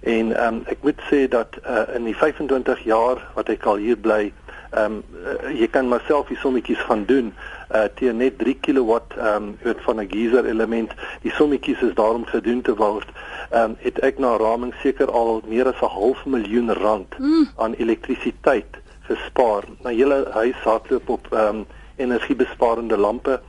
en 0.00 0.44
um, 0.46 0.62
ek 0.68 0.82
moet 0.82 1.00
sê 1.10 1.24
dat 1.28 1.56
uh, 1.64 1.94
in 1.96 2.04
die 2.04 2.16
25 2.16 2.84
jaar 2.84 3.22
wat 3.34 3.48
ek 3.48 3.64
al 3.64 3.80
hier 3.80 3.96
bly 3.96 4.32
ehm 4.74 4.98
um, 4.98 5.02
uh, 5.22 5.50
jy 5.54 5.68
kan 5.70 5.88
myself 5.88 6.28
die 6.28 6.38
sommetjies 6.42 6.82
gaan 6.88 7.04
doen 7.06 7.32
uh 7.74 7.87
teen 7.98 8.18
net 8.20 8.38
3 8.38 8.56
kW 8.60 8.98
ehm 9.16 9.26
um, 9.34 9.58
uit 9.64 9.80
van 9.87 10.00
'n 10.00 10.10
geyser 10.10 10.46
element 10.46 10.92
die 11.22 11.32
sommetjies 11.32 11.82
is 11.82 11.94
daarom 11.94 12.26
gedoen 12.26 12.62
te 12.62 12.74
word 12.74 13.08
ehm 13.50 13.70
um, 13.70 13.76
het 13.78 13.98
ek 13.98 14.18
na 14.18 14.37
raming 14.37 14.74
seker 14.82 15.10
al 15.10 15.42
meer 15.46 15.66
as 15.72 15.80
'n 15.80 15.94
half 15.98 16.24
miljoen 16.26 16.72
rand 16.72 17.18
mm. 17.18 17.48
aan 17.56 17.74
elektrisiteit 17.74 18.82
gespaar. 19.08 19.64
My 19.82 19.94
hele 19.94 20.24
huis 20.32 20.60
hardloop 20.64 21.08
op 21.08 21.32
ehm 21.32 21.56
um, 21.56 21.66
energiebesparende 21.96 22.96
lampe 22.98 23.40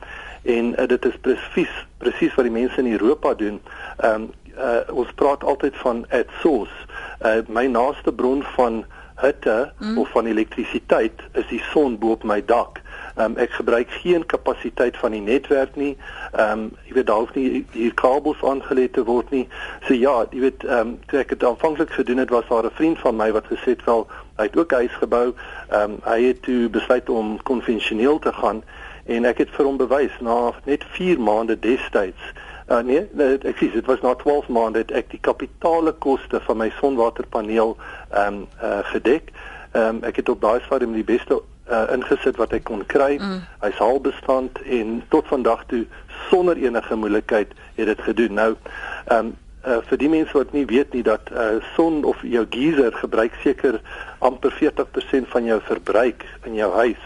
en 0.42 0.80
uh, 0.80 0.86
dit 0.86 1.04
is 1.04 1.16
presies 1.20 1.72
presies 1.98 2.34
wat 2.34 2.44
die 2.46 2.54
mense 2.54 2.78
in 2.78 2.92
Europa 2.92 3.34
doen. 3.34 3.60
Ehm 3.96 4.14
um, 4.14 4.30
uh, 4.56 4.94
ons 4.94 5.12
praat 5.14 5.44
altyd 5.44 5.76
van 5.76 6.04
at 6.08 6.30
source. 6.40 6.72
Uh, 7.20 7.42
my 7.48 7.66
naaste 7.66 8.12
bron 8.12 8.42
van 8.42 8.84
hitte 9.16 9.72
mm. 9.78 9.98
of 9.98 10.08
van 10.10 10.26
elektrisiteit 10.26 11.20
is 11.32 11.46
die 11.48 11.62
son 11.72 11.98
bo 11.98 12.10
op 12.10 12.24
my 12.24 12.42
dak. 12.44 12.80
Um, 13.16 13.36
ek 13.40 13.54
gebruik 13.56 13.90
geen 13.90 14.26
kapasiteit 14.26 14.96
van 15.00 15.14
die 15.16 15.20
netwerk 15.24 15.76
nie. 15.76 15.96
Ehm 16.32 16.50
um, 16.58 16.64
jy 16.84 16.98
weet 16.98 17.06
daar 17.06 17.22
hoef 17.24 17.34
nie 17.34 17.64
hier 17.72 17.94
kabels 17.94 18.42
aangelê 18.44 18.90
te 18.92 19.04
word 19.04 19.30
nie. 19.32 19.46
So 19.88 19.94
ja, 19.94 20.26
jy 20.30 20.40
weet 20.40 20.64
ehm 20.64 20.80
um, 20.80 20.96
toe 21.08 21.22
ek 21.22 21.32
dit 21.32 21.44
aanvanklik 21.44 21.94
gedoen 21.96 22.20
het 22.20 22.34
was 22.34 22.48
daar 22.48 22.68
'n 22.68 22.76
vriend 22.80 22.98
van 22.98 23.16
my 23.16 23.30
wat 23.32 23.48
gesê 23.52 23.72
het 23.76 23.84
wel 23.84 24.06
hy 24.36 24.44
het 24.44 24.56
ook 24.56 24.72
huis 24.72 24.92
gebou. 25.00 25.32
Ehm 25.68 25.96
um, 25.96 25.96
hy 26.04 26.20
het 26.22 26.42
toe 26.42 26.68
besluit 26.68 27.08
om 27.08 27.42
konvensioneel 27.42 28.18
te 28.18 28.32
gaan 28.32 28.62
en 29.06 29.24
ek 29.24 29.38
het 29.38 29.50
vir 29.50 29.64
hom 29.64 29.76
bewys 29.76 30.12
na 30.20 30.52
net 30.64 30.84
4 30.98 31.20
maande 31.20 31.58
destyds 31.58 32.32
Uh, 32.66 32.80
nee, 32.82 33.04
nee, 33.12 33.38
ek 33.46 33.60
sê 33.60 33.68
dit 33.70 33.86
was 33.86 34.00
na 34.02 34.14
12 34.18 34.48
maande 34.50 34.80
het 34.82 34.90
ek 34.90 35.12
die 35.12 35.20
kapitale 35.22 35.92
koste 36.02 36.40
van 36.48 36.58
my 36.58 36.66
sonwaterpaneel 36.80 37.76
ehm 38.10 38.40
um, 38.40 38.40
uh, 38.58 38.80
gedek. 38.90 39.30
Ehm 39.72 40.00
um, 40.00 40.00
ek 40.08 40.18
het 40.18 40.28
op 40.28 40.40
daai 40.42 40.58
stadium 40.64 40.96
die 40.98 41.06
beste 41.06 41.38
uh, 41.38 41.84
ingesit 41.94 42.36
wat 42.42 42.52
ek 42.58 42.66
kon 42.66 42.82
kry. 42.90 43.16
Mm. 43.22 43.44
Hy's 43.62 43.78
al 43.78 44.00
bestand 44.02 44.58
en 44.66 44.98
tot 45.14 45.30
vandag 45.30 45.62
toe 45.70 45.84
sonder 46.26 46.58
enige 46.58 46.98
moeilikheid 46.98 47.54
het 47.78 47.86
dit 47.86 48.06
gedoen. 48.08 48.34
Nou 48.34 48.52
ehm 48.56 49.18
um, 49.18 49.34
uh, 49.66 49.78
vir 49.86 50.02
die 50.02 50.10
mense 50.10 50.34
wat 50.34 50.52
nie 50.54 50.66
weet 50.66 50.94
nie 50.94 51.04
dat 51.06 51.30
uh, 51.30 51.58
son 51.74 52.02
of 52.04 52.22
jou 52.22 52.44
geyser 52.50 52.94
gebruik 52.98 53.34
seker 53.42 53.80
amper 54.18 54.54
40% 54.58 55.30
van 55.34 55.44
jou 55.44 55.60
verbruik 55.70 56.26
in 56.46 56.58
jou 56.58 56.72
huis. 56.82 57.05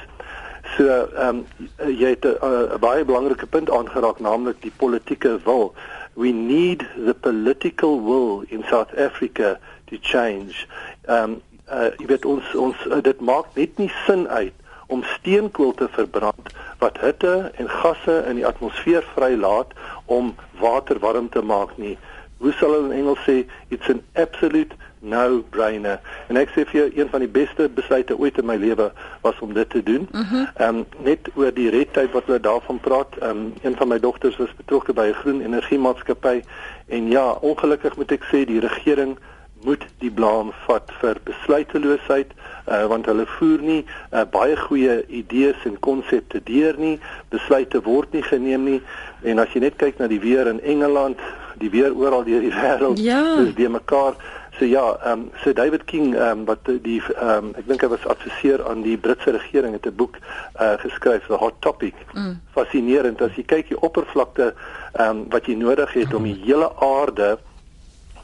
So 0.77 0.87
ehm 0.87 1.29
um, 1.29 1.47
jy 1.87 2.15
het 2.15 2.25
'n 2.25 2.79
baie 2.81 3.05
belangrike 3.05 3.47
punt 3.47 3.71
aangeraak 3.71 4.21
naamlik 4.21 4.63
die 4.63 4.73
politieke 4.77 5.39
wil. 5.45 5.75
We 6.15 6.31
need 6.31 6.85
the 7.05 7.15
political 7.15 8.05
will 8.05 8.45
in 8.49 8.65
South 8.69 8.97
Africa 8.97 9.59
to 9.85 9.97
change. 10.01 10.67
Ehm 11.05 11.23
um, 11.23 11.43
uh, 11.73 11.91
jy 11.99 12.07
weet 12.07 12.25
ons 12.25 12.55
ons 12.55 12.77
uh, 12.87 13.03
dit 13.03 13.21
maak 13.21 13.47
net 13.55 13.79
nie 13.79 13.93
sin 14.07 14.29
uit 14.29 14.55
om 14.87 15.03
steenkool 15.03 15.75
te 15.79 15.89
verbrand 15.95 16.55
wat 16.79 16.99
hitte 17.01 17.53
en 17.55 17.69
gasse 17.71 18.17
in 18.27 18.41
die 18.41 18.47
atmosfeer 18.47 19.07
vrylaat 19.15 19.75
om 20.07 20.35
water 20.61 20.99
warm 20.99 21.29
te 21.29 21.43
maak 21.43 21.77
nie. 21.77 21.99
Hoe 22.39 22.53
sal 22.53 22.75
hulle 22.75 22.91
in 22.91 22.99
Engels 23.03 23.23
sê 23.27 23.45
it's 23.69 23.91
an 23.93 24.03
absolute 24.19 24.75
no-brainer. 25.01 26.01
En 26.29 26.37
ek 26.37 26.53
sê 26.55 26.65
vir 26.69 26.81
jou 26.81 26.89
een 26.95 27.09
van 27.09 27.25
die 27.25 27.33
beste 27.33 27.69
besluite 27.75 28.17
ooit 28.19 28.39
in 28.39 28.47
my 28.47 28.57
lewe 28.61 28.91
was 29.25 29.39
om 29.41 29.55
dit 29.57 29.71
te 29.71 29.83
doen. 29.83 30.09
Mhm. 30.13 30.45
Ehm 30.57 30.75
mm 30.75 30.79
um, 30.81 30.87
net 31.05 31.31
oor 31.35 31.53
die 31.55 31.71
redtyd 31.71 32.13
wat 32.13 32.27
hulle 32.27 32.41
daarvan 32.41 32.81
praat. 32.81 33.17
Ehm 33.21 33.31
um, 33.31 33.53
een 33.63 33.77
van 33.77 33.89
my 33.89 33.99
dogters 33.99 34.37
was 34.37 34.55
betrokke 34.57 34.93
by 34.93 35.09
'n 35.09 35.21
groen 35.23 35.41
energiemaatskappy 35.41 36.43
en 36.89 37.11
ja, 37.11 37.33
ongelukkig 37.41 37.97
moet 37.97 38.13
ek 38.13 38.25
sê 38.25 38.45
die 38.45 38.61
regering 38.61 39.19
moet 39.65 39.85
die 40.01 40.11
blame 40.11 40.53
vat 40.67 40.89
vir 41.01 41.19
besluiteloosheid 41.29 42.33
uh, 42.33 42.87
want 42.89 43.09
hulle 43.11 43.27
voer 43.37 43.65
nie 43.65 43.81
uh, 43.85 44.25
baie 44.33 44.57
goeie 44.57 45.01
idees 45.07 45.67
en 45.69 45.77
konsepte 45.85 46.41
deur 46.49 46.79
nie 46.81 46.97
besluite 47.35 47.83
word 47.85 48.13
nie 48.17 48.25
geneem 48.25 48.65
nie 48.65 48.81
en 49.29 49.43
as 49.43 49.53
jy 49.53 49.65
net 49.67 49.77
kyk 49.83 50.01
na 50.01 50.09
die 50.09 50.21
weer 50.23 50.49
in 50.49 50.63
Engeland 50.65 51.21
die 51.61 51.69
weer 51.73 51.93
oral 51.93 52.25
deur 52.25 52.45
die 52.47 52.55
wêreld 52.63 53.03
ja. 53.05 53.21
is 53.45 53.53
die 53.59 53.69
mekaar 53.69 54.17
so 54.59 54.65
ja 54.65 54.99
um, 55.13 55.31
so 55.45 55.53
David 55.53 55.85
King 55.85 56.15
um, 56.15 56.45
wat 56.45 56.65
die 56.85 57.03
um, 57.21 57.53
ek 57.59 57.67
dink 57.69 57.83
hy 57.83 57.91
was 57.93 58.07
adviseur 58.07 58.65
aan 58.69 58.83
die 58.83 58.97
Britse 58.97 59.31
regering 59.37 59.77
het 59.77 59.87
'n 59.87 59.97
boek 59.97 60.19
uh, 60.61 60.77
geskryf 60.83 61.27
the 61.27 61.37
hot 61.37 61.55
topic 61.61 61.95
mm. 62.15 62.41
fascinerend 62.55 63.23
as 63.23 63.37
jy 63.37 63.45
kyk 63.45 63.69
die 63.69 63.81
oppervlakte 63.81 64.55
um, 64.99 65.27
wat 65.31 65.47
jy 65.47 65.55
nodig 65.55 65.93
het 65.93 66.15
om 66.15 66.25
die 66.25 66.39
hele 66.47 66.73
aarde 66.81 67.39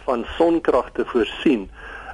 van 0.06 0.24
sonkrag 0.36 0.90
te 0.94 1.04
voorsien. 1.04 1.66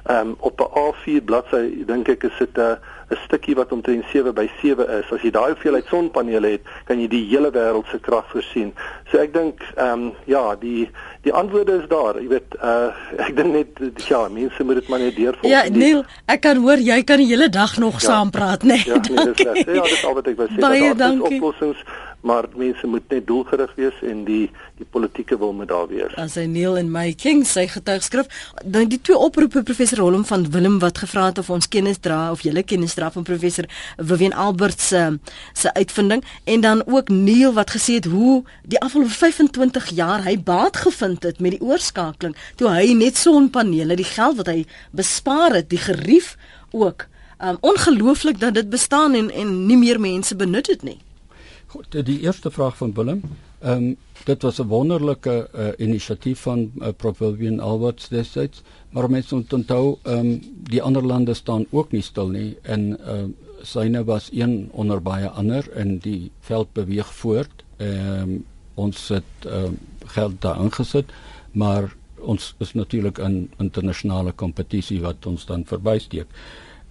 Ehm 0.03 0.27
um, 0.27 0.35
op 0.39 0.59
'n 0.59 0.79
A4 0.79 1.23
bladsy 1.23 1.85
dink 1.85 2.07
ek 2.07 2.23
is 2.23 2.37
dit 2.37 2.57
'n 2.57 2.77
'n 3.09 3.17
stukkie 3.25 3.55
wat 3.55 3.71
omtrent 3.71 4.05
7 4.11 4.33
by 4.33 4.49
7 4.61 4.89
is. 4.89 5.11
As 5.11 5.21
jy 5.21 5.31
daai 5.31 5.51
hoeveelheid 5.53 5.85
sonpanele 5.87 6.47
het, 6.47 6.61
kan 6.85 6.99
jy 6.99 7.07
die 7.07 7.27
hele 7.29 7.51
wêreld 7.51 7.87
se 7.87 7.99
krag 7.99 8.25
voorsien. 8.31 8.73
So 9.11 9.17
ek 9.17 9.33
dink 9.33 9.61
ehm 9.75 9.91
um, 9.91 10.13
ja, 10.25 10.55
die 10.55 10.89
die 11.21 11.33
antwoorde 11.33 11.81
is 11.81 11.87
daar. 11.87 12.21
Jy 12.21 12.27
weet, 12.27 12.55
uh 12.63 12.91
ek 13.27 13.35
dink 13.35 13.53
net 13.53 14.07
ja, 14.07 14.27
mense 14.27 14.63
moet 14.63 14.75
dit 14.75 14.87
maar 14.87 14.99
net 14.99 15.15
deurvolg. 15.15 15.51
Ja, 15.51 15.63
Neil, 15.71 16.03
ek 16.25 16.41
kan 16.41 16.57
hoor 16.57 16.77
jy 16.77 17.03
kan 17.03 17.17
die 17.17 17.27
hele 17.27 17.49
dag 17.49 17.77
nog 17.77 18.01
ja, 18.01 18.07
saam 18.09 18.29
praat, 18.29 18.63
nee. 18.63 18.83
Ja, 18.85 18.99
nee, 18.99 19.25
dis 19.33 19.45
reg. 19.45 19.57
Ja, 19.57 19.73
dit 19.73 19.91
is 19.91 20.05
al 20.05 20.13
wat 20.13 20.27
ek 20.27 20.35
wou 20.35 20.47
sê. 20.47 20.59
Baie 20.59 20.95
dankie. 20.95 21.39
Oplossings 21.39 21.85
maar 22.23 22.45
mense 22.55 22.87
moet 22.87 23.09
net 23.11 23.27
doelgerig 23.27 23.71
wees 23.75 23.97
en 24.07 24.23
die 24.23 24.45
die 24.79 24.87
politieke 24.89 25.37
wil 25.37 25.51
moet 25.53 25.67
daar 25.67 25.87
wees. 25.87 26.13
As 26.19 26.37
hy 26.39 26.45
Neil 26.49 26.77
en 26.79 26.89
my 26.91 27.11
King 27.19 27.43
sy 27.47 27.65
getuigskrif, 27.69 28.29
dan 28.63 28.87
die 28.91 28.99
twee 29.03 29.19
oproepe 29.19 29.63
professor 29.67 29.99
Holm 30.01 30.23
van 30.27 30.47
Willem 30.51 30.79
wat 30.81 31.01
gevra 31.03 31.27
het 31.29 31.41
of 31.43 31.51
ons 31.53 31.67
kennis 31.67 31.99
dra 32.03 32.31
of 32.31 32.45
julle 32.47 32.63
kennis 32.63 32.95
dra 32.97 33.11
van 33.11 33.27
professor 33.27 33.67
Vivian 33.99 34.33
Albert 34.45 34.81
se 34.81 35.03
se 35.53 35.73
uitvinding 35.73 36.23
en 36.43 36.65
dan 36.65 36.83
ook 36.87 37.11
Neil 37.11 37.53
wat 37.53 37.75
gesê 37.75 37.99
het 37.99 38.09
hoe 38.09 38.41
die 38.63 38.79
afgelope 38.79 39.11
25 39.11 39.89
jaar 39.99 40.23
hy 40.23 40.37
baat 40.39 40.79
gevind 40.87 41.23
het 41.27 41.39
met 41.43 41.57
die 41.57 41.61
oorskakeling 41.61 42.35
toe 42.55 42.71
hy 42.71 42.93
net 42.97 43.19
sonpanele, 43.19 43.99
die 43.99 44.07
geld 44.07 44.39
wat 44.39 44.47
hy 44.47 44.63
bespaar 44.91 45.59
het, 45.59 45.69
die 45.69 45.81
gerief 45.81 46.37
ook. 46.71 47.07
Um 47.43 47.57
ongelooflik 47.61 48.39
dat 48.39 48.53
dit 48.53 48.69
bestaan 48.69 49.13
en 49.13 49.31
en 49.31 49.65
nie 49.67 49.77
meer 49.77 49.99
mense 49.99 50.35
benut 50.35 50.65
dit 50.71 50.83
nie. 50.83 50.99
Goed, 51.73 52.05
die 52.05 52.19
eerste 52.21 52.51
vraag 52.51 52.75
van 52.77 52.91
Willem. 52.93 53.21
Ehm 53.59 53.83
um, 53.83 53.95
dit 54.25 54.41
was 54.41 54.59
'n 54.61 54.67
wonderlike 54.67 55.49
uh, 55.55 55.67
inisiatief 55.77 56.39
van 56.39 56.71
uh, 56.77 56.87
Prof 56.97 57.17
William 57.17 57.59
Alberts 57.59 58.07
destyds, 58.07 58.61
maar 58.89 59.09
mense 59.09 59.35
moet 59.35 59.53
onthou 59.53 59.97
ehm 60.01 60.17
um, 60.17 60.41
die 60.69 60.81
ander 60.81 61.05
lande 61.05 61.33
staan 61.33 61.65
ook 61.69 61.91
nie 61.91 62.01
stil 62.01 62.27
nie 62.27 62.57
en 62.61 62.99
ehm 62.99 63.25
uh, 63.25 63.25
syne 63.61 64.03
was 64.03 64.29
een 64.31 64.69
onder 64.71 65.01
baie 65.01 65.27
ander 65.29 65.71
en 65.71 65.97
die 65.97 66.31
veld 66.39 66.73
beweeg 66.73 67.13
voort. 67.13 67.63
Ehm 67.77 68.21
um, 68.21 68.45
ons 68.73 69.07
het 69.07 69.33
ehm 69.45 69.65
um, 69.65 69.77
geld 70.05 70.41
daar 70.41 70.61
ingesit, 70.61 71.11
maar 71.51 71.95
ons 72.19 72.55
is 72.57 72.73
natuurlik 72.73 73.17
in 73.17 73.51
internasionale 73.57 74.31
kompetisie 74.31 75.01
wat 75.01 75.25
ons 75.25 75.45
dan 75.45 75.65
verbysteek. 75.65 76.27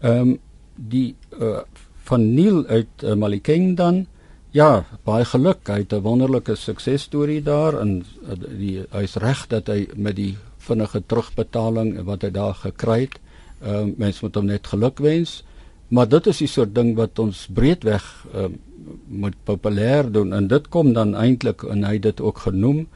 Ehm 0.01 0.18
um, 0.18 0.38
die 0.75 1.14
uh, 1.40 1.59
van 2.03 2.35
Neil 2.35 2.66
uit 2.66 3.03
uh, 3.03 3.14
Malikeng 3.14 3.77
dan 3.77 4.07
Ja, 4.52 4.84
baie 5.08 5.24
geluk. 5.24 5.64
Hy 5.64 5.78
het 5.80 5.92
'n 5.92 6.04
wonderlike 6.04 6.54
suksesstorie 6.54 7.42
daar 7.42 7.80
en 7.80 8.04
uh, 8.28 8.36
die 8.58 8.84
hy's 8.90 9.16
reg 9.16 9.46
dat 9.48 9.66
hy 9.66 9.88
met 9.96 10.16
die 10.16 10.36
vinnige 10.58 11.02
terugbetaling 11.06 12.02
wat 12.04 12.22
hy 12.22 12.30
daar 12.30 12.54
gekry 12.54 13.00
het, 13.00 13.16
ehm 13.62 13.88
uh, 13.88 13.94
mense 13.96 14.20
moet 14.22 14.34
hom 14.34 14.46
net 14.46 14.66
geluk 14.66 14.98
wens. 14.98 15.42
Maar 15.88 16.08
dit 16.08 16.26
is 16.26 16.38
die 16.38 16.48
soort 16.48 16.74
ding 16.74 16.94
wat 16.96 17.18
ons 17.18 17.48
breedweg 17.48 18.26
uh, 18.34 18.52
moet 19.08 19.34
populêr 19.44 20.10
doen 20.10 20.32
en 20.32 20.46
dit 20.48 20.68
kom 20.68 20.92
dan 20.92 21.14
eintlik 21.14 21.62
en 21.62 21.84
hy 21.84 21.92
het 21.92 22.02
dit 22.02 22.20
ook 22.20 22.38
genoem 22.38 22.86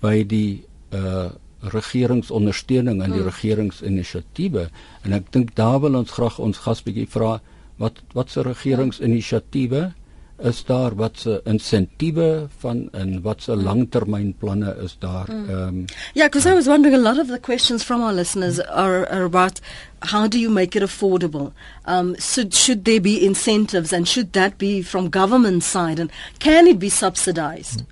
by 0.00 0.24
die 0.24 0.64
uh 0.90 1.30
regeringsondersteuning 1.62 3.02
en 3.02 3.12
die 3.12 3.20
mm. 3.20 3.28
regeringsinisiatiewe 3.28 4.64
en 5.06 5.12
ek 5.12 5.28
dink 5.30 5.54
daar 5.54 5.78
wil 5.80 5.94
ons 5.94 6.10
graag 6.10 6.38
ons 6.42 6.58
gas 6.58 6.82
bietjie 6.82 7.06
vra 7.06 7.40
wat 7.78 8.00
wat 8.18 8.30
se 8.30 8.42
regeringsinisiatiewe 8.42 9.92
is 10.38 10.64
daar 10.64 10.94
wat 10.94 11.18
se 11.18 11.40
insentiewe 11.44 12.48
van 12.58 12.88
en 12.92 13.22
wat 13.22 13.42
se 13.42 13.56
langtermynplanne 13.56 14.76
is 14.82 14.96
daar 14.98 15.30
mm. 15.32 15.50
um 15.50 15.84
Yeah, 16.14 16.26
because 16.26 16.46
I 16.50 16.54
was 16.54 16.66
wondering 16.66 16.94
a 16.96 17.10
lot 17.10 17.18
of 17.18 17.26
the 17.26 17.38
questions 17.38 17.82
from 17.82 18.02
our 18.02 18.12
listeners 18.12 18.60
are, 18.60 19.08
are 19.10 19.24
about 19.24 19.60
how 19.98 20.26
do 20.28 20.38
you 20.38 20.50
make 20.50 20.76
it 20.76 20.82
affordable? 20.82 21.52
Um 21.84 22.14
so 22.18 22.42
should 22.50 22.84
there 22.84 23.00
be 23.00 23.24
incentives 23.24 23.92
and 23.92 24.08
should 24.08 24.32
that 24.32 24.58
be 24.58 24.82
from 24.82 25.10
government 25.10 25.62
side 25.62 26.00
and 26.00 26.10
can 26.38 26.66
it 26.66 26.78
be 26.78 26.88
subsidized? 26.88 27.84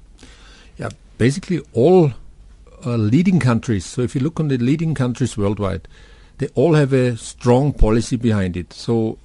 Yeah, 0.76 0.90
basically 1.18 1.60
all 1.72 2.12
uh, 2.86 2.96
leading 2.96 3.40
countries 3.40 3.84
so 3.84 4.02
if 4.02 4.14
you 4.14 4.20
look 4.20 4.40
on 4.40 4.48
the 4.48 4.56
leading 4.58 4.94
countries 4.94 5.36
worldwide 5.36 5.88
they 6.40 6.48
all 6.54 6.74
have 6.74 6.94
a 6.94 7.16
strong 7.18 7.72
policy 7.72 8.16
behind 8.16 8.56
it. 8.56 8.72
So 8.72 9.18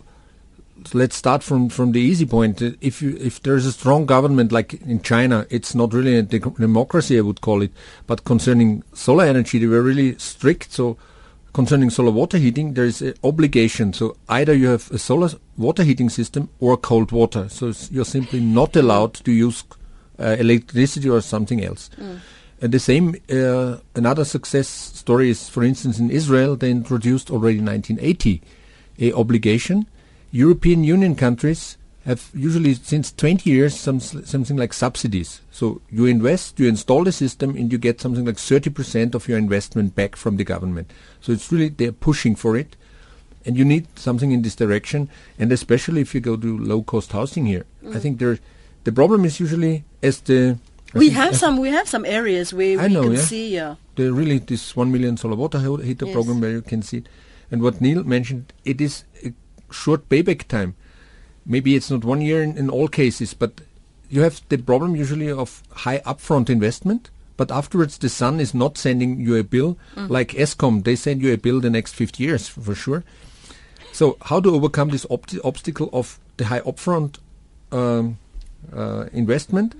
let's 0.93 1.15
start 1.15 1.43
from 1.43 1.69
from 1.69 1.91
the 1.91 1.99
easy 1.99 2.25
point. 2.25 2.61
If 2.61 3.01
you 3.01 3.17
if 3.19 3.41
there's 3.41 3.65
a 3.65 3.71
strong 3.71 4.05
government 4.05 4.51
like 4.51 4.73
in 4.73 5.01
China, 5.01 5.45
it's 5.49 5.73
not 5.73 5.93
really 5.93 6.17
a 6.17 6.21
de- 6.21 6.39
democracy, 6.39 7.17
I 7.17 7.21
would 7.21 7.41
call 7.41 7.61
it. 7.61 7.71
But 8.07 8.23
concerning 8.23 8.83
solar 8.93 9.25
energy, 9.25 9.59
they 9.59 9.67
were 9.67 9.81
really 9.81 10.17
strict. 10.17 10.71
So 10.71 10.97
concerning 11.53 11.89
solar 11.89 12.11
water 12.11 12.37
heating, 12.37 12.73
there 12.73 12.85
is 12.85 13.01
an 13.01 13.13
obligation. 13.23 13.93
So 13.93 14.17
either 14.29 14.53
you 14.53 14.67
have 14.67 14.91
a 14.91 14.97
solar 14.97 15.29
water 15.57 15.83
heating 15.83 16.09
system 16.09 16.49
or 16.59 16.77
cold 16.77 17.11
water. 17.11 17.49
So 17.49 17.73
you're 17.89 18.05
simply 18.05 18.41
not 18.41 18.75
allowed 18.75 19.13
to 19.15 19.31
use 19.31 19.63
uh, 20.19 20.35
electricity 20.39 21.09
or 21.09 21.21
something 21.21 21.63
else. 21.63 21.89
Mm. 21.97 22.19
And 22.61 22.73
the 22.73 22.79
same, 22.79 23.15
uh, 23.29 23.77
another 23.95 24.23
success 24.23 24.67
story 24.67 25.29
is, 25.29 25.49
for 25.49 25.63
instance, 25.63 25.99
in 25.99 26.09
Israel, 26.09 26.55
they 26.55 26.71
introduced 26.71 27.29
already 27.29 27.59
in 27.59 27.65
1980 27.65 28.41
a 28.99 29.13
obligation 29.13 29.87
European 30.35 30.83
Union 30.83 31.15
countries 31.15 31.77
have 32.05 32.29
usually 32.33 32.73
since 32.73 33.13
20 33.13 33.49
years 33.49 33.73
some, 33.73 34.01
something 34.01 34.57
like 34.57 34.73
subsidies. 34.73 35.39
So 35.49 35.81
you 35.89 36.05
invest, 36.07 36.59
you 36.59 36.67
install 36.67 37.05
the 37.05 37.13
system, 37.13 37.55
and 37.55 37.71
you 37.71 37.77
get 37.77 38.01
something 38.01 38.25
like 38.25 38.35
30% 38.35 39.15
of 39.15 39.29
your 39.29 39.37
investment 39.37 39.95
back 39.95 40.17
from 40.17 40.35
the 40.35 40.43
government. 40.43 40.91
So 41.21 41.31
it's 41.31 41.49
really 41.53 41.69
they're 41.69 41.93
pushing 41.93 42.35
for 42.35 42.57
it, 42.57 42.75
and 43.45 43.57
you 43.57 43.63
need 43.63 43.87
something 43.97 44.33
in 44.33 44.41
this 44.41 44.55
direction. 44.55 45.09
And 45.39 45.53
especially 45.53 46.01
if 46.01 46.13
you 46.13 46.19
go 46.19 46.35
to 46.35 46.57
low-cost 46.57 47.13
housing 47.13 47.45
here, 47.45 47.65
mm. 47.81 47.95
I 47.95 47.99
think 47.99 48.19
there, 48.19 48.37
the 48.83 48.91
problem 48.91 49.23
is 49.23 49.39
usually 49.39 49.85
as 50.03 50.19
the 50.19 50.59
I 50.93 50.99
we 50.99 51.09
have 51.11 51.35
some 51.37 51.57
we 51.57 51.69
have 51.69 51.87
some 51.87 52.05
areas 52.05 52.53
where 52.53 52.79
I 52.79 52.87
we 52.87 52.93
know, 52.93 53.03
can 53.03 53.13
yeah. 53.13 53.21
see 53.21 53.55
yeah. 53.55 53.75
The 53.95 54.11
really 54.11 54.39
this 54.39 54.75
one 54.75 54.91
million 54.91 55.15
solar 55.15 55.35
water 55.35 55.59
heater 55.59 56.05
yes. 56.05 56.13
program 56.13 56.41
where 56.41 56.51
you 56.51 56.61
can 56.61 56.81
see 56.81 56.97
it. 56.97 57.07
And 57.51 57.61
what 57.61 57.79
Neil 57.79 58.03
mentioned, 58.03 58.53
it 58.65 58.81
is 58.81 59.03
short 59.71 60.07
payback 60.09 60.47
time. 60.47 60.75
Maybe 61.45 61.75
it's 61.75 61.91
not 61.91 62.03
one 62.03 62.21
year 62.21 62.41
in, 62.41 62.57
in 62.57 62.69
all 62.69 62.87
cases, 62.87 63.33
but 63.33 63.61
you 64.09 64.21
have 64.21 64.41
the 64.49 64.57
problem 64.57 64.95
usually 64.95 65.31
of 65.31 65.61
high 65.71 65.99
upfront 65.99 66.49
investment, 66.49 67.09
but 67.37 67.51
afterwards 67.51 67.97
the 67.97 68.09
sun 68.09 68.39
is 68.39 68.53
not 68.53 68.77
sending 68.77 69.19
you 69.19 69.35
a 69.35 69.43
bill 69.43 69.77
mm. 69.95 70.09
like 70.09 70.29
Escom. 70.29 70.83
They 70.83 70.95
send 70.95 71.21
you 71.21 71.33
a 71.33 71.37
bill 71.37 71.59
the 71.59 71.69
next 71.69 71.93
50 71.93 72.23
years 72.23 72.47
for 72.47 72.75
sure. 72.75 73.03
So 73.91 74.17
how 74.23 74.39
to 74.39 74.53
overcome 74.53 74.89
this 74.89 75.05
ob- 75.09 75.25
obstacle 75.43 75.89
of 75.93 76.19
the 76.37 76.45
high 76.45 76.61
upfront 76.61 77.17
um, 77.71 78.17
uh, 78.73 79.05
investment? 79.13 79.75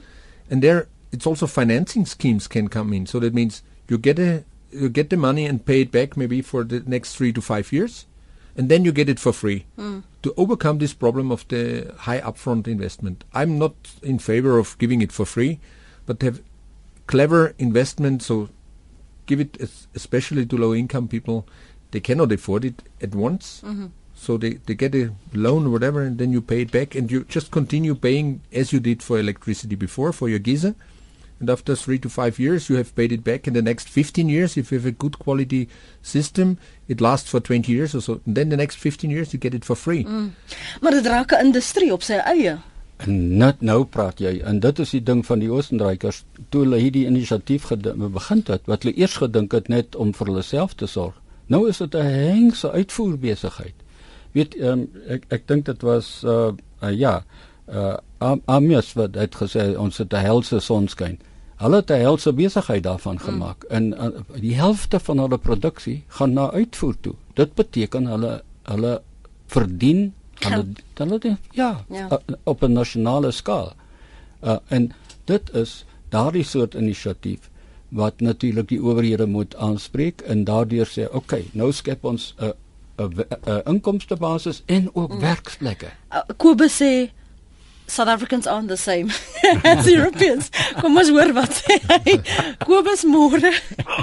And 0.50 0.62
there, 0.62 0.88
it's 1.12 1.26
also 1.26 1.48
financing 1.48 2.06
schemes 2.06 2.48
can 2.48 2.68
come 2.68 2.94
in. 2.94 3.06
So 3.06 3.20
that 3.20 3.34
means 3.34 3.62
you 3.90 3.98
get 3.98 4.20
a 4.20 4.44
you 4.72 4.90
get 4.90 5.10
the 5.10 5.18
money 5.18 5.46
and 5.46 5.66
pay 5.66 5.82
it 5.82 5.92
back 5.92 6.18
maybe 6.18 6.42
for 6.42 6.66
the 6.66 6.82
next 6.86 7.16
three 7.16 7.32
to 7.32 7.42
five 7.42 7.72
years 7.72 8.06
and 8.56 8.70
then 8.70 8.86
you 8.86 8.92
get 8.92 9.10
it 9.10 9.20
for 9.20 9.34
free. 9.34 9.66
Mm. 9.78 10.04
To 10.24 10.34
overcome 10.38 10.80
this 10.80 10.94
problem 10.94 11.32
of 11.32 11.48
the 11.50 11.94
high 12.00 12.22
upfront 12.22 12.68
investment, 12.68 13.24
I'm 13.34 13.60
not 13.60 13.76
in 14.02 14.20
favor 14.20 14.58
of 14.58 14.78
giving 14.78 15.02
it 15.02 15.12
for 15.12 15.26
free, 15.26 15.60
but 16.06 16.22
have 16.22 16.42
clever 17.08 17.54
investment. 17.60 18.24
So 18.24 18.50
give 19.26 19.40
it 19.40 19.58
especially 19.94 20.46
to 20.46 20.58
low 20.58 20.74
income 20.74 21.08
people. 21.08 21.48
They 21.92 22.00
cannot 22.00 22.32
afford 22.32 22.66
it 22.66 22.84
at 23.02 23.14
once. 23.14 23.62
Mm-hmm. 23.64 23.88
So 24.16 24.38
they, 24.38 24.54
they 24.54 24.76
get 24.76 24.96
a 24.96 25.12
loan 25.34 25.68
or 25.68 25.70
whatever, 25.70 26.02
and 26.02 26.18
then 26.18 26.32
you 26.32 26.42
pay 26.42 26.62
it 26.62 26.72
back, 26.72 26.96
and 26.96 27.12
you 27.12 27.26
just 27.26 27.52
continue 27.52 27.94
paying 27.96 28.42
as 28.52 28.72
you 28.72 28.80
did 28.80 29.04
for 29.04 29.20
electricity 29.20 29.76
before 29.76 30.14
for 30.14 30.30
your 30.30 30.40
geyser 30.40 30.74
and 31.40 31.50
after 31.50 31.76
three 31.76 32.00
to 32.00 32.10
five 32.10 32.40
years 32.40 32.70
you 32.70 32.78
have 32.78 32.96
paid 32.96 33.12
it 33.12 33.24
back. 33.24 33.48
In 33.48 33.54
the 33.54 33.62
next 33.62 33.90
15 33.90 34.30
years 34.30 34.58
if 34.58 34.72
you 34.72 34.78
have 34.78 34.88
a 34.88 34.92
good 34.92 35.20
quality 35.20 35.68
system 36.02 36.58
it 36.88 37.02
lasts 37.02 37.30
for 37.30 37.40
20 37.40 37.72
years 37.72 37.96
or 37.96 38.02
so. 38.02 38.22
And 38.26 38.36
then 38.36 38.50
the 38.50 38.58
next 38.58 38.78
15 38.78 39.10
years 39.10 39.34
you 39.34 39.40
get 39.40 39.54
it 39.54 39.66
for 39.66 39.76
free. 39.76 40.04
Mm. 40.04 40.34
maar 40.82 40.92
dit 40.92 41.06
raak 41.06 41.32
'n 41.32 41.46
industrie 41.46 41.94
op 41.94 42.02
sy 42.02 42.14
eie. 42.14 42.58
En 42.98 43.38
net 43.38 43.62
nou 43.62 43.84
praat 43.86 44.20
jy 44.20 44.40
en 44.46 44.60
dit 44.60 44.80
is 44.80 44.90
die 44.90 45.04
ding 45.04 45.26
van 45.26 45.40
die 45.40 45.52
oostenrykers 45.52 46.24
toe 46.50 46.62
hulle 46.64 46.78
hierdie 46.80 47.06
inisiatief 47.06 47.68
begin 48.14 48.44
het 48.48 48.62
wat 48.66 48.84
hulle 48.84 48.96
eers 48.98 49.18
gedink 49.18 49.52
het 49.52 49.68
net 49.68 49.96
om 49.96 50.14
vir 50.14 50.28
hulle 50.28 50.42
self 50.42 50.74
te 50.74 50.88
sorg. 50.88 51.18
Nou 51.48 51.68
is 51.70 51.78
dit 51.78 51.96
'n 51.96 52.06
hengse 52.06 52.72
uitvoerbesigheid. 52.72 53.76
Weet 54.32 54.56
um, 54.60 54.88
ek 55.08 55.26
ek 55.30 55.48
dink 55.48 55.66
dit 55.66 55.82
was 55.82 56.24
uh, 56.24 56.52
uh, 56.84 56.92
ja 56.92 57.24
uh 57.68 57.96
Amias 58.46 58.94
wat 58.94 59.16
het 59.16 59.36
gesê 59.36 59.78
ons 59.78 59.98
het 59.98 60.14
'n 60.14 60.26
helse 60.26 60.60
sonskyn. 60.60 61.20
Hulle 61.56 61.76
het 61.76 61.90
'n 61.92 62.00
helse 62.00 62.34
besigheid 62.34 62.84
daarvan 62.84 63.18
hmm. 63.18 63.26
gemaak 63.26 63.64
mm. 63.64 63.76
en 63.76 63.94
uh, 63.94 64.40
die 64.42 64.56
helfte 64.56 65.00
van 65.00 65.18
hulle 65.18 65.38
produksie 65.38 66.04
gaan 66.08 66.34
na 66.34 66.52
uitvoer 66.52 66.96
toe. 67.02 67.14
Dit 67.34 67.54
beteken 67.56 68.06
hulle 68.06 68.44
hulle 68.64 69.02
verdien 69.48 70.14
hulle 70.40 70.66
hulle 70.94 71.38
ja, 71.52 71.86
ja. 71.90 72.10
Uh, 72.12 72.36
op 72.44 72.64
'n 72.64 72.72
nasionale 72.72 73.32
skaal. 73.32 73.74
Uh 74.44 74.58
en 74.68 74.92
dit 75.26 75.54
is 75.54 75.86
daardie 76.10 76.44
soort 76.44 76.74
inisiatief 76.74 77.50
wat 77.90 78.20
natuurlik 78.20 78.68
die 78.68 78.82
owerhede 78.82 79.26
moet 79.26 79.56
aanspreek 79.56 80.22
en 80.22 80.44
daardeur 80.44 80.88
sê, 80.88 81.06
"Oké, 81.08 81.16
okay, 81.16 81.46
nou 81.52 81.72
skep 81.72 82.04
ons 82.04 82.36
'n 82.40 82.54
'n 82.98 83.62
inkomste 83.66 84.16
basis 84.16 84.64
en 84.66 84.90
ook 84.96 85.14
mm. 85.14 85.20
werksplekke." 85.20 85.88
Uh, 86.12 86.20
Kobus 86.38 86.82
sê 86.82 87.12
South 87.88 88.08
Africans 88.08 88.48
aren't 88.48 88.68
the 88.68 88.78
same 88.78 89.12
as 89.64 89.88
Europeans. 89.88 90.50
Kom 90.82 90.98
ons 90.98 91.10
hoor 91.14 91.32
wat 91.38 91.54
sê 91.60 91.78
hy. 91.92 92.18
Kobus 92.66 93.06
môre. 93.10 93.52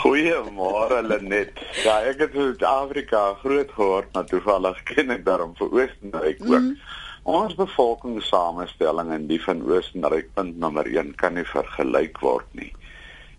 Goeiemôre 0.05 1.03
Lenet. 1.09 1.59
Ja, 1.83 1.99
ek 2.07 2.23
het 2.27 2.37
in 2.37 2.53
Suid-Afrika 2.53 3.25
groot 3.43 3.73
geword, 3.75 4.13
maar 4.15 4.29
toevallig 4.31 4.83
ken 4.93 5.11
ek 5.17 5.25
daarom 5.27 5.57
vir 5.59 5.75
Oostenryk 5.81 6.45
ook. 6.47 6.69
Mm. 6.69 6.77
Ons 7.23 7.59
bevolkingssamestelling 7.59 9.13
en 9.15 9.27
die 9.31 9.41
van 9.43 9.63
Oostenryk 9.67 10.31
punt 10.35 10.57
nommer 10.63 10.87
1 10.87 11.15
kan 11.19 11.37
nie 11.39 11.47
vergelyk 11.47 12.23
word 12.23 12.49
nie. 12.59 12.73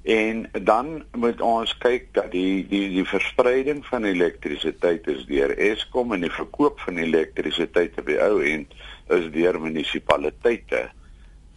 En 0.04 0.50
dan 0.68 1.04
moet 1.16 1.42
ons 1.42 1.72
kyk 1.80 2.10
dat 2.12 2.32
die 2.36 2.66
die 2.68 2.90
die 2.92 3.06
verspreiding 3.08 3.86
van 3.88 4.04
elektrisiteit 4.04 5.08
is 5.08 5.24
deur 5.30 5.54
Eskom 5.56 6.12
en 6.12 6.26
die 6.28 6.32
verkoop 6.32 6.84
van 6.84 7.00
elektrisiteit 7.00 7.96
op 8.00 8.12
die 8.12 8.20
ou 8.20 8.42
end 8.44 8.76
is 9.10 9.32
deur 9.32 9.60
munisipaliteite. 9.62 10.90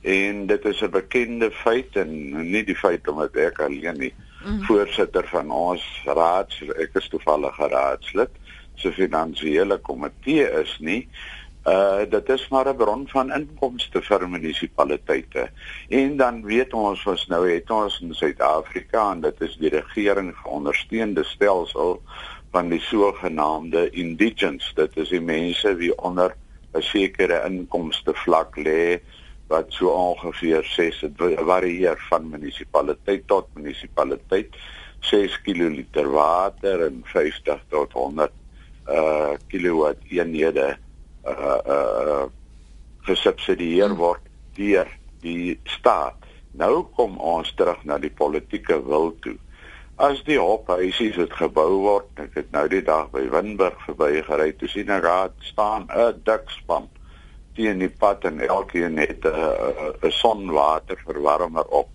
En 0.01 0.47
dit 0.47 0.65
is 0.65 0.83
'n 0.83 0.91
bekende 0.91 1.51
feit 1.51 1.97
en 1.97 2.11
nie 2.51 2.65
die 2.65 2.77
feit 2.77 3.09
omdat 3.09 3.37
ek 3.37 3.59
alleen 3.61 3.99
nie 3.99 4.15
mm. 4.45 4.63
voorsitter 4.63 5.27
van 5.29 5.51
ons 5.51 5.83
raad, 6.05 6.53
ek 6.79 6.95
is 6.95 7.09
toevallig 7.09 7.57
raadslid, 7.57 8.31
so 8.75 8.91
finansiële 8.91 9.79
komitee 9.79 10.47
is 10.63 10.77
nie. 10.79 11.09
Uh 11.67 12.05
dit 12.07 12.29
is 12.29 12.49
maar 12.49 12.69
'n 12.69 12.77
bron 12.77 13.09
van 13.09 13.33
inkomste 13.33 14.03
vir 14.03 14.29
munisipaliteite. 14.29 15.51
En 15.89 16.17
dan 16.17 16.43
weet 16.45 16.73
ons 16.73 17.07
ons 17.07 17.27
nou 17.27 17.51
het 17.51 17.71
ons 17.71 18.01
in 18.01 18.15
Suid-Afrika 18.15 19.11
en 19.13 19.21
dit 19.21 19.41
is 19.41 19.57
die 19.57 19.71
regering 19.71 20.37
geondersteunde 20.37 21.25
stelsel 21.25 22.03
van 22.51 22.69
die 22.69 22.81
sogenaamde 22.81 23.91
indigents. 23.91 24.73
Dit 24.75 24.97
is 24.97 25.09
die 25.09 25.21
mense 25.21 25.75
wie 25.75 25.99
onder 25.99 26.37
'n 26.77 26.83
sekere 26.83 27.43
inkomste 27.49 28.15
vlak 28.25 28.57
lê 28.57 29.01
wat 29.49 29.73
so 29.73 29.89
ongeveer 29.89 30.65
6 30.65 31.05
varieer 31.51 31.99
van 32.11 32.31
munisipaliteit 32.31 33.27
tot 33.27 33.49
munisipaliteit 33.55 34.57
6 35.01 35.43
kl 35.43 35.83
water 36.11 36.87
en 36.87 37.03
50 37.13 37.61
tot 37.71 37.93
100 37.93 38.33
uh 38.89 39.35
kilowatt 39.49 39.99
eenhede 40.11 40.77
uh 41.27 41.61
uh 41.67 42.27
gesubsidieer 43.07 43.89
hmm. 43.91 43.99
word 43.99 44.23
deur 44.57 44.89
die 45.23 45.59
staat. 45.65 46.19
Nou 46.57 46.87
kom 46.97 47.19
ons 47.19 47.53
terug 47.59 47.83
na 47.85 47.99
die 47.99 48.11
politieke 48.11 48.79
wil 48.87 49.13
toe. 49.23 49.37
As 49.97 50.19
die 50.27 50.37
hophuisies 50.37 51.17
het 51.17 51.33
gebou 51.33 51.71
word, 51.81 52.09
ek 52.21 52.35
het 52.37 52.51
nou 52.53 52.67
die 52.69 52.83
dag 52.85 53.09
by 53.15 53.23
Winburg 53.33 53.79
verbygery, 53.87 54.51
toe 54.61 54.69
sien 54.69 54.91
ek 54.93 55.07
daar 55.07 55.31
staan 55.41 55.89
'n 55.89 56.21
dik 56.25 56.51
span 56.53 56.89
teen 57.57 57.79
die 57.81 57.89
pad 57.89 58.25
en 58.29 58.41
elkeen 58.45 58.99
het 59.01 59.25
'n 59.25 59.33
uh, 59.33 59.95
'n 60.05 60.13
sonwater 60.13 61.01
verwarmer 61.07 61.65
op. 61.65 61.89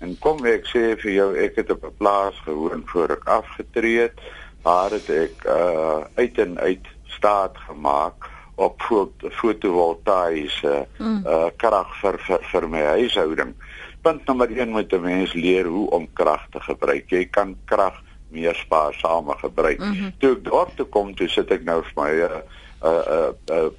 En 0.00 0.18
kom 0.18 0.44
ek 0.46 0.66
sê 0.66 0.98
vir 0.98 1.12
jou, 1.12 1.28
ek 1.38 1.56
het 1.56 1.70
op 1.70 1.84
'n 1.84 1.96
plaas 1.98 2.34
gewoon 2.44 2.82
voor 2.86 3.10
ek 3.10 3.24
afgetree 3.24 4.00
het, 4.00 4.18
waar 4.62 4.90
het 4.90 5.08
ek 5.08 5.44
uh 5.46 6.02
uit 6.14 6.38
en 6.38 6.58
uit 6.58 6.86
staat 7.04 7.56
gemaak 7.68 8.26
op 8.54 8.82
fotovoltaïese 9.30 10.86
mm. 10.98 11.22
uh 11.26 11.50
krag 11.56 12.00
vir, 12.00 12.18
vir 12.18 12.38
vir 12.42 12.68
my 12.68 12.82
huishouding. 12.82 13.54
Punt 14.02 14.26
nommer 14.26 14.50
1 14.50 14.70
moet 14.70 14.92
'n 14.92 15.00
mens 15.00 15.32
leer 15.32 15.66
hoe 15.66 15.90
om 15.90 16.08
krag 16.12 16.46
te 16.50 16.60
gebruik. 16.60 17.10
Jy 17.10 17.24
kan 17.30 17.56
krag 17.64 18.02
meer 18.28 18.54
spaarsame 18.54 19.34
gebruik. 19.38 19.78
Mm 19.78 19.92
-hmm. 19.92 20.12
Toe 20.18 20.32
ek 20.36 20.44
daar 20.44 20.74
toe 20.74 20.86
kom, 20.86 21.14
toe 21.14 21.28
sit 21.28 21.50
ek 21.50 21.64
nou 21.64 21.82
vir 21.82 22.02
my 22.02 22.10
'n 22.10 22.20
uh, 22.20 22.28
'n 22.28 22.42
uh, 22.88 23.32
uh, 23.50 23.70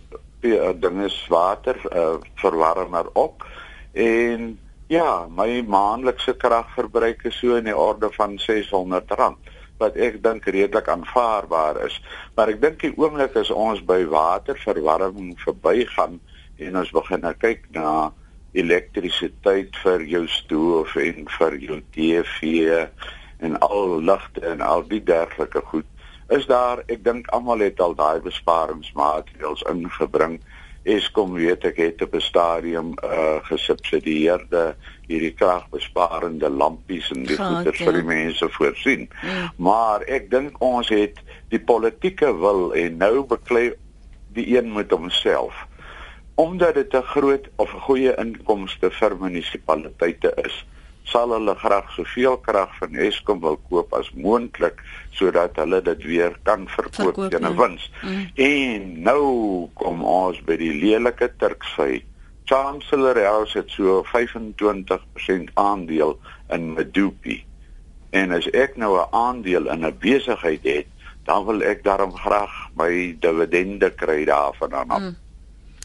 uh, 0.44 0.54
uh, 0.54 0.74
ding 0.80 1.04
is 1.04 1.26
water 1.30 1.76
uh, 1.96 2.18
verwarmer 2.36 3.06
op 3.14 3.46
en 3.94 4.60
ja, 4.88 5.28
my 5.30 5.62
maandelikse 5.68 6.34
kragverbruik 6.34 7.24
is 7.24 7.38
so 7.38 7.56
in 7.56 7.68
die 7.70 7.78
orde 7.78 8.10
van 8.16 8.40
R600 8.40 9.14
wat 9.80 9.96
ek 9.96 10.18
dink 10.24 10.48
redelik 10.50 10.90
aanvaarbaar 10.92 11.78
is. 11.86 12.00
Maar 12.36 12.52
ek 12.56 12.62
dink 12.62 12.82
die 12.84 12.92
oomblik 12.98 13.38
as 13.40 13.52
ons 13.54 13.80
by 13.86 14.02
waterverwarming 14.10 15.38
verbygaan 15.40 16.18
en 16.60 16.80
ons 16.82 16.92
begin 16.92 17.24
nou 17.24 17.34
kyk 17.40 17.70
na 17.78 18.10
elektrisiteit 18.52 19.78
vir 19.84 20.06
jou 20.10 20.26
stoof 20.28 20.96
en 20.96 21.28
vir 21.38 21.58
jou 21.58 21.82
TV 21.96 22.88
en 23.40 23.60
al 23.60 24.02
ligte 24.02 24.42
en 24.46 24.62
al 24.62 24.88
die 24.90 25.04
dergelike 25.04 25.62
goed 25.72 25.86
is 26.30 26.46
daar 26.46 26.84
ek 26.88 27.04
dink 27.04 27.30
almal 27.34 27.62
het 27.66 27.80
al 27.82 27.96
daai 27.98 28.20
besparingsmaatreëls 28.26 29.66
ingebring 29.70 30.40
Eskom 30.90 31.34
weet 31.36 31.66
ek 31.68 31.78
het 31.78 32.02
op 32.02 32.14
'n 32.16 32.22
stadium 32.24 32.94
uh 33.04 33.44
gesubsidieerde 33.44 34.76
hierdie 35.08 35.34
kragbesparende 35.34 36.50
lampies 36.50 37.12
en 37.12 37.26
die 37.26 37.38
goeder 37.38 37.76
vir 37.76 37.94
die 37.94 38.04
mense 38.04 38.50
voorsien. 38.50 39.10
Mm. 39.22 39.50
Maar 39.58 40.02
ek 40.02 40.30
dink 40.32 40.62
ons 40.62 40.90
het 40.90 41.20
die 41.50 41.60
politieke 41.60 42.32
wil 42.38 42.72
en 42.74 42.98
nou 42.98 43.26
beklei 43.26 43.74
die 44.34 44.58
een 44.58 44.74
met 44.74 44.92
homself. 44.92 45.68
Omdat 46.40 46.74
dit 46.74 46.94
'n 46.94 47.02
groot 47.02 47.46
of 47.56 47.74
'n 47.74 47.86
goeie 47.88 48.16
inkomste 48.16 48.92
vir 48.92 49.18
munisipaliteite 49.18 50.32
is 50.46 50.66
sal 51.04 51.34
hulle 51.34 51.56
graag 51.56 51.92
soveel 51.92 52.38
krag 52.38 52.72
van 52.78 52.96
Eskom 52.96 53.42
wil 53.44 53.58
koop 53.70 53.94
as 53.98 54.12
moontlik 54.14 54.82
sodat 55.18 55.58
hulle 55.60 55.82
dit 55.82 56.04
weer 56.12 56.38
kan 56.44 56.68
verkoop 56.68 57.18
teen 57.34 57.46
'n 57.46 57.56
ja. 57.56 57.60
wins. 57.62 57.92
Mm. 58.02 58.26
En 58.36 59.02
nou 59.02 59.24
kom 59.74 60.04
ons 60.04 60.42
by 60.46 60.58
die 60.58 60.74
lelike 60.74 61.32
Turksy. 61.38 62.04
Chancellor 62.46 63.24
House 63.26 63.58
het 63.58 63.70
so 63.70 64.04
25% 64.04 65.52
aandeel 65.54 66.20
in 66.50 66.74
Medupi. 66.74 67.44
En 68.10 68.32
as 68.32 68.50
ek 68.50 68.78
nou 68.78 68.98
'n 68.98 69.08
aandeel 69.12 69.70
in 69.70 69.86
'n 69.86 69.98
besigheid 70.00 70.64
het, 70.64 70.88
dan 71.24 71.46
wil 71.46 71.62
ek 71.62 71.84
daarom 71.84 72.14
graag 72.14 72.70
my 72.76 73.16
dividende 73.20 73.90
kry 73.90 74.26
daarvan 74.26 74.72
af. 74.72 75.00
Mm 75.00 75.16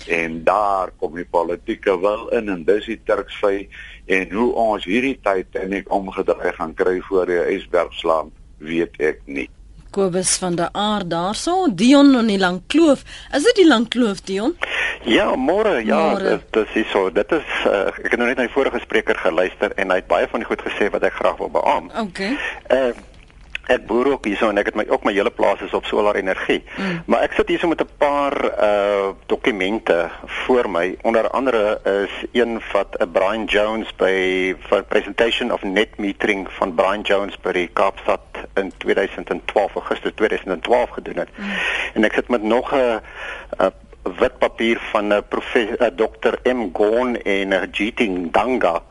en 0.09 0.45
daar 0.45 0.93
kom 1.01 1.17
die 1.17 1.29
politieke 1.31 1.97
wil 2.01 2.29
in 2.37 2.49
en 2.53 2.64
dis 2.64 2.87
die 2.90 3.01
Turksvy 3.07 3.69
en 4.07 4.33
hoe 4.33 4.53
ons 4.53 4.85
hierdie 4.85 5.17
tyd 5.25 5.57
en 5.61 5.73
ek 5.81 5.93
omgedraai 5.93 6.53
gaan 6.59 6.75
kry 6.77 6.99
voor 7.09 7.31
die 7.31 7.43
Esbergslaan 7.57 8.33
weet 8.64 8.97
ek 9.01 9.23
nie. 9.27 9.49
Kobus 9.95 10.37
van 10.43 10.57
der 10.59 10.73
Aar 10.73 11.05
daarso 11.07 11.69
Dion 11.71 12.17
in 12.19 12.27
die 12.27 12.38
lang 12.38 12.62
kloof. 12.67 13.05
Is 13.33 13.45
dit 13.47 13.62
die 13.62 13.69
lang 13.69 13.87
kloof 13.88 14.25
Dion? 14.27 14.57
Ja, 15.07 15.29
môre. 15.37 15.79
Ja, 15.87 16.17
dit 16.19 16.57
is 16.75 16.90
so. 16.90 17.11
Dit 17.14 17.33
is 17.33 17.47
uh, 17.69 17.93
ek 17.93 18.11
het 18.11 18.19
nou 18.19 18.27
net 18.27 18.40
na 18.40 18.49
die 18.49 18.55
vorige 18.55 18.81
spreker 18.83 19.19
geluister 19.23 19.75
en 19.79 19.95
hy 19.95 20.01
het 20.01 20.11
baie 20.11 20.27
van 20.33 20.43
die 20.43 20.49
goed 20.49 20.64
gesê 20.67 20.90
wat 20.90 21.07
ek 21.07 21.14
graag 21.21 21.38
wil 21.38 21.53
beamoen. 21.55 21.93
Okay. 22.09 22.35
Uh 22.73 22.95
ek 23.66 23.87
boer 23.87 24.12
ook 24.12 24.27
hierso 24.29 24.48
en 24.48 24.59
ek 24.61 24.72
het 24.72 24.79
my 24.79 24.85
ook 24.88 25.05
my 25.05 25.12
hele 25.12 25.31
plaas 25.31 25.62
is 25.64 25.74
op 25.77 25.87
solar 25.88 26.16
energie. 26.20 26.62
Mm. 26.77 27.03
Maar 27.07 27.27
ek 27.27 27.37
sit 27.38 27.48
hierso 27.48 27.68
met 27.68 27.81
'n 27.81 27.96
paar 27.98 28.37
uh 28.44 29.12
dokumente 29.27 30.11
voor 30.27 30.70
my. 30.70 30.96
Onder 31.03 31.29
andere 31.31 31.81
is 32.05 32.14
een 32.33 32.61
wat 32.72 32.96
'n 32.98 33.03
uh, 33.03 33.12
Brian 33.12 33.44
Jones 33.44 33.94
by 33.96 34.55
vir 34.68 34.85
presentation 34.85 35.53
of 35.53 35.62
net 35.62 35.96
metering 35.96 36.46
van 36.53 36.74
Brian 36.74 37.00
Jones 37.00 37.40
by 37.40 37.53
die 37.53 37.70
Kaapstad 37.72 38.20
in 38.55 38.72
2012 38.77 39.74
Augustus 39.74 40.12
2012 40.14 40.90
gedoen 40.90 41.16
het. 41.16 41.29
Mm. 41.37 41.44
En 41.94 42.05
ek 42.05 42.12
sit 42.12 42.29
met 42.29 42.42
nog 42.42 42.72
'n 42.72 43.00
uh, 43.61 43.66
wit 44.03 44.38
papier 44.38 44.79
van 44.92 45.07
'n 45.07 45.12
uh, 45.12 45.18
professor 45.29 45.81
uh, 45.81 45.88
Dr 45.96 46.35
M 46.42 46.68
Gone 46.72 47.18
en 47.18 47.50
uh, 47.50 47.62
Jeeting 47.70 48.33
Danga 48.33 48.83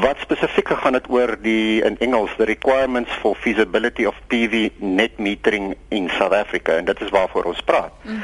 wat 0.00 0.18
spesifiek 0.18 0.68
gegaan 0.68 0.96
het 0.96 1.08
oor 1.08 1.36
die 1.42 1.82
in 1.84 1.98
Engels 1.98 2.30
the 2.36 2.44
requirements 2.44 3.10
for 3.20 3.34
feasibility 3.34 4.04
of 4.04 4.14
PV 4.26 4.68
net 4.78 5.18
metering 5.18 5.74
in 5.88 6.10
South 6.18 6.32
Africa 6.32 6.76
en 6.76 6.84
dit 6.84 7.00
is 7.00 7.10
waarvoor 7.10 7.44
ons 7.44 7.60
praat. 7.60 7.92
Mm. 8.02 8.22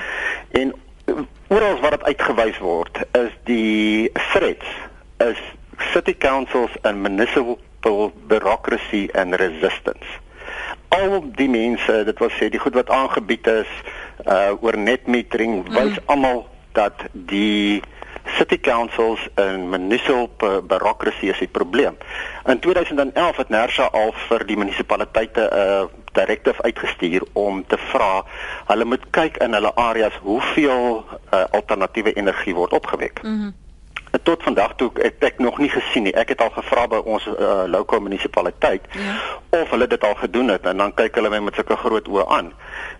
En 0.51 0.75
oral 1.49 1.81
wat 1.81 1.91
dit 1.91 2.03
uitgewys 2.03 2.59
word 2.59 3.03
is 3.19 3.31
die 3.45 4.11
threats 4.33 4.67
is 5.19 5.39
city 5.93 6.15
councils 6.15 6.71
and 6.83 7.03
municipal 7.03 8.13
bureaucracy 8.27 9.09
and 9.15 9.35
resistance. 9.35 10.07
Al 10.89 11.21
die 11.37 11.49
mense, 11.49 12.05
dit 12.05 12.19
wil 12.19 12.33
sê 12.35 12.51
die 12.51 12.61
goed 12.61 12.75
wat 12.75 12.91
aangebied 12.91 13.47
is 13.47 13.75
uh 14.27 14.53
oor 14.61 14.77
net 14.77 15.07
metering 15.07 15.63
wys 15.69 15.97
mm. 15.97 16.07
almal 16.13 16.45
dat 16.77 17.07
die 17.13 17.81
city 18.39 18.61
councils 18.61 19.21
en 19.35 19.69
municipal 19.69 20.63
bureaucracy 20.67 21.31
is 21.31 21.39
die 21.39 21.49
probleem. 21.49 21.97
In 22.47 22.59
2011 22.59 23.37
het 23.37 23.49
Nersa 23.49 23.89
al 23.93 24.13
vir 24.29 24.47
die 24.47 24.57
munisipaliteite 24.57 25.49
'n 25.53 25.57
uh, 25.57 25.87
direktief 26.13 26.61
uitgestuur 26.61 27.23
om 27.33 27.65
te 27.67 27.79
vra 27.79 28.25
hulle 28.67 28.85
moet 28.85 29.11
kyk 29.11 29.37
in 29.37 29.53
hulle 29.55 29.75
areas 29.75 30.17
hoeveel 30.23 31.05
uh, 31.35 31.45
alternatiewe 31.51 32.13
energie 32.13 32.55
word 32.55 32.73
opgewek. 32.73 33.23
Mm 33.23 33.41
-hmm 33.41 33.70
tot 34.23 34.43
vandag 34.43 34.75
toe 34.77 34.91
ek 35.07 35.23
ek 35.25 35.39
nog 35.39 35.59
nie 35.59 35.71
gesien 35.71 36.09
nie. 36.09 36.15
Ek 36.19 36.33
het 36.35 36.41
al 36.43 36.51
gevra 36.55 36.87
by 36.91 37.01
ons 37.05 37.27
uh, 37.31 37.65
lokale 37.71 38.03
munisipaliteit 38.09 38.87
ja. 38.99 39.17
of 39.61 39.71
hulle 39.71 39.87
dit 39.87 40.05
al 40.05 40.15
gedoen 40.15 40.49
het 40.55 40.67
en 40.67 40.83
dan 40.83 40.95
kyk 40.95 41.21
hulle 41.21 41.31
my 41.31 41.39
met 41.47 41.59
sulke 41.59 41.77
groot 41.77 42.09
oë 42.09 42.27
aan. 42.39 42.51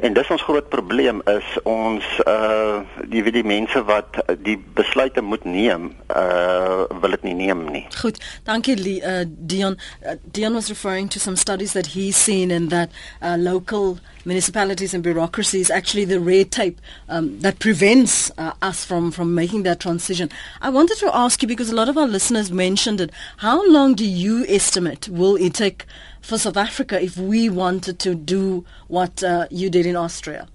En 0.01 0.15
dis 0.17 0.31
ons 0.31 0.43
groot 0.43 0.69
probleem 0.73 1.23
is 1.31 1.49
ons 1.69 2.07
uh 2.27 2.81
die 3.11 3.23
wie 3.27 3.33
die 3.35 3.45
mense 3.47 3.83
wat 3.89 4.21
die 4.45 4.57
besluite 4.79 5.23
moet 5.23 5.45
neem, 5.45 5.91
uh 6.15 6.87
wil 7.03 7.17
dit 7.17 7.27
nie 7.31 7.35
neem 7.35 7.67
nie. 7.73 7.85
Goed. 8.01 8.21
Dankie 8.45 8.77
uh, 8.79 9.25
Dion. 9.27 9.79
Uh, 10.05 10.17
Dion 10.25 10.55
was 10.55 10.69
referring 10.69 11.11
to 11.11 11.21
some 11.21 11.37
studies 11.37 11.73
that 11.73 11.87
he's 11.95 12.17
seen 12.17 12.51
and 12.51 12.71
that 12.71 12.91
uh, 13.23 13.37
local 13.39 13.99
municipalities 14.25 14.95
and 14.95 15.03
bureaucracies 15.03 15.71
actually 15.71 16.05
the 16.05 16.21
red 16.21 16.51
tape 16.51 16.81
um, 17.09 17.39
that 17.41 17.59
prevents 17.59 18.31
uh, 18.39 18.53
us 18.63 18.85
from 18.85 19.11
from 19.11 19.35
making 19.35 19.63
that 19.65 19.81
transition. 19.81 20.29
I 20.61 20.71
wanted 20.71 21.00
to 21.01 21.17
ask 21.17 21.43
you 21.43 21.49
because 21.49 21.71
a 21.71 21.75
lot 21.75 21.89
of 21.89 21.99
our 21.99 22.07
listeners 22.07 22.53
mentioned 22.53 23.01
it. 23.01 23.11
How 23.39 23.67
long 23.69 23.95
do 23.95 24.07
you 24.07 24.45
estimate 24.49 25.09
will 25.09 25.37
it 25.37 25.55
take 25.55 25.87
for 26.21 26.39
South 26.39 26.57
Africa 26.57 27.03
if 27.03 27.17
we 27.17 27.49
wanted 27.49 27.99
to 28.01 28.15
do 28.15 28.65
what 28.89 29.23
uh, 29.25 29.47
you 29.51 29.71
did 29.71 29.87
in 29.87 29.97
Austria? 29.97 30.49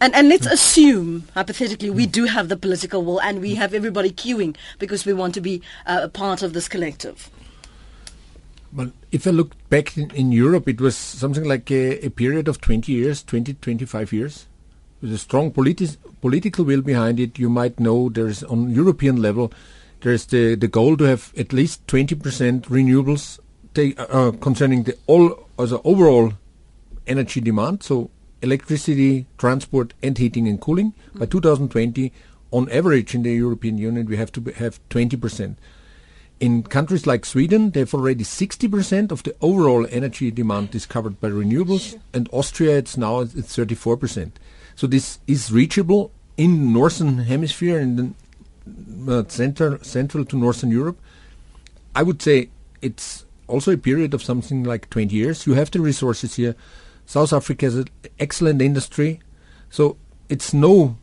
And 0.00 0.14
and 0.14 0.30
let's 0.30 0.46
assume 0.46 1.28
hypothetically 1.34 1.90
we 1.90 2.06
do 2.06 2.24
have 2.24 2.48
the 2.48 2.56
political 2.56 3.04
will 3.04 3.20
and 3.20 3.42
we 3.42 3.56
have 3.56 3.74
everybody 3.74 4.10
queuing 4.10 4.56
because 4.78 5.04
we 5.04 5.12
want 5.12 5.34
to 5.34 5.42
be 5.42 5.60
uh, 5.86 6.00
a 6.04 6.08
part 6.08 6.42
of 6.42 6.54
this 6.54 6.68
collective. 6.68 7.30
Well, 8.72 8.92
if 9.12 9.26
I 9.26 9.30
look 9.30 9.52
back 9.68 9.98
in, 9.98 10.10
in 10.12 10.32
Europe, 10.32 10.68
it 10.68 10.80
was 10.80 10.96
something 10.96 11.44
like 11.44 11.70
a, 11.70 12.06
a, 12.06 12.08
period 12.08 12.46
of 12.48 12.60
20 12.60 12.90
years, 12.92 13.22
20, 13.24 13.54
25 13.54 14.12
years. 14.12 14.46
With 15.00 15.12
a 15.12 15.18
strong 15.18 15.50
politi- 15.50 15.96
political 16.20 16.64
will 16.64 16.82
behind 16.82 17.18
it, 17.20 17.38
you 17.38 17.48
might 17.48 17.80
know 17.80 18.08
there's 18.08 18.42
on 18.44 18.70
European 18.70 19.20
level, 19.20 19.52
there's 20.02 20.26
the, 20.26 20.54
the 20.54 20.68
goal 20.68 20.96
to 20.96 21.04
have 21.04 21.32
at 21.36 21.52
least 21.52 21.86
20% 21.86 22.62
renewables 22.62 23.38
take, 23.74 23.98
uh, 23.98 24.32
concerning 24.32 24.84
the 24.84 24.96
all 25.06 25.48
as 25.58 25.72
overall 25.84 26.32
energy 27.06 27.40
demand. 27.40 27.82
So 27.82 28.10
electricity, 28.42 29.26
transport, 29.38 29.94
and 30.02 30.16
heating 30.16 30.48
and 30.48 30.60
cooling. 30.60 30.92
Mm-hmm. 30.92 31.18
By 31.20 31.26
2020, 31.26 32.12
on 32.50 32.70
average 32.70 33.14
in 33.14 33.22
the 33.22 33.32
European 33.32 33.78
Union, 33.78 34.06
we 34.06 34.16
have 34.16 34.32
to 34.32 34.40
be, 34.40 34.52
have 34.52 34.80
20%. 34.88 35.56
In 36.40 36.62
countries 36.62 37.06
like 37.06 37.26
Sweden, 37.26 37.72
they 37.72 37.80
have 37.80 37.92
already 37.92 38.24
60% 38.24 39.12
of 39.12 39.22
the 39.24 39.36
overall 39.42 39.86
energy 39.90 40.30
demand 40.30 40.74
is 40.74 40.86
covered 40.86 41.20
by 41.20 41.28
renewables, 41.28 41.90
sure. 41.90 42.00
and 42.14 42.28
Austria, 42.32 42.78
it's 42.78 42.96
now 42.96 43.20
it's 43.20 43.34
34%. 43.34 44.32
So 44.80 44.86
this 44.86 45.18
is 45.26 45.52
reachable 45.52 46.10
in 46.38 46.72
northern 46.72 47.18
hemisphere 47.18 47.78
in 47.80 48.14
the 48.66 49.18
uh, 49.18 49.24
center, 49.28 49.78
central 49.84 50.24
to 50.24 50.38
northern 50.38 50.70
Europe. 50.70 50.98
I 51.94 52.02
would 52.02 52.22
say 52.22 52.48
it's 52.80 53.26
also 53.46 53.72
a 53.72 53.76
period 53.76 54.14
of 54.14 54.22
something 54.22 54.64
like 54.64 54.88
20 54.88 55.14
years. 55.14 55.46
You 55.46 55.52
have 55.52 55.70
the 55.70 55.80
resources 55.80 56.36
here. 56.36 56.56
South 57.04 57.34
Africa 57.34 57.66
has 57.66 57.76
an 57.76 57.88
excellent 58.18 58.62
industry, 58.62 59.20
so 59.68 59.98
it's 60.30 60.54
no 60.54 60.96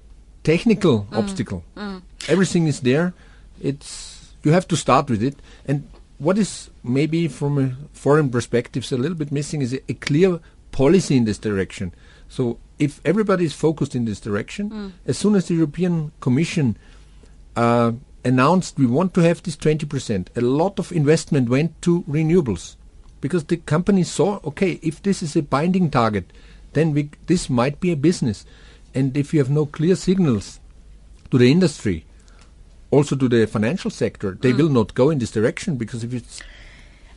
technical 0.43 1.03
mm. 1.03 1.15
obstacle. 1.15 1.63
Mm. 1.75 2.01
Everything 2.28 2.65
is 2.65 2.80
there. 2.80 3.13
It's 3.61 4.34
you 4.41 4.53
have 4.53 4.67
to 4.69 4.75
start 4.75 5.07
with 5.07 5.21
it. 5.21 5.36
And 5.67 5.88
what 6.17 6.39
is 6.39 6.71
maybe 6.84 7.28
from 7.28 7.59
a 7.59 7.75
foreign 7.93 8.32
perspective 8.32 8.91
a 8.91 8.97
little 8.97 9.17
bit 9.17 9.32
missing 9.32 9.61
is 9.61 9.75
a, 9.75 9.82
a 9.88 9.93
clear 9.93 10.39
policy 10.71 11.15
in 11.15 11.25
this 11.25 11.38
direction. 11.38 11.93
So 12.28 12.57
if 12.80 13.01
everybody 13.03 13.45
is 13.45 13.53
focused 13.53 13.95
in 13.95 14.05
this 14.05 14.19
direction, 14.19 14.69
mm. 14.69 14.91
as 15.05 15.17
soon 15.17 15.36
as 15.36 15.47
the 15.47 15.55
European 15.55 16.11
Commission 16.19 16.78
uh, 17.55 17.91
announced 18.23 18.78
we 18.78 18.86
want 18.86 19.13
to 19.15 19.21
have 19.21 19.41
this 19.43 19.55
20%, 19.55 20.28
a 20.36 20.41
lot 20.41 20.80
of 20.80 20.91
investment 20.91 21.49
went 21.49 21.82
to 21.82 22.03
renewables 22.03 22.75
because 23.21 23.45
the 23.45 23.57
companies 23.57 24.11
saw, 24.11 24.39
okay, 24.43 24.80
if 24.84 25.01
this 25.01 25.23
is 25.23 25.36
a 25.36 25.41
binding 25.41 25.89
target, 25.89 26.32
then 26.73 26.93
we, 26.93 27.09
this 27.25 27.49
might 27.49 27.80
be 27.80 27.91
a 27.91 27.95
business. 27.95 28.45
And 28.93 29.17
if 29.17 29.34
you 29.34 29.39
have 29.39 29.49
no 29.49 29.65
clear 29.65 29.95
signals 29.95 30.59
to 31.32 31.38
the 31.38 31.51
industry, 31.51 32.05
also 32.91 33.15
to 33.15 33.28
the 33.28 33.47
financial 33.47 33.91
sector, 33.91 34.38
they 34.39 34.53
mm. 34.53 34.57
will 34.57 34.69
not 34.69 34.93
go 34.93 35.09
in 35.09 35.19
this 35.19 35.32
direction 35.32 35.78
because 35.78 36.03
if 36.03 36.13
it's 36.13 36.41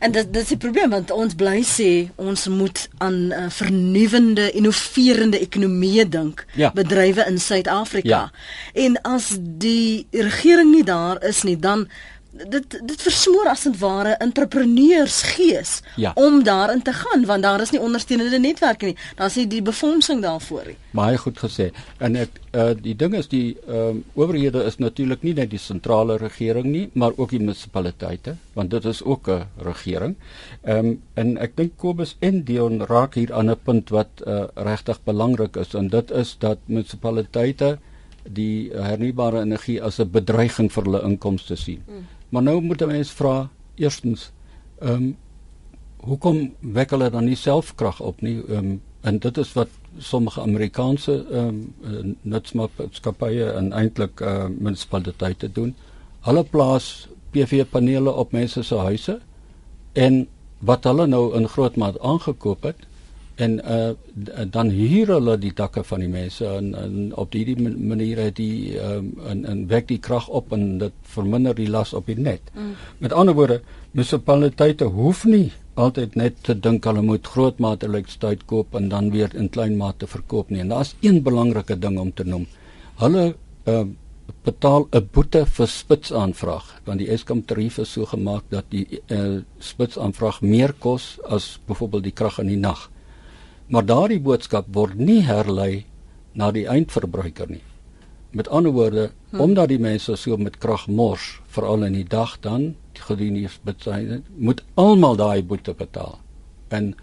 En 0.01 0.11
dit 0.11 0.33
dit 0.33 0.41
is 0.41 0.53
die 0.53 0.57
probleem 0.57 0.89
want 0.89 1.11
ons 1.13 1.35
bly 1.37 1.59
sê 1.67 1.89
ons 2.17 2.47
moet 2.49 2.79
aan 3.05 3.19
uh, 3.29 3.43
vernuwende, 3.53 4.47
innoverende 4.57 5.37
ekonomieë 5.45 6.07
dink, 6.09 6.45
ja. 6.57 6.71
bedrywe 6.73 7.27
in 7.29 7.37
Suid-Afrika. 7.39 8.09
Ja. 8.09 8.31
En 8.73 8.97
as 9.05 9.35
die 9.61 10.07
regering 10.09 10.71
nie 10.73 10.83
daar 10.87 11.21
is 11.29 11.43
nie, 11.45 11.57
dan 11.59 11.85
dit 12.31 12.79
dit 12.87 13.01
versmoor 13.01 13.49
as 13.51 13.65
'n 13.67 13.75
ware 13.79 14.15
entrepreneursgees 14.23 15.81
ja. 15.95 16.11
om 16.15 16.43
daarin 16.43 16.81
te 16.81 16.93
gaan 16.93 17.25
want 17.25 17.43
daar 17.43 17.61
is 17.61 17.71
nie 17.71 17.81
ondersteunende 17.81 18.39
netwerke 18.39 18.85
nie. 18.85 18.97
Daar's 19.15 19.35
nie 19.35 19.47
die 19.47 19.61
befondsing 19.61 20.21
daarvoor 20.21 20.63
nie. 20.65 20.77
Baie 20.91 21.17
goed 21.17 21.39
gesê. 21.39 21.71
En 21.97 22.15
ek 22.15 22.39
uh 22.51 22.71
die 22.81 22.95
ding 22.95 23.15
is 23.15 23.27
die 23.27 23.57
ehm 23.67 23.75
um, 23.75 24.03
owerhede 24.13 24.63
is 24.63 24.77
natuurlik 24.77 25.23
nie 25.23 25.33
net 25.33 25.49
die 25.49 25.59
sentrale 25.59 26.17
regering 26.17 26.65
nie, 26.65 26.89
maar 26.93 27.11
ook 27.15 27.29
die 27.29 27.39
munisipaliteite 27.39 28.35
want 28.53 28.69
dit 28.71 28.85
is 28.85 29.03
ook 29.03 29.27
'n 29.27 29.45
regering. 29.57 30.15
Ehm 30.63 30.85
um, 30.85 31.01
en 31.13 31.37
ek 31.37 31.55
dink 31.55 31.77
Kobus 31.77 32.15
en 32.19 32.43
Dion 32.43 32.81
raak 32.85 33.13
hier 33.13 33.33
aan 33.33 33.49
'n 33.49 33.59
punt 33.63 33.89
wat 33.89 34.09
uh 34.25 34.43
regtig 34.55 35.03
belangrik 35.03 35.55
is 35.55 35.73
en 35.73 35.87
dit 35.87 36.11
is 36.11 36.35
dat 36.39 36.57
munisipaliteite 36.65 37.79
die 38.23 38.71
hernubare 38.73 39.41
energie 39.41 39.81
as 39.81 39.99
'n 39.99 40.11
bedreiging 40.11 40.71
vir 40.71 40.83
hulle 40.83 41.03
inkomste 41.03 41.55
sien. 41.55 41.83
Mm. 41.87 42.20
Maar 42.31 42.43
nou 42.43 42.61
moet 42.61 42.81
'n 42.81 42.87
mens 42.87 43.11
vra 43.11 43.49
eerstens 43.75 44.31
ehm 44.79 44.93
um, 44.93 45.17
hoekom 46.01 46.53
wek 46.59 46.89
hulle 46.89 47.09
dan 47.09 47.25
nie 47.25 47.35
self 47.35 47.75
krag 47.75 47.99
op 47.99 48.21
nie? 48.21 48.41
Ehm 48.47 48.57
um, 48.57 48.81
en 49.01 49.19
dit 49.19 49.37
is 49.37 49.53
wat 49.53 49.69
sommige 49.97 50.41
Amerikaanse 50.41 51.25
ehm 51.31 51.59
um, 51.83 52.15
nutsmaatskappye 52.21 53.51
en 53.51 53.71
eintlik 53.71 54.21
ehm 54.21 54.51
uh, 54.51 54.59
munisipaliteite 54.59 55.51
doen. 55.51 55.75
Hulle 56.21 56.43
plaas 56.43 57.07
PV-panele 57.31 58.11
op 58.11 58.31
mense 58.31 58.63
se 58.63 58.75
huise 58.75 59.19
en 59.93 60.27
wat 60.59 60.83
hulle 60.83 61.07
nou 61.07 61.35
in 61.35 61.47
groot 61.47 61.75
maat 61.75 61.99
aangekoop 61.99 62.63
het 62.63 62.87
en 63.41 63.57
uh, 63.65 64.45
dan 64.53 64.69
huur 64.69 65.13
hulle 65.15 65.37
die 65.41 65.53
dakke 65.57 65.83
van 65.87 66.03
die 66.03 66.09
mense 66.11 66.45
en, 66.45 66.73
en 66.77 67.09
op 67.19 67.33
hierdie 67.33 67.57
manier 67.61 68.19
het 68.27 68.35
die 68.37 68.77
um, 68.77 69.11
en 69.31 69.45
en 69.49 69.63
wek 69.71 69.87
die 69.89 69.99
krag 70.09 70.27
op 70.29 70.53
en 70.57 70.77
dit 70.83 70.97
verminder 71.15 71.57
die 71.57 71.69
las 71.69 71.93
op 71.97 72.11
die 72.11 72.19
net. 72.19 72.51
Mm. 72.53 72.75
Met 72.99 73.15
ander 73.17 73.37
woorde, 73.37 73.61
munisipaliteite 73.91 74.91
hoef 74.93 75.25
nie 75.25 75.49
altyd 75.79 76.17
net 76.19 76.41
te 76.45 76.53
dink 76.67 76.85
hulle 76.85 77.01
moet 77.05 77.27
groot 77.33 77.59
mate 77.63 77.87
elektrisiteit 77.87 78.45
koop 78.51 78.75
en 78.77 78.89
dan 78.91 79.09
weer 79.15 79.33
in 79.35 79.49
klein 79.49 79.77
mate 79.79 80.07
verkoop 80.07 80.51
nie. 80.51 80.61
En 80.65 80.73
daar's 80.75 80.95
een 81.01 81.21
belangrike 81.23 81.79
ding 81.79 81.97
om 81.99 82.13
te 82.13 82.27
noem. 82.27 82.45
Hulle 83.01 83.33
uh, 83.71 83.83
betaal 84.45 84.87
'n 84.91 85.09
boete 85.11 85.45
vir 85.45 85.67
spitsaanvraag 85.67 86.67
want 86.85 86.99
die 86.99 87.09
Eskom 87.09 87.45
tarief 87.45 87.77
is 87.77 87.91
so 87.91 88.05
gemaak 88.05 88.43
dat 88.49 88.65
die 88.69 89.01
uh, 89.07 89.41
spitsaanvraag 89.59 90.41
meer 90.41 90.73
kos 90.73 91.19
as 91.27 91.59
byvoorbeeld 91.67 92.03
die 92.03 92.17
krag 92.19 92.39
in 92.39 92.47
die 92.47 92.57
nag. 92.57 92.89
Maar 93.71 93.85
daardie 93.87 94.19
boodskap 94.19 94.67
word 94.75 94.99
nie 94.99 95.21
herlei 95.23 95.85
na 96.35 96.51
die 96.51 96.67
eindverbruiker 96.67 97.47
nie. 97.51 97.63
Met 98.35 98.47
ander 98.47 98.71
woorde, 98.75 99.09
hm. 99.31 99.39
omdat 99.43 99.71
die 99.71 99.79
mense 99.79 100.15
so 100.19 100.37
met 100.37 100.59
krag 100.63 100.87
mors, 100.87 101.39
veral 101.51 101.87
in 101.87 101.95
die 101.95 102.07
dag 102.07 102.37
dan, 102.43 102.73
die 102.95 103.03
gedienis 103.07 103.57
beteken, 103.67 104.25
moet 104.35 104.63
almal 104.79 105.15
daai 105.19 105.43
boete 105.43 105.75
betaal. 105.77 106.19
En 106.69 106.93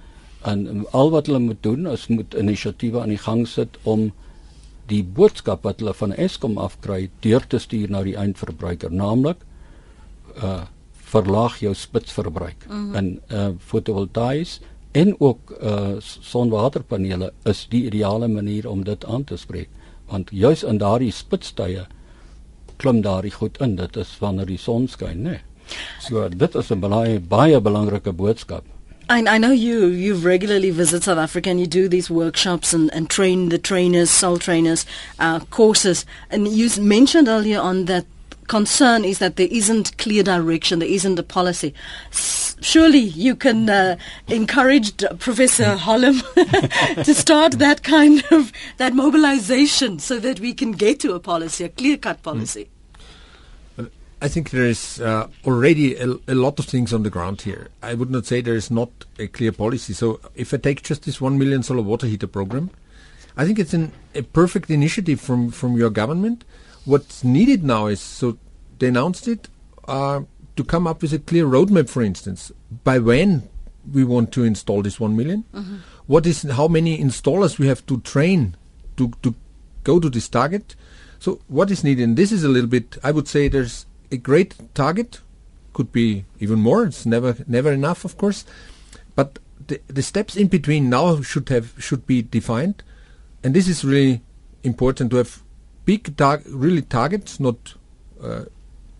en 0.46 0.86
al 0.94 1.10
wat 1.10 1.26
hulle 1.26 1.40
moet 1.42 1.62
doen 1.66 1.88
is 1.90 2.06
moet 2.06 2.34
inisiatiewe 2.38 3.00
aan 3.00 3.10
die 3.10 3.18
gang 3.18 3.40
sit 3.48 3.74
om 3.82 4.12
die 4.86 5.02
boodskap 5.02 5.64
wat 5.66 5.82
hulle 5.82 5.94
van 5.98 6.14
Eskom 6.14 6.54
afkry 6.62 7.08
deur 7.26 7.42
te 7.46 7.58
stuur 7.58 7.90
na 7.90 8.04
die 8.06 8.16
eindverbruiker, 8.16 8.92
naamlik 8.92 9.42
uh 10.36 10.64
verlaag 11.08 11.54
jou 11.64 11.70
spitsverbruik. 11.74 12.66
Mm 12.68 12.74
-hmm. 12.74 12.94
En 12.94 13.06
uh 13.32 13.48
fotovoltaïs 13.58 14.60
en 15.00 15.14
ook 15.20 15.52
uh 15.62 15.96
sonwaterpanele 16.30 17.32
is 17.52 17.66
die 17.74 17.84
ideale 17.90 18.28
manier 18.28 18.68
om 18.70 18.84
dit 18.84 19.04
aan 19.04 19.24
te 19.24 19.36
spreek 19.36 19.68
want 20.10 20.30
juis 20.32 20.64
in 20.64 20.80
daardie 20.82 21.12
spitstye 21.12 21.84
klim 22.76 23.02
daardie 23.04 23.34
goed 23.34 23.60
in 23.66 23.76
dit 23.76 23.96
is 23.96 24.16
wanneer 24.22 24.48
die 24.50 24.62
son 24.64 24.88
skyn 24.88 25.22
nê 25.28 25.38
so 26.08 26.28
dit 26.28 26.58
is 26.62 26.72
'n 26.72 26.80
baie 26.80 27.20
baie 27.20 27.60
belangrike 27.60 28.12
boodskap 28.12 28.64
I, 29.10 29.20
I 29.36 29.38
know 29.38 29.52
you 29.52 29.86
you 29.86 30.14
regularly 30.14 30.70
visit 30.70 31.02
South 31.02 31.18
Africa 31.18 31.50
and 31.50 31.60
you 31.60 31.66
do 31.66 31.88
these 31.88 32.10
workshops 32.10 32.74
and, 32.74 32.92
and 32.92 33.08
train 33.08 33.48
the 33.48 33.56
trainers, 33.56 34.10
soul 34.10 34.36
trainers, 34.36 34.84
uh, 35.18 35.40
courses. 35.48 36.04
And 36.30 36.46
you 36.46 36.68
mentioned 36.78 37.26
earlier 37.26 37.58
on 37.58 37.86
that 37.86 38.04
concern 38.48 39.04
is 39.04 39.18
that 39.18 39.36
there 39.36 39.48
isn't 39.50 39.96
clear 39.98 40.22
direction, 40.22 40.80
there 40.80 40.88
isn't 40.88 41.18
a 41.18 41.22
policy. 41.22 41.72
S- 42.10 42.56
surely 42.60 42.98
you 42.98 43.36
can 43.36 43.70
uh, 43.70 43.96
encourage 44.26 44.96
Professor 45.18 45.76
Holm 45.76 46.20
to 47.04 47.14
start 47.14 47.52
that 47.58 47.82
kind 47.82 48.24
of 48.30 48.52
that 48.78 48.94
mobilization 48.94 49.98
so 49.98 50.18
that 50.18 50.40
we 50.40 50.52
can 50.52 50.72
get 50.72 51.00
to 51.00 51.14
a 51.14 51.20
policy, 51.20 51.64
a 51.64 51.68
clear-cut 51.68 52.22
policy. 52.22 52.64
Mm. 52.64 52.68
I 54.20 54.26
think 54.26 54.50
there 54.50 54.64
is 54.64 55.00
uh, 55.00 55.28
already 55.46 55.94
a, 55.94 56.06
a, 56.26 56.34
lot 56.34 56.58
of 56.58 56.64
things 56.64 56.92
on 56.92 57.04
the 57.04 57.10
ground 57.10 57.42
here. 57.42 57.68
I 57.84 57.94
would 57.94 58.10
not 58.10 58.26
say 58.26 58.40
there 58.40 58.56
is 58.56 58.68
not 58.68 58.90
a 59.16 59.28
clear 59.28 59.52
policy. 59.52 59.92
So 59.92 60.18
if 60.34 60.52
I 60.52 60.56
take 60.56 60.82
just 60.82 61.04
this 61.04 61.20
one 61.20 61.38
million 61.38 61.62
solar 61.62 61.82
water 61.82 62.08
heater 62.08 62.26
program, 62.26 62.70
I 63.36 63.44
think 63.44 63.60
it's 63.60 63.74
an, 63.74 63.92
a 64.16 64.22
perfect 64.22 64.70
initiative 64.70 65.20
from, 65.20 65.52
from 65.52 65.76
your 65.76 65.90
government 65.90 66.44
what's 66.88 67.22
needed 67.22 67.62
now 67.62 67.86
is 67.86 68.00
so 68.00 68.38
they 68.78 68.88
announced 68.88 69.28
it 69.28 69.48
uh, 69.86 70.20
to 70.56 70.64
come 70.64 70.86
up 70.86 71.02
with 71.02 71.12
a 71.12 71.18
clear 71.18 71.46
roadmap, 71.46 71.88
for 71.88 72.02
instance, 72.02 72.50
by 72.84 72.98
when 72.98 73.48
we 73.92 74.04
want 74.04 74.32
to 74.32 74.44
install 74.44 74.82
this 74.82 74.98
one 74.98 75.16
million. 75.16 75.44
Mm-hmm. 75.54 75.76
What 76.06 76.26
is 76.26 76.42
how 76.42 76.68
many 76.68 76.98
installers 76.98 77.58
we 77.58 77.66
have 77.68 77.84
to 77.86 78.00
train 78.00 78.56
to 78.96 79.12
to 79.22 79.34
go 79.88 79.98
to 79.98 80.10
this 80.10 80.28
target. 80.28 80.76
So 81.18 81.40
what 81.48 81.70
is 81.70 81.82
needed? 81.82 82.04
And 82.04 82.16
this 82.16 82.30
is 82.30 82.44
a 82.44 82.48
little 82.48 82.68
bit. 82.68 82.98
I 83.02 83.10
would 83.10 83.26
say 83.26 83.48
there's 83.48 83.86
a 84.10 84.16
great 84.16 84.54
target. 84.74 85.20
Could 85.72 85.92
be 85.92 86.24
even 86.40 86.58
more. 86.58 86.84
It's 86.84 87.06
never 87.06 87.36
never 87.46 87.72
enough, 87.72 88.04
of 88.04 88.18
course. 88.18 88.44
But 89.14 89.38
the 89.66 89.80
the 89.86 90.02
steps 90.02 90.36
in 90.36 90.48
between 90.48 90.90
now 90.90 91.22
should 91.22 91.48
have 91.48 91.72
should 91.78 92.06
be 92.06 92.22
defined, 92.22 92.82
and 93.42 93.54
this 93.54 93.68
is 93.68 93.84
really 93.84 94.22
important 94.62 95.10
to 95.12 95.18
have 95.18 95.42
big 95.88 96.12
really 96.46 96.82
targets, 96.82 97.40
not 97.40 97.74
uh, 98.22 98.44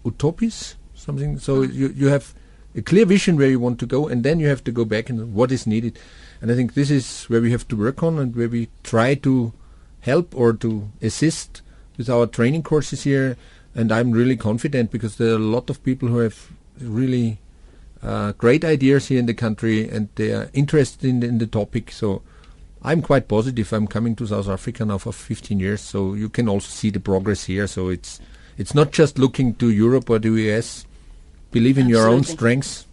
utopias, 0.07 0.77
something. 0.95 1.39
So 1.39 1.63
mm. 1.63 1.75
you 1.75 1.89
you 1.95 2.09
have 2.09 2.33
a 2.75 2.83
clear 2.91 3.05
vision 3.05 3.37
where 3.37 3.51
you 3.51 3.61
want 3.61 3.79
to 3.81 3.87
go, 3.87 4.09
and 4.09 4.25
then 4.25 4.41
you 4.41 4.49
have 4.49 4.65
to 4.65 4.73
go 4.73 4.87
back 4.87 5.11
and 5.11 5.35
what 5.35 5.53
is 5.53 5.67
needed. 5.67 5.99
And 6.41 6.51
I 6.51 6.55
think 6.55 6.73
this 6.73 6.91
is 6.91 7.25
where 7.25 7.43
we 7.43 7.51
have 7.51 7.69
to 7.69 7.77
work 7.77 8.03
on, 8.03 8.19
and 8.19 8.35
where 8.35 8.49
we 8.49 8.69
try 8.83 9.15
to 9.29 9.53
help 10.01 10.35
or 10.35 10.53
to 10.65 10.89
assist 11.03 11.63
with 11.99 12.09
our 12.09 12.27
training 12.27 12.63
courses 12.63 13.03
here. 13.03 13.37
And 13.75 13.93
I'm 13.93 14.13
really 14.13 14.37
confident 14.37 14.91
because 14.91 15.17
there 15.17 15.33
are 15.33 15.43
a 15.43 15.53
lot 15.57 15.71
of 15.71 15.83
people 15.85 16.09
who 16.09 16.19
have 16.19 16.49
really 16.81 17.39
uh, 18.03 18.33
great 18.33 18.65
ideas 18.65 19.09
here 19.09 19.19
in 19.19 19.27
the 19.27 19.35
country 19.35 19.89
and 19.89 20.09
they 20.15 20.33
are 20.33 20.49
interested 20.53 21.05
in 21.05 21.21
the, 21.21 21.27
in 21.27 21.39
the 21.39 21.47
topic. 21.47 21.91
So 21.91 22.23
I'm 22.83 23.03
quite 23.03 23.29
positive. 23.29 23.73
I'm 23.73 23.87
coming 23.87 24.15
to 24.17 24.27
South 24.27 24.49
Africa 24.49 24.85
now 24.85 24.99
for 24.99 25.13
15 25.13 25.59
years, 25.59 25.81
so 25.81 26.15
you 26.15 26.29
can 26.29 26.49
also 26.49 26.69
see 26.69 26.91
the 26.91 27.01
progress 27.01 27.45
here. 27.45 27.67
So 27.67 27.89
it's 27.89 28.21
it's 28.57 28.75
not 28.75 28.93
just 28.93 29.19
looking 29.19 29.55
to 29.55 29.71
Europe 29.71 30.11
or 30.11 30.19
the 30.19 30.31
US. 30.31 30.85
Believe 31.51 31.79
in 31.79 31.87
Absolutely. 31.87 32.01
your 32.01 32.09
own 32.09 32.25
strengths 32.25 32.88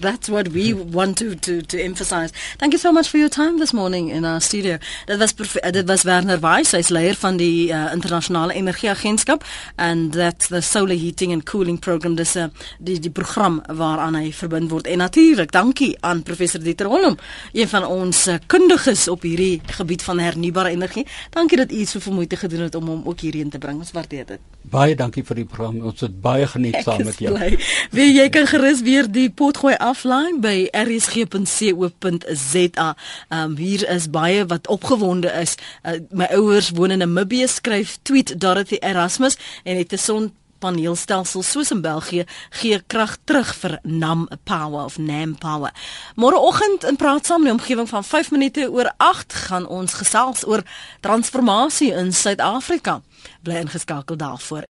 That's 0.00 0.28
what 0.28 0.48
we 0.48 0.74
want 0.74 1.18
to 1.18 1.34
to 1.34 1.62
to 1.62 1.82
emphasize. 1.82 2.32
Thank 2.58 2.72
you 2.72 2.78
so 2.78 2.92
much 2.92 3.08
for 3.08 3.18
your 3.18 3.28
time 3.28 3.58
this 3.58 3.72
morning 3.72 4.10
in 4.10 4.24
our 4.24 4.40
studio. 4.40 4.78
Dit 5.06 5.18
was 5.18 5.34
dit 5.70 5.86
was 5.86 6.02
Werner 6.02 6.40
Weiss, 6.40 6.72
hy's 6.72 6.88
leier 6.88 7.14
van 7.14 7.36
die 7.36 7.72
uh, 7.72 7.92
internasionale 7.92 8.54
energieagentskap 8.54 9.44
and 9.76 10.12
that 10.12 10.48
the 10.48 10.60
solar 10.60 10.96
heating 10.96 11.32
and 11.32 11.44
cooling 11.44 11.78
program 11.78 12.14
dis 12.14 12.34
'n 12.34 12.38
uh, 12.38 12.48
die 12.78 12.98
die 13.00 13.10
program 13.10 13.62
waaraan 13.66 14.14
hy 14.14 14.32
verbind 14.32 14.70
word. 14.70 14.86
En 14.86 14.98
natuurlik, 14.98 15.52
dankie 15.52 15.96
aan 16.00 16.22
professor 16.22 16.62
Dieter 16.62 16.86
Holm, 16.86 17.18
een 17.52 17.68
van 17.68 17.86
ons 17.86 18.26
uh, 18.26 18.34
kundiges 18.46 19.08
op 19.08 19.22
hierdie 19.22 19.60
gebied 19.66 20.02
van 20.02 20.18
hernubare 20.18 20.68
energie. 20.68 21.06
Dankie 21.30 21.56
dat 21.56 21.72
u 21.72 21.84
so 21.84 21.98
veel 21.98 22.12
moeite 22.12 22.36
gedoen 22.36 22.60
het 22.60 22.74
om 22.74 22.86
hom 22.86 23.02
ook 23.04 23.20
hierheen 23.20 23.50
te 23.50 23.58
bring. 23.58 23.78
Ons 23.78 23.92
waardeer 23.92 24.26
dit. 24.26 24.38
Baie 24.62 24.94
dankie 24.94 25.24
vir 25.24 25.36
die 25.40 25.44
program. 25.44 25.80
Ons 25.88 26.00
het 26.00 26.20
baie 26.20 26.46
geniet 26.46 26.74
Ek 26.74 26.82
saam 26.82 27.04
met 27.04 27.18
jou. 27.18 27.34
Wie 27.90 28.08
jy 28.12 28.28
kan 28.28 28.46
gerus 28.46 28.82
weer 28.84 29.08
die 29.10 29.30
potgooi 29.30 29.74
aflaai 29.88 30.36
by 30.40 30.68
rsg.co.za. 30.70 31.28
Ehm 33.28 33.40
um, 33.40 33.56
hier 33.56 33.88
is 33.88 34.10
baie 34.10 34.46
wat 34.46 34.68
opgewonde 34.68 35.30
is. 35.40 35.54
Uh, 35.82 35.92
my 36.10 36.28
ouers 36.36 36.70
woon 36.70 36.90
in 36.90 36.98
Namibië, 36.98 37.46
skryf 37.48 37.98
tweet 38.02 38.40
Dorothy 38.40 38.76
Erasmus 38.80 39.36
en 39.64 39.76
het 39.76 39.92
'n 39.92 39.98
son 39.98 40.32
paneelstelsel 40.58 41.42
soos 41.42 41.70
in 41.70 41.80
België 41.80 42.24
gee 42.50 42.82
krag 42.86 43.16
terug 43.24 43.54
vir 43.60 43.78
Nam 43.82 44.28
Power 44.44 44.84
of 44.84 44.98
Nam 44.98 45.36
Power. 45.38 45.72
Môreoggend 46.14 46.84
in 46.84 46.96
praat 46.96 47.26
saam 47.26 47.46
in 47.46 47.50
die 47.50 47.52
omgewing 47.52 47.88
van 47.88 48.04
5 48.04 48.30
minute 48.30 48.70
oor 48.70 48.92
8 48.96 49.32
gaan 49.32 49.66
ons 49.66 49.92
gesels 49.92 50.46
oor 50.46 50.62
transformasie 51.00 51.92
in 51.92 52.12
Suid-Afrika. 52.12 53.00
Bly 53.42 53.54
ingeskakel 53.54 54.16
daarvoor. 54.16 54.66